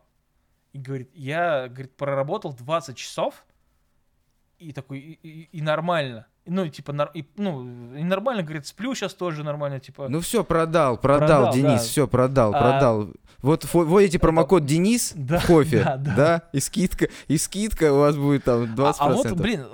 [0.74, 3.46] и говорит, я, говорит, проработал 20 часов,
[4.60, 6.28] и такой, и, и- и нормально.
[6.46, 10.08] Ну, типа, и, ну, и нормально, говорит, сплю сейчас тоже нормально, типа.
[10.10, 11.88] Ну все, продал, продал, Продал, Денис, да.
[11.88, 13.10] все, продал, А, продал.
[13.42, 16.16] Вот вводите промокод Денис Да, в кофе, да, да.
[16.16, 18.78] да, и скидка, и скидка у вас будет там 20%.
[18.78, 19.66] А, а вот, блин,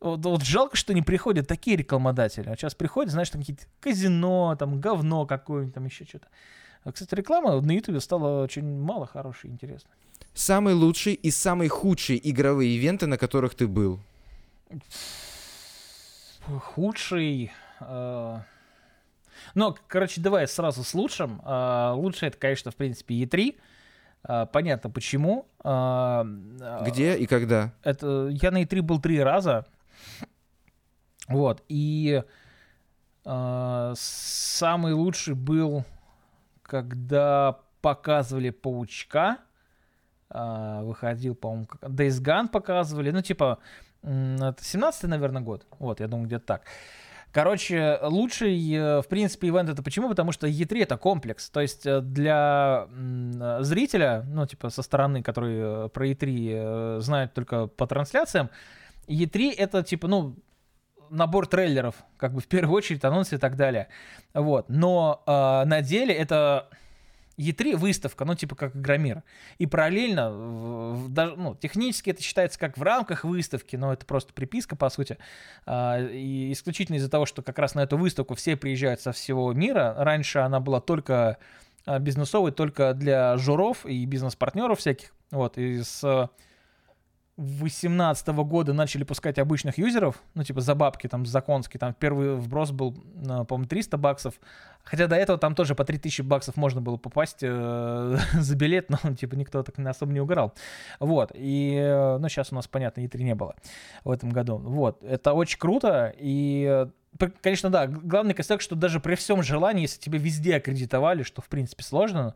[0.00, 2.48] вот, вот жалко, что не приходят такие рекламодатели.
[2.48, 6.28] А сейчас приходят, знаешь, там какие-то казино, там говно какое-нибудь, там еще что-то.
[6.84, 9.92] А, кстати, реклама на Ютубе стала очень мало хорошей и интересной.
[10.32, 14.00] Самый лучший и самый худший игровые ивенты, на которых ты был.
[16.46, 17.52] Худший...
[17.80, 18.38] э,
[19.54, 21.40] Ну, короче, давай сразу с лучшим.
[21.44, 23.56] Э, Лучший это, конечно, в принципе, E3.
[24.28, 25.46] Э, Понятно почему.
[25.64, 26.22] Э,
[26.86, 27.72] Где и когда?
[27.82, 29.66] Это я на E3 был три раза.
[31.28, 31.62] Вот.
[31.68, 32.22] И
[33.24, 35.84] э, самый лучший был,
[36.62, 39.38] когда показывали паучка.
[40.30, 43.10] Э, выходил, по-моему, Days Gone показывали.
[43.10, 43.58] Ну, типа,
[44.02, 45.66] это 17-й, наверное, год.
[45.78, 46.62] Вот, я думаю, где-то так.
[47.32, 50.08] Короче, лучший, э, в принципе, ивент это почему?
[50.08, 51.48] Потому что E3 это комплекс.
[51.48, 52.88] То есть э, для
[53.60, 58.50] зрителя, ну, типа, со стороны, который э, про E3 э, знает только по трансляциям,
[59.10, 60.36] E3 это, типа, ну,
[61.10, 63.88] набор трейлеров, как бы в первую очередь анонсы и так далее.
[64.32, 64.68] Вот.
[64.68, 65.30] Но э,
[65.66, 66.68] на деле это
[67.36, 69.22] E3 выставка, ну типа как Игромир.
[69.58, 74.06] И параллельно, в- в- даже, ну, технически это считается как в рамках выставки, но это
[74.06, 75.18] просто приписка, по сути.
[75.66, 79.52] А, и исключительно из-за того, что как раз на эту выставку все приезжают со всего
[79.52, 79.94] мира.
[79.98, 81.38] Раньше она была только
[81.86, 85.12] а, бизнесовой, только для журов и бизнес-партнеров всяких.
[85.30, 86.28] Вот, и с
[87.40, 92.70] 2018 года начали пускать обычных юзеров, ну, типа за бабки, там, законский, там, первый вброс
[92.70, 92.94] был,
[93.28, 94.34] а, по-моему, 300 баксов,
[94.84, 99.14] хотя до этого там тоже по 3000 баксов можно было попасть э, за билет, но,
[99.14, 100.52] типа, никто так особо не угорал.
[100.98, 103.54] Вот, и, э, ну, сейчас у нас, понятно, E3 не было
[104.04, 104.58] в этом году.
[104.58, 106.86] Вот, это очень круто, и,
[107.18, 111.40] э, конечно, да, главный косяк, что даже при всем желании, если тебя везде аккредитовали, что,
[111.40, 112.34] в принципе, сложно,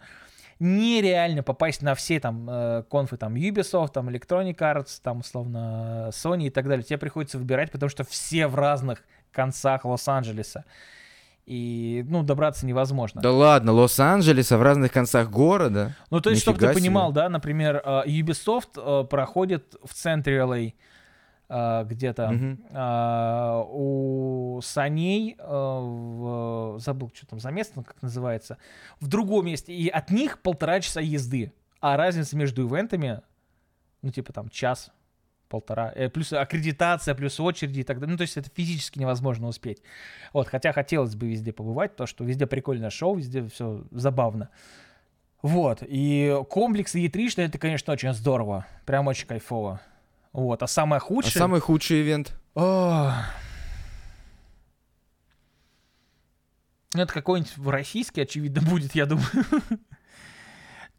[0.59, 6.47] нереально попасть на все там э, конфы, там Ubisoft, там Electronic Arts, там условно Sony
[6.47, 6.85] и так далее.
[6.85, 9.03] Тебе приходится выбирать, потому что все в разных
[9.33, 10.65] концах Лос-Анджелеса.
[11.47, 13.21] И, ну, добраться невозможно.
[13.21, 15.95] Да ладно, Лос-Анджелеса в разных концах города.
[16.11, 16.75] Ну, то есть, чтобы ты себе.
[16.75, 20.73] понимал, да, например, э, Ubisoft э, проходит в центре LA э,
[21.49, 22.31] где-то.
[22.31, 22.65] Мгм.
[22.73, 28.57] А, у саней, э, в- забыл, что там за место, как называется,
[29.01, 29.73] в другом месте.
[29.75, 31.53] И от них полтора часа езды.
[31.81, 33.21] А разница между ивентами,
[34.03, 34.91] ну, типа там час,
[35.49, 38.13] полтора, э, плюс аккредитация, плюс очереди и так далее.
[38.13, 39.83] Ну, то есть это физически невозможно успеть.
[40.33, 44.49] Вот, хотя хотелось бы везде побывать, потому что везде прикольное шоу, везде все забавно.
[45.43, 48.67] Вот, и комплекс E3, это, конечно, очень здорово.
[48.87, 49.81] Прям очень кайфово.
[50.35, 51.33] Вот, а самое А худшее...
[51.33, 52.35] самый худший ивент?
[52.57, 53.13] О.
[56.93, 59.27] Ну, Это какой-нибудь российский, очевидно, будет, я думаю.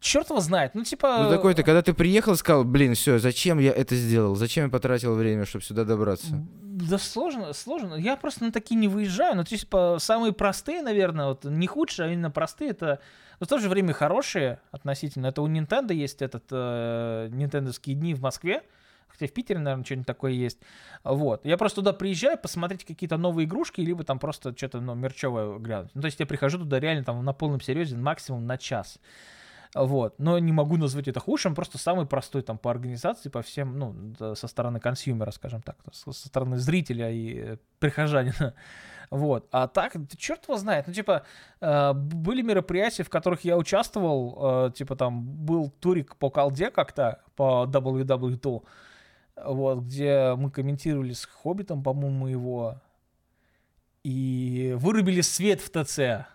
[0.00, 0.74] Черт его знает.
[0.74, 1.24] Ну, типа...
[1.24, 4.36] Ну такой-то, когда ты приехал и сказал, блин, все, зачем я это сделал?
[4.36, 6.28] Зачем я потратил время, чтобы сюда добраться?
[6.62, 7.94] Да сложно, сложно.
[7.94, 9.36] Я просто на такие не выезжаю.
[9.36, 13.00] Ну, по, самые простые, наверное, вот не худшие, а именно простые, это
[13.38, 15.26] но в то же время хорошие относительно.
[15.26, 18.62] Это у Nintendo есть этот э, нинтендовские дни в Москве.
[19.18, 20.58] Хотя в Питере, наверное, что-нибудь такое есть.
[21.04, 21.44] Вот.
[21.44, 25.90] Я просто туда приезжаю посмотреть какие-то новые игрушки, либо там просто что-то ну, мерчевое глянуть.
[25.94, 28.98] Ну, то есть я прихожу туда реально там на полном серьезе максимум на час.
[29.76, 30.18] Вот.
[30.18, 34.34] Но не могу назвать это худшим, просто самый простой там по организации, по всем, ну,
[34.34, 38.54] со стороны консюмера, скажем так, со, стороны зрителя и э, прихожанина.
[39.08, 39.46] Вот.
[39.52, 40.88] А так, черт его знает.
[40.88, 41.22] Ну, типа,
[41.60, 47.20] э, были мероприятия, в которых я участвовал, э, типа там был турик по колде как-то,
[47.36, 48.64] по WW2,
[49.44, 52.80] вот, где мы комментировали с Хоббитом, по-моему, его,
[54.04, 56.26] и вырубили свет в ТЦ.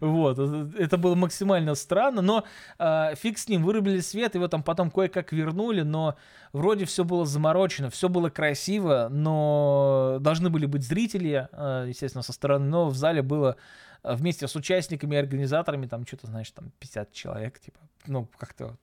[0.00, 2.44] Вот, это- это было максимально странно, но
[2.78, 6.16] э, фиг с ним, вырубили свет, его там потом кое-как вернули, но
[6.52, 12.32] вроде все было заморочено, все было красиво, но должны были быть зрители, э, естественно, со
[12.32, 16.72] стороны, но в зале было э, вместе с участниками и организаторами, там что-то, знаешь, там
[16.78, 18.80] 50 человек, типа, ну, как-то вот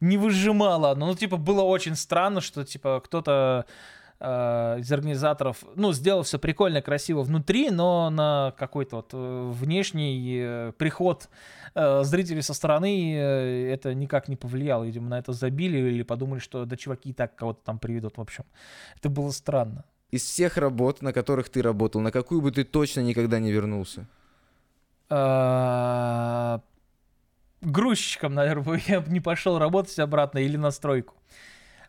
[0.00, 1.06] не выжимало оно.
[1.06, 3.66] Ну, типа, было очень странно, что, типа, кто-то
[4.18, 10.40] э, из организаторов, ну, сделал все прикольно, красиво внутри, но на какой-то вот э, внешний
[10.42, 11.28] э, приход
[11.74, 14.84] э, зрителей со стороны э, это никак не повлияло.
[14.84, 18.16] Видимо, на это забили или подумали, что да чуваки и так кого-то там приведут.
[18.16, 18.44] В общем,
[18.96, 19.84] это было странно.
[20.10, 24.08] Из всех работ, на которых ты работал, на какую бы ты точно никогда не вернулся?
[25.10, 26.60] А,
[27.60, 31.14] Грузчиком, наверное, я бы не пошел работать обратно или на стройку.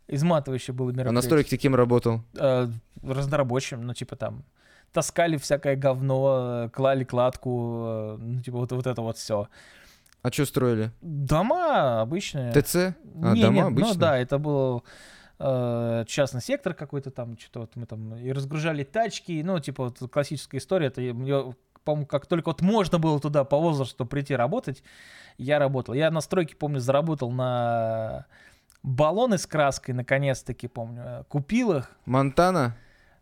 [0.07, 1.15] Изматывающее было А мероприятие.
[1.15, 2.23] на стройке ты кем работал?
[2.37, 2.67] э,
[3.03, 4.43] разнорабочим, ну, типа там,
[4.91, 9.47] таскали всякое говно, э, клали кладку, э, ну, типа вот, вот это вот все.
[10.21, 10.91] А что строили?
[11.01, 12.51] Дома обычные.
[12.51, 12.75] ТЦ?
[12.75, 12.93] А,
[13.33, 13.93] Не, дома нет, обычные?
[13.93, 14.83] Ну да, это был
[15.39, 20.11] э, частный сектор какой-то там, что-то вот мы там и разгружали тачки, ну, типа вот
[20.11, 24.83] классическая история, это мне, по-моему, как только вот можно было туда по возрасту прийти работать,
[25.37, 25.93] я работал.
[25.93, 28.25] Я на стройке, помню, заработал на
[28.83, 31.01] баллоны с краской, наконец-таки, помню.
[31.05, 32.75] э, Купил их, Монтана?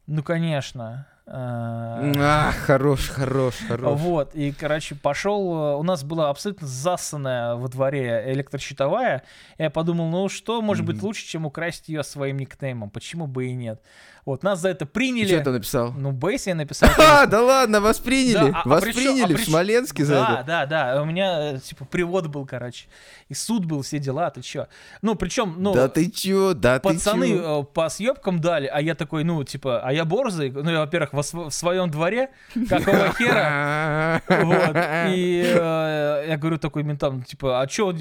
[0.07, 1.07] ну, конечно.
[1.25, 3.99] э, А, хорош, хорош, хорош.
[3.99, 9.23] Вот, и, короче, пошел, э, у нас была абсолютно засанная во дворе электрощитовая,
[9.57, 13.53] я подумал, ну что может быть лучше, чем украсть ее своим никнеймом, почему бы и
[13.53, 13.81] нет.
[14.29, 15.25] Вот, нас за это приняли.
[15.25, 15.91] Что ты написал?
[15.97, 16.87] Ну, Бейс я написал.
[16.99, 18.51] А, да ладно, вас приняли.
[18.51, 20.43] Да, а- а вас приняли а в Смоленске за Да, это.
[20.45, 22.85] да, да, у меня, э, типа, привод был, короче,
[23.27, 24.67] и суд был, все дела, ты чё?
[25.01, 25.73] Ну, причем, ну...
[25.73, 27.61] Да ты чё, да ты Пацаны чё?
[27.61, 31.11] э, по съебкам дали, а я такой, ну, типа, а я борзый, ну, я, во-первых,
[31.13, 32.29] в своем дворе,
[32.69, 34.75] какого хера, вот,
[35.09, 37.93] и э, я говорю такой ментам, типа, а что вы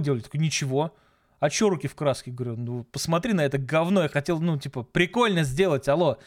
[0.00, 0.20] делали?
[0.20, 0.92] Такой, ничего.
[1.40, 2.30] А чё руки в краске?
[2.30, 6.18] Говорю, ну, посмотри на это говно, я хотел, ну, типа, прикольно сделать, алло.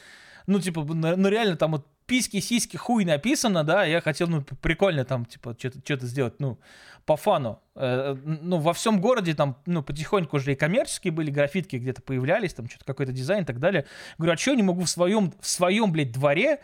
[0.47, 4.41] Ну, типа, ну, ну реально там вот письки, сиськи, хуй написано, да, я хотел, ну,
[4.41, 6.59] прикольно там, типа, что-то сделать, ну,
[7.05, 7.59] по фану.
[7.75, 12.53] Э, ну, во всем городе там, ну, потихоньку уже и коммерческие были графитки где-то появлялись,
[12.53, 13.85] там, что-то какой-то дизайн и так далее.
[14.17, 16.59] Говорю, а что я не могу в своем, в своем, блядь, дворе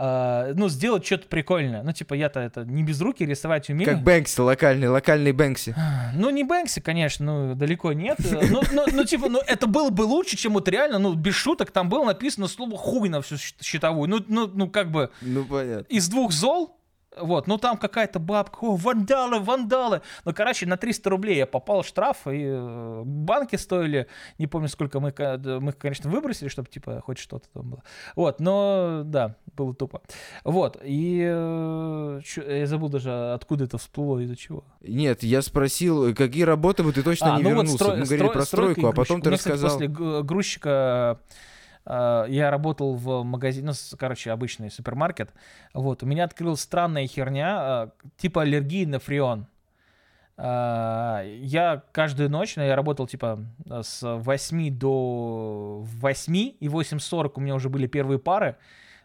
[0.00, 1.82] Uh, ну, сделать что-то прикольное.
[1.82, 3.90] Ну, типа, я-то это не без руки рисовать умею.
[3.90, 5.74] Как Бэнкси, локальный, локальный Бэнкси.
[6.14, 8.16] Ну, не Бэнкси, конечно, ну, далеко нет.
[8.20, 11.70] Ну, ну, ну, типа, ну, это было бы лучше, чем вот реально, ну, без шуток,
[11.70, 14.08] там было написано слово хуй на всю щитовую.
[14.08, 15.10] Ну, ну, ну, как бы...
[15.20, 15.84] Ну, понятно.
[15.90, 16.79] Из двух зол
[17.16, 20.02] вот, ну там какая-то бабка, о, вандалы, вандалы.
[20.24, 24.06] Ну, короче, на 300 рублей я попал в штраф, и э, банки стоили,
[24.38, 25.12] не помню, сколько мы,
[25.60, 27.82] мы конечно, выбросили, чтобы, типа, хоть что-то там было.
[28.14, 30.02] Вот, но, да, было тупо.
[30.44, 34.64] Вот, и э, я забыл даже, откуда это всплыло, из-за чего.
[34.80, 37.72] Нет, я спросил, какие работы бы ты точно а, не ну вернулся.
[37.72, 39.70] Вот строй, Мы говорили про стройку, а потом ты рассказал...
[39.70, 40.70] Кстати, после грузчика
[41.00, 41.16] Э,
[41.86, 45.32] я работал в магазине, ну, короче, обычный супермаркет.
[45.74, 49.46] Вот, у меня открылась странная херня, э, типа аллергии на фреон.
[50.36, 57.40] Э, я каждую ночь, ну, я работал типа с 8 до 8, и 8.40 у
[57.40, 58.56] меня уже были первые пары.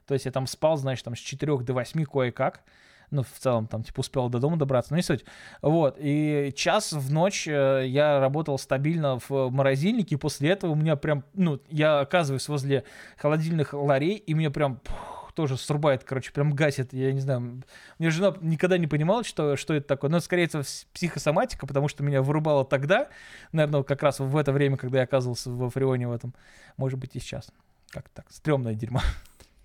[0.05, 2.63] То есть я там спал, знаешь, там с 4 до 8 кое-как
[3.11, 5.25] ну, в целом, там, типа, успел до дома добраться, ну, не суть.
[5.61, 10.75] Вот, и час в ночь э, я работал стабильно в морозильнике, и после этого у
[10.75, 12.83] меня прям, ну, я оказываюсь возле
[13.17, 17.61] холодильных ларей, и меня прям пух, тоже срубает, короче, прям гасит, я не знаю.
[17.99, 20.63] Мне жена никогда не понимала, что, что это такое, но, скорее всего,
[20.93, 23.09] психосоматика, потому что меня вырубало тогда,
[23.51, 26.33] наверное, как раз в это время, когда я оказывался в Фреоне в этом,
[26.77, 27.51] может быть, и сейчас.
[27.89, 28.25] Как так?
[28.29, 29.01] Стрёмное дерьмо.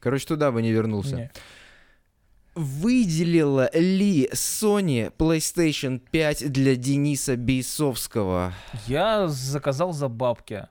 [0.00, 1.16] Короче, туда бы не вернулся.
[1.16, 1.30] Не.
[2.60, 8.52] Выделила ли Sony PlayStation 5 для Дениса Бейсовского?
[8.86, 10.68] Я заказал за бабки.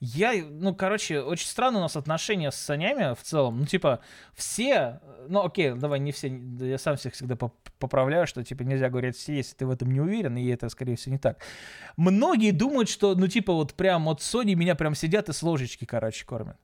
[0.00, 3.60] Я, ну, короче, очень странно у нас отношения с Санями в целом.
[3.60, 4.00] Ну, типа,
[4.34, 6.28] все, ну, окей, давай, не все,
[6.60, 7.36] я сам всех всегда
[7.78, 10.96] поправляю, что, типа, нельзя говорить все, если ты в этом не уверен, и это, скорее
[10.96, 11.38] всего, не так.
[11.96, 15.86] Многие думают, что, ну, типа, вот прям от Sony меня прям сидят и с ложечки,
[15.86, 16.58] короче, кормят.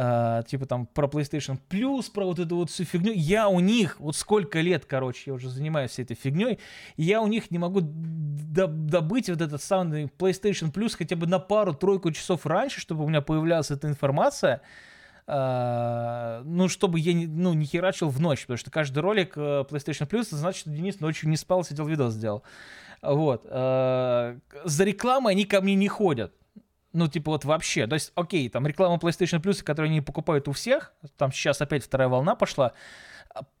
[0.00, 3.12] Uh, типа там про PlayStation Plus, про вот эту вот всю фигню.
[3.14, 6.58] Я у них, вот сколько лет, короче, я уже занимаюсь этой фигней,
[6.96, 12.12] я у них не могу добыть вот этот самый PlayStation Plus хотя бы на пару-тройку
[12.12, 14.62] часов раньше, чтобы у меня появлялась эта информация.
[15.26, 19.68] Uh, ну, чтобы я не, ну, не херачил в ночь, потому что каждый ролик uh,
[19.68, 22.42] PlayStation Plus, значит, Денис ночью не спал, сидел видос сделал.
[23.02, 23.44] Вот.
[23.44, 24.44] За
[24.78, 26.32] рекламой они ко мне не ходят.
[26.92, 27.86] Ну, типа вот вообще.
[27.86, 31.84] То есть, окей, там реклама PlayStation Plus, которую они покупают у всех, там сейчас опять
[31.84, 32.72] вторая волна пошла.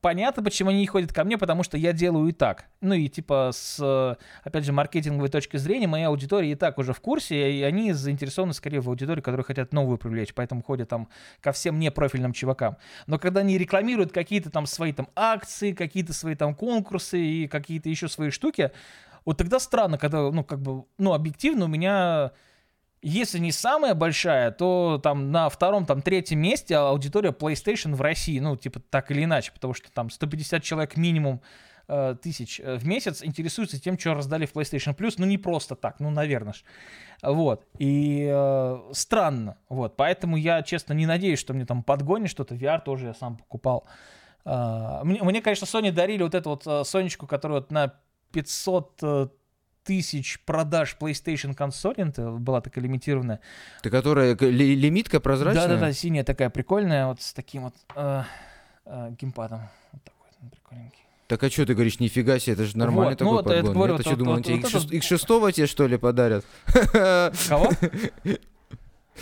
[0.00, 2.64] Понятно, почему они не ходят ко мне, потому что я делаю и так.
[2.80, 7.00] Ну и типа с, опять же, маркетинговой точки зрения, моя аудитория и так уже в
[7.00, 11.08] курсе, и они заинтересованы скорее в аудитории, которые хотят новую привлечь, поэтому ходят там
[11.40, 12.78] ко всем непрофильным чувакам.
[13.06, 17.88] Но когда они рекламируют какие-то там свои там акции, какие-то свои там конкурсы и какие-то
[17.88, 18.72] еще свои штуки,
[19.24, 22.32] вот тогда странно, когда, ну, как бы, ну, объективно у меня
[23.02, 28.38] если не самая большая, то там на втором, там третьем месте аудитория PlayStation в России,
[28.38, 31.40] ну, типа так или иначе, потому что там 150 человек минимум
[31.88, 35.76] э, тысяч э, в месяц интересуются тем, что раздали в PlayStation Plus, ну, не просто
[35.76, 36.62] так, ну, наверное ж.
[37.22, 42.54] Вот, и э, странно, вот, поэтому я, честно, не надеюсь, что мне там подгонит что-то,
[42.54, 43.86] VR тоже я сам покупал.
[44.44, 47.94] Э, мне, мне, конечно, Sony дарили вот эту вот э, Сонечку, которая вот на
[48.32, 49.39] 500
[49.84, 53.40] тысяч продаж PlayStation консоли, это была такая лимитированная.
[53.82, 55.68] Ты которая ли, лимитка прозрачная?
[55.68, 58.22] Да-да-да, синяя такая прикольная, вот с таким вот э,
[58.86, 59.68] э, геймпадом.
[59.92, 61.04] Вот такой, прикольненький.
[61.28, 63.52] Так а что ты говоришь, нифига себе, это же нормальный вот, такой ну, подгон.
[63.54, 65.86] Это, говорю, Нет, вот, а что, вот, думал, вот, тебе вот, X6, X6 тебе что
[65.86, 66.44] ли подарят?
[67.48, 67.70] Кого?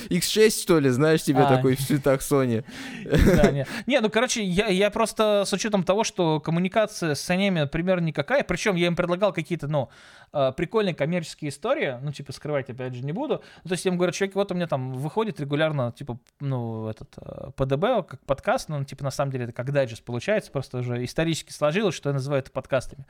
[0.09, 2.65] X6, что ли, знаешь, тебе а, такой в цветах Sony.
[3.05, 3.67] Да, не.
[3.87, 8.45] не, ну, короче, я, я просто с учетом того, что коммуникация с Sony примерно никакая,
[8.45, 9.89] причем я им предлагал какие-то, ну,
[10.33, 13.43] а, прикольные коммерческие истории, ну, типа, скрывать, опять же, не буду.
[13.65, 16.89] Ну, то есть я им говорю, человек, вот у меня там выходит регулярно, типа, ну,
[16.89, 20.79] этот, а, ПДБ, как подкаст, ну, типа, на самом деле это как дайджест получается, просто
[20.79, 23.07] уже исторически сложилось, что я называю это подкастами.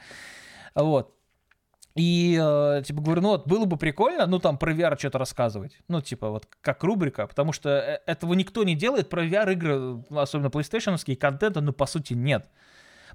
[0.75, 1.18] Вот.
[1.99, 5.77] И, э, типа, говорю, ну вот, было бы прикольно, ну, там, про VR что-то рассказывать.
[5.89, 10.47] Ну, типа, вот, как рубрика, потому что э, этого никто не делает, про VR-игры, особенно
[10.47, 12.47] PlayStation, контента, ну, по сути, нет.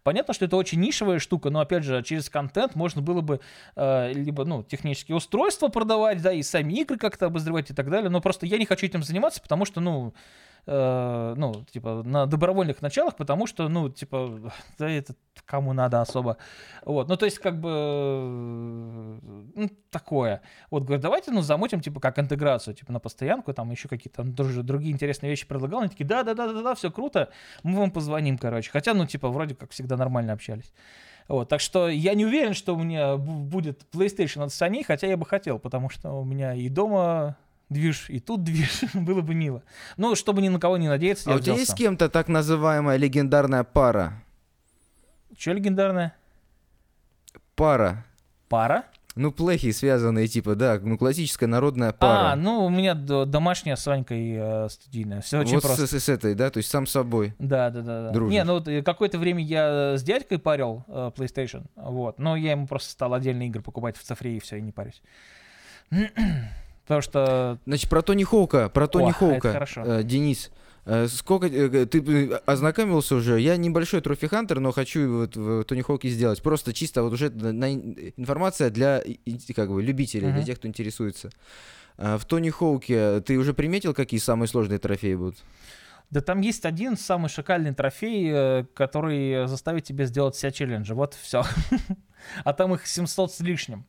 [0.03, 3.39] Понятно, что это очень нишевая штука, но, опять же, через контент можно было бы
[3.77, 8.09] э, либо, ну, технические устройства продавать, да, и сами игры как-то обозревать и так далее,
[8.09, 10.13] но просто я не хочу этим заниматься, потому что, ну,
[10.65, 15.15] э, ну, типа, на добровольных началах, потому что, ну, типа, да это
[15.45, 16.37] кому надо особо.
[16.85, 19.19] Вот, ну, то есть, как бы,
[19.55, 20.41] ну, такое.
[20.69, 24.63] Вот, говорю, давайте, ну, замутим, типа, как интеграцию, типа, на постоянку, там еще какие-то тоже
[24.63, 25.81] другие интересные вещи предлагал.
[25.81, 27.29] Они такие, да-да-да-да-да, все круто,
[27.63, 28.71] мы вам позвоним, короче.
[28.71, 30.73] Хотя, ну, типа, вроде как всегда нормально общались.
[31.27, 35.17] Вот, так что я не уверен, что у меня будет PlayStation от Sony, хотя я
[35.17, 37.37] бы хотел, потому что у меня и дома
[37.73, 39.63] движ, и тут движ, было бы мило.
[39.97, 42.97] Ну, чтобы ни на кого не надеяться, А у тебя есть с кем-то так называемая
[42.97, 44.23] легендарная пара?
[45.35, 46.15] Че легендарная?
[47.55, 48.05] Пара.
[48.49, 48.85] Пара?
[49.15, 52.31] Ну, плехи связанные, типа, да, ну, классическая народная пара.
[52.31, 55.21] А, ну, у меня домашняя с Ванькой э, студийная.
[55.21, 55.85] Все очень вот просто.
[55.85, 57.35] с, с- этой, да, то есть сам собой.
[57.37, 58.09] Да, да, да, да.
[58.09, 58.33] Дружишь.
[58.33, 62.51] Не, ну вот э, какое-то время я с дядькой парил э, PlayStation, вот, но я
[62.51, 65.03] ему просто стал отдельные игры покупать в цифре и все, и не парюсь.
[66.83, 69.83] Потому что Значит, про Тони Хоука, про Тони это Хоука, хорошо.
[69.85, 70.51] э, Денис,
[70.85, 73.39] э, сколько э, ты ознакомился уже?
[73.39, 76.41] Я небольшой трофи хантер, но хочу вот в Тони Хоуке сделать.
[76.41, 79.01] Просто чисто вот уже на- на ин- информация для
[79.55, 80.45] как бы любителей, для Мгм.
[80.45, 81.29] тех, кто интересуется.
[81.97, 85.37] А, В Тони Хоуке ты уже приметил, какие самые сложные трофеи будут?
[86.09, 90.93] Да там есть один самый шикальный трофей, который заставит тебя сделать все челленджи.
[90.93, 91.43] Вот все.
[92.43, 93.85] А там их 700 с лишним.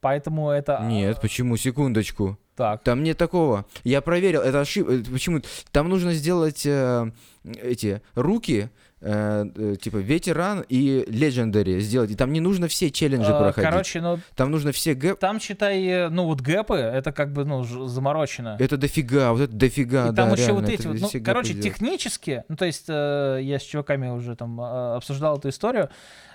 [0.00, 0.78] Поэтому это...
[0.82, 1.56] Нет, почему?
[1.56, 2.38] Секундочку.
[2.56, 2.82] Так.
[2.82, 3.66] Там нет такого.
[3.84, 4.98] Я проверил, это ошибка.
[5.10, 5.40] Почему?
[5.70, 7.10] Там нужно сделать э,
[7.44, 8.68] эти руки,
[9.00, 12.10] э, э, типа ветеран и легендари сделать.
[12.10, 13.70] И там не нужно все челленджи Э, проходить.
[13.70, 15.20] Короче, ну Там нужно все гэп.
[15.20, 18.56] там, считай, э, ну вот гэпы, это как бы, ну, заморочено.
[18.58, 21.52] Это дофига, вот это дофига, И там да, еще реально, вот эти вот, ну, короче,
[21.52, 21.64] сделать.
[21.64, 25.90] технически, ну, то есть э, я с чуваками уже там э, обсуждал эту историю,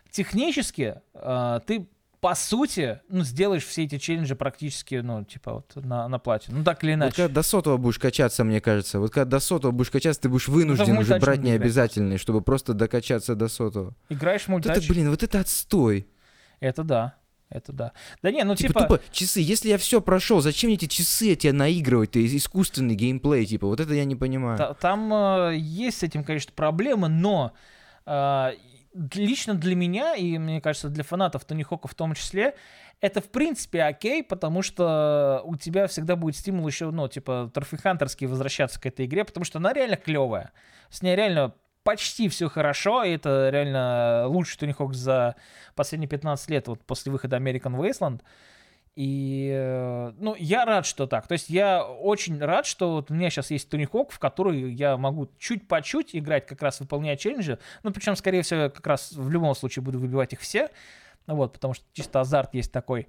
[0.10, 1.88] технически э, ты
[2.24, 6.54] по сути, ну, сделаешь все эти челленджи практически, ну, типа вот на, на плате.
[6.54, 7.16] Ну, так или Вот иначе.
[7.18, 10.48] когда до сотого будешь качаться, мне кажется, вот когда до сотого будешь качаться, ты будешь
[10.48, 13.94] Ну, вынужден уже мультачник брать играть необязательный, чтобы просто докачаться до сотого.
[14.08, 16.08] Играешь в Вот это, мультач, блин, вот это отстой.
[16.62, 17.16] это да,
[17.50, 17.91] это да.
[18.22, 19.41] Да не, ну, Типа, типа, тупо часы.
[19.41, 22.12] Если я все прошел, зачем мне эти часы эти наигрывать?
[22.12, 24.58] Это искусственный геймплей, типа, вот это я не понимаю.
[24.58, 27.52] та- там э, есть с этим, конечно, проблемы, но
[28.06, 28.52] э,
[29.15, 32.56] лично для меня, и мне кажется, для фанатов Тони Хока в том числе,
[33.02, 38.28] это в принципе окей, потому что у тебя всегда будет стимул еще, ну, типа, трофихантерский
[38.28, 40.52] возвращаться к этой игре, потому что она реально клевая.
[40.90, 41.53] С ней реально
[41.84, 45.36] почти все хорошо, и это реально лучший Тони Хок за
[45.76, 48.22] последние 15 лет, вот после выхода American Wasteland.
[48.95, 51.28] И, э, ну, я рад, что так.
[51.28, 54.72] То есть я очень рад, что вот у меня сейчас есть Тони Хок, в который
[54.72, 57.57] я могу чуть по чуть играть, как раз выполняя челленджи.
[57.82, 60.70] Ну, причем, скорее всего, как раз в любом случае буду выбивать их все.
[61.26, 63.07] Ну Вот, потому что чисто азарт есть такой.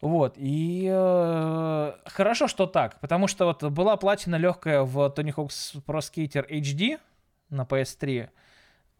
[0.00, 5.82] Вот, и э, хорошо, что так, потому что вот была платина легкая в Tony Hawk's
[5.86, 7.00] Pro Skater HD
[7.48, 8.28] на PS3.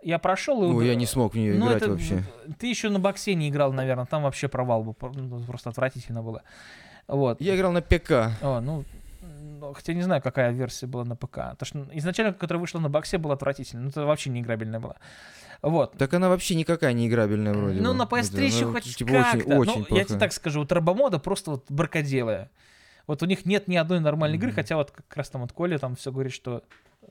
[0.02, 0.66] Я прошел и...
[0.72, 2.22] Уд- я не смог в нее ну, играть это- вообще.
[2.58, 6.22] Ты еще на боксе не играл, наверное, там вообще провал был, про- ну, просто отвратительно
[6.22, 6.42] было.
[7.08, 7.40] Вот.
[7.40, 8.10] Я играл на ПК.
[8.42, 8.84] О, ну,
[9.22, 11.56] ну, хотя не знаю, какая версия была на ПК.
[11.58, 13.84] Потому что изначально, которая вышла на боксе, была отвратительная.
[13.84, 14.96] Ну, это вообще не играбельная была.
[15.62, 15.96] Вот.
[15.96, 17.98] Так она вообще никакая не играбельная вроде Ну, бы.
[17.98, 19.38] на PS3 Это еще она, хоть типа, как-то.
[19.38, 22.50] очень, ну, очень я тебе так скажу, вот Робомода просто вот бракоделая.
[23.06, 24.56] Вот у них нет ни одной нормальной игры, Мгм.
[24.56, 26.62] хотя вот как раз там вот Коля там все говорит, что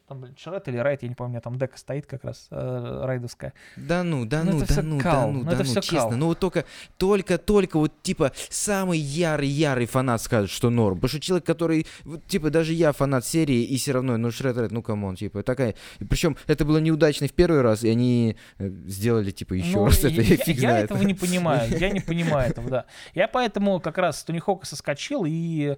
[0.08, 3.54] там, блин, Shred или Ride, я не помню, там дека стоит как раз, э, райдовская.
[3.76, 5.82] Да ну, да Ну, ну, да ну, да ну, ну, да ну, честно.
[6.00, 6.12] кал.
[6.12, 6.66] Ну вот только,
[6.98, 10.96] только, только вот типа самый ярый, ярый фанат скажет, что норм.
[10.96, 14.58] Потому что человек, который, вот, типа даже я фанат серии, и все равно, ну Shred,
[14.58, 15.76] Ride, ну come on, типа такая.
[16.10, 20.04] Причем это было неудачно в первый раз, и они э, сделали типа еще Ну, раз
[20.04, 20.86] я, это, я- я знает.
[20.92, 22.86] этого не понимаю, я не понимаю этого, да.
[23.14, 25.76] Я поэтому как раз с Тони Хока соскочил, и,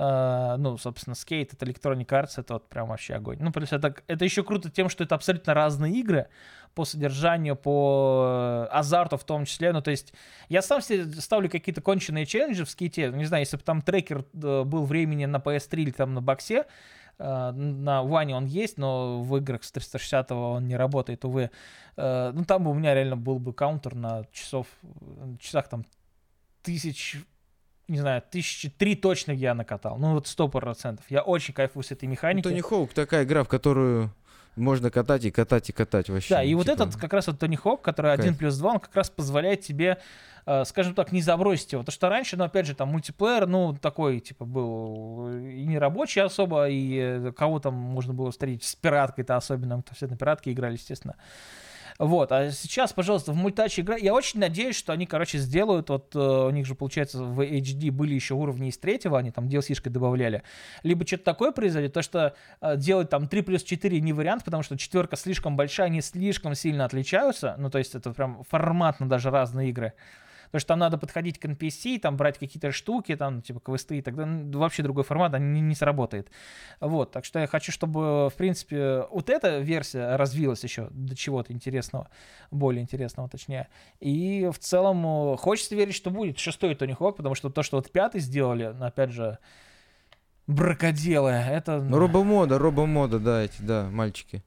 [0.00, 3.38] ну, собственно, скейт, это Electronic Arts, это вот прям вообще огонь.
[3.40, 6.28] Ну, плюс это, это еще круто тем, что это абсолютно разные игры
[6.78, 9.72] по содержанию, по э, азарту в том числе.
[9.72, 10.12] Ну, то есть
[10.48, 13.10] я сам себе ставлю какие-то конченые челленджи в скейте.
[13.10, 16.66] Не знаю, если бы там трекер э, был времени на PS3 или там на боксе,
[17.18, 21.50] э, на Ване он есть, но в играх с 360 он не работает, увы.
[21.96, 25.84] Э, Ну, там бы у меня реально был бы каунтер на часов, э, часах там
[26.62, 27.16] тысяч,
[27.88, 29.96] не знаю, тысячи три точно я накатал.
[29.98, 31.06] Ну, вот сто процентов.
[31.08, 32.52] Я очень кайфую с этой механикой.
[32.52, 34.12] Тони Хоук такая игра, в которую
[34.58, 36.34] можно катать и катать и катать вообще.
[36.34, 36.74] Да, и вот типа.
[36.74, 38.20] этот как раз вот Тони Хок, который Кайф.
[38.20, 39.98] 1 плюс 2, он как раз позволяет тебе,
[40.46, 41.82] э, скажем так, не забросить его.
[41.82, 46.20] Потому что раньше, ну, опять же, там мультиплеер, ну, такой, типа, был и не рабочий
[46.20, 50.52] особо, и э, кого там можно было встретить с пираткой-то особенно, кто все на пиратке
[50.52, 51.16] играли, естественно.
[51.98, 53.96] Вот, а сейчас, пожалуйста, в мультач игра.
[53.96, 57.90] Я очень надеюсь, что они, короче, сделают, вот э, у них же, получается, в HD
[57.90, 60.44] были еще уровни из третьего, они там DLC-шкой добавляли.
[60.84, 64.62] Либо что-то такое произойдет, то что э, делать там 3 плюс 4 не вариант, потому
[64.62, 67.56] что четверка слишком большая, они слишком сильно отличаются.
[67.58, 69.92] Ну, то есть это прям форматно даже разные игры.
[70.48, 74.02] Потому что там надо подходить к NPC, там брать какие-то штуки, там типа квесты, и
[74.02, 76.30] тогда ну, вообще другой формат а не, не сработает.
[76.80, 81.52] Вот, так что я хочу, чтобы, в принципе, вот эта версия развилась еще до чего-то
[81.52, 82.08] интересного,
[82.50, 83.68] более интересного, точнее.
[84.00, 87.90] И в целом хочется верить, что будет шестой Тони Хок, потому что то, что вот
[87.90, 89.38] пятый сделали, опять же,
[90.46, 91.80] бракоделы, это...
[91.80, 94.42] Ну, робомода, робомода, да, эти, да, мальчики.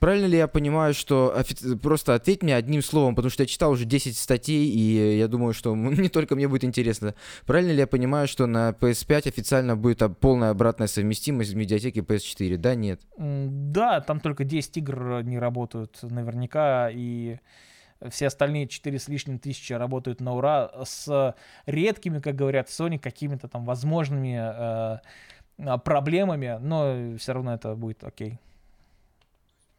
[0.00, 1.36] Правильно ли я понимаю, что
[1.82, 5.52] просто ответь мне одним словом, потому что я читал уже 10 статей, и я думаю,
[5.52, 7.14] что не только мне будет интересно.
[7.46, 12.56] Правильно ли я понимаю, что на PS5 официально будет полная обратная совместимость в медиатеке PS4?
[12.56, 13.00] Да, нет?
[13.18, 17.38] Да, там только 10 игр не работают наверняка, и
[18.10, 21.34] все остальные 4 с лишним тысячи работают на ура с
[21.66, 25.00] редкими, как говорят Sony, какими-то там возможными
[25.58, 28.38] э, проблемами, но все равно это будет окей.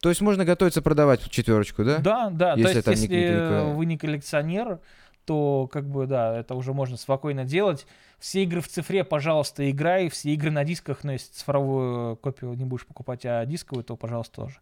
[0.04, 1.96] То есть можно готовиться продавать четверочку, да?
[1.96, 2.52] Да, да.
[2.56, 4.80] Если то есть, если не вы не коллекционер,
[5.24, 7.86] то как бы да, это уже можно спокойно делать.
[8.18, 10.10] Все игры в цифре, пожалуйста, играй.
[10.10, 14.42] Все игры на дисках, но если цифровую копию не будешь покупать, а дисковую, то, пожалуйста,
[14.42, 14.56] тоже.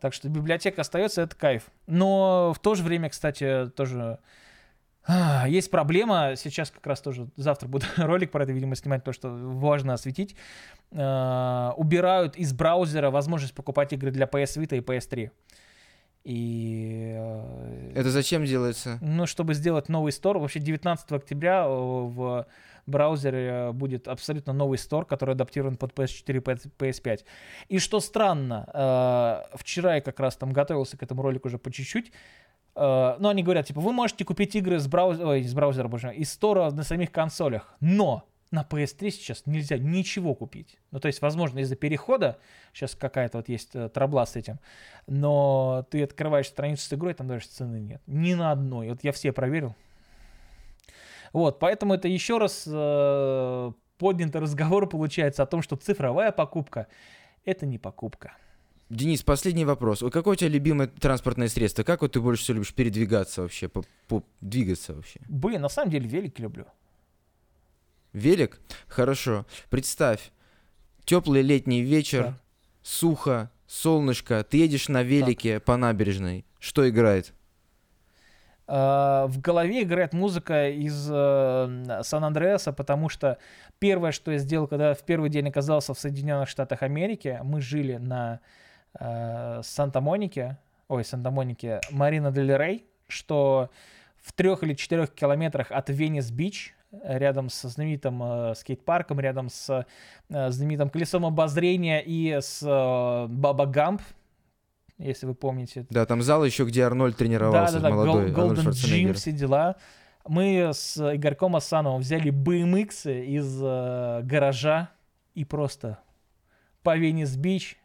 [0.00, 1.64] Так что библиотека остается, это кайф.
[1.88, 4.20] Но в то же время, кстати, тоже
[5.46, 9.30] есть проблема, сейчас как раз тоже завтра буду ролик про это, видимо, снимать, то, что
[9.30, 10.36] важно осветить.
[10.90, 15.30] Uh, убирают из браузера возможность покупать игры для PS Vita и PS3.
[16.24, 17.14] И...
[17.16, 18.98] Uh, это зачем делается?
[19.00, 20.38] Ну, чтобы сделать новый стор.
[20.38, 22.46] Вообще 19 октября в
[22.86, 27.24] браузере будет абсолютно новый стор, который адаптирован под PS4 и PS5.
[27.68, 31.70] И что странно, uh, вчера я как раз там готовился к этому ролику уже по
[31.70, 32.12] чуть-чуть,
[32.78, 36.14] Uh, ну, они говорят, типа, вы можете купить игры с, браузера, ой, с браузера, боже,
[36.14, 40.78] из стора на самих консолях, но на PS3 сейчас нельзя ничего купить.
[40.92, 42.38] Ну, то есть, возможно, из-за перехода,
[42.72, 44.60] сейчас какая-то вот есть э, трабла с этим,
[45.08, 48.00] но ты открываешь страницу с игрой, там даже цены нет.
[48.06, 48.90] Ни на одной.
[48.90, 49.74] Вот я все проверил.
[51.32, 56.86] Вот, поэтому это еще раз э, поднятый разговор получается о том, что цифровая покупка–
[57.44, 58.34] это не покупка.
[58.90, 60.00] Денис, последний вопрос.
[60.00, 61.82] Вот какое у тебя любимое транспортное средство?
[61.82, 65.20] Как вот ты больше всего любишь передвигаться вообще, по, по, двигаться вообще?
[65.28, 66.64] Блин, на самом деле велик люблю.
[68.14, 68.60] Велик?
[68.86, 69.44] Хорошо.
[69.68, 70.30] Представь,
[71.04, 72.38] теплый летний вечер, да.
[72.82, 75.64] сухо, солнышко, ты едешь на велике так.
[75.64, 76.46] по набережной.
[76.58, 77.34] Что играет?
[78.66, 83.38] Uh, в голове играет музыка из uh, Сан-Андреаса, потому что
[83.78, 87.96] первое, что я сделал, когда в первый день оказался в Соединенных Штатах Америки, мы жили
[87.96, 88.40] на
[88.98, 90.58] э, Санта-Монике,
[90.88, 93.70] ой, Санта-Монике, Марина Дель Рей, что
[94.22, 99.86] в трех или четырех километрах от Венес-Бич, рядом с знаменитым э, скейт-парком, рядом с
[100.28, 104.00] э, знаменитым колесом обозрения и с э, Баба Гамп,
[104.98, 105.86] если вы помните.
[105.90, 109.76] Да, там зал еще, где Арнольд тренировался, да, да, да, молодой Golden Gym, все дела.
[110.26, 114.90] Мы с Игорьком Асановым взяли BMX из э, гаража
[115.34, 115.98] и просто
[116.82, 117.78] по Венес-Бич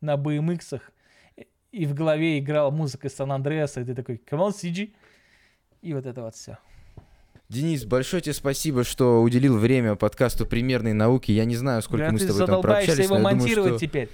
[0.00, 0.80] на BMX,
[1.72, 4.92] и в голове играла музыка Сан Андреаса, и ты такой, come on, CG.
[5.82, 6.58] И вот это вот все.
[7.48, 11.32] Денис, большое тебе спасибо, что уделил время подкасту «Примерной науки».
[11.32, 13.04] Я не знаю, сколько да, мы с тобой там прообщались.
[13.04, 13.86] его монтировать думаю, что...
[13.86, 14.08] теперь.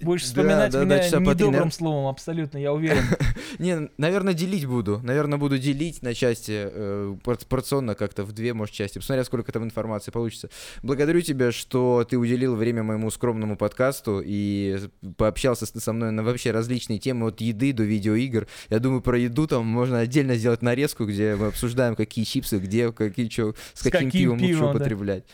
[0.00, 3.04] Будешь вспоминать да, да, меня да, недобрым три, словом, абсолютно, я уверен.
[3.58, 5.00] Не, наверное, делить буду.
[5.02, 7.16] Наверное, буду делить на части, э,
[7.48, 8.98] порционно как-то в две, может, части.
[8.98, 10.48] Посмотря, сколько там информации получится.
[10.82, 14.78] Благодарю тебя, что ты уделил время моему скромному подкасту и
[15.16, 18.46] пообщался со мной на вообще различные темы, от еды до видеоигр.
[18.70, 22.92] Я думаю, про еду там можно отдельно сделать нарезку, где мы обсуждаем, какие чипсы, где,
[22.92, 24.70] какие, что, с, с каким, каким пивом, пивом лучше да.
[24.70, 25.24] употреблять.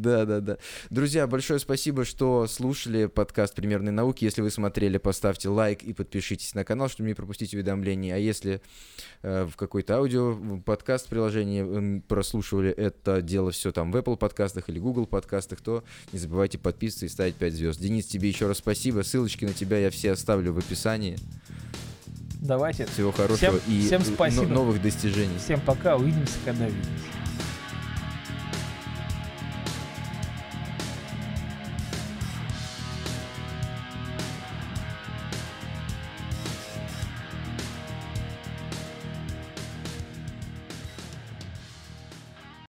[0.00, 0.58] Да, да, да.
[0.90, 4.24] Друзья, большое спасибо, что слушали подкаст «Примерной науки».
[4.24, 8.14] Если вы смотрели, поставьте лайк и подпишитесь на канал, чтобы не пропустить уведомления.
[8.14, 8.60] А если
[9.22, 14.68] э, в какой-то аудио подкаст приложении э, прослушивали это дело все там в Apple подкастах
[14.68, 17.80] или Google подкастах, то не забывайте подписываться и ставить 5 звезд.
[17.80, 19.02] Денис, тебе еще раз спасибо.
[19.02, 21.18] Ссылочки на тебя я все оставлю в описании.
[22.40, 22.86] Давайте.
[22.86, 24.46] Всего хорошего всем, и всем спасибо.
[24.46, 25.38] новых достижений.
[25.38, 25.96] Всем пока.
[25.96, 27.23] Увидимся, когда увидимся.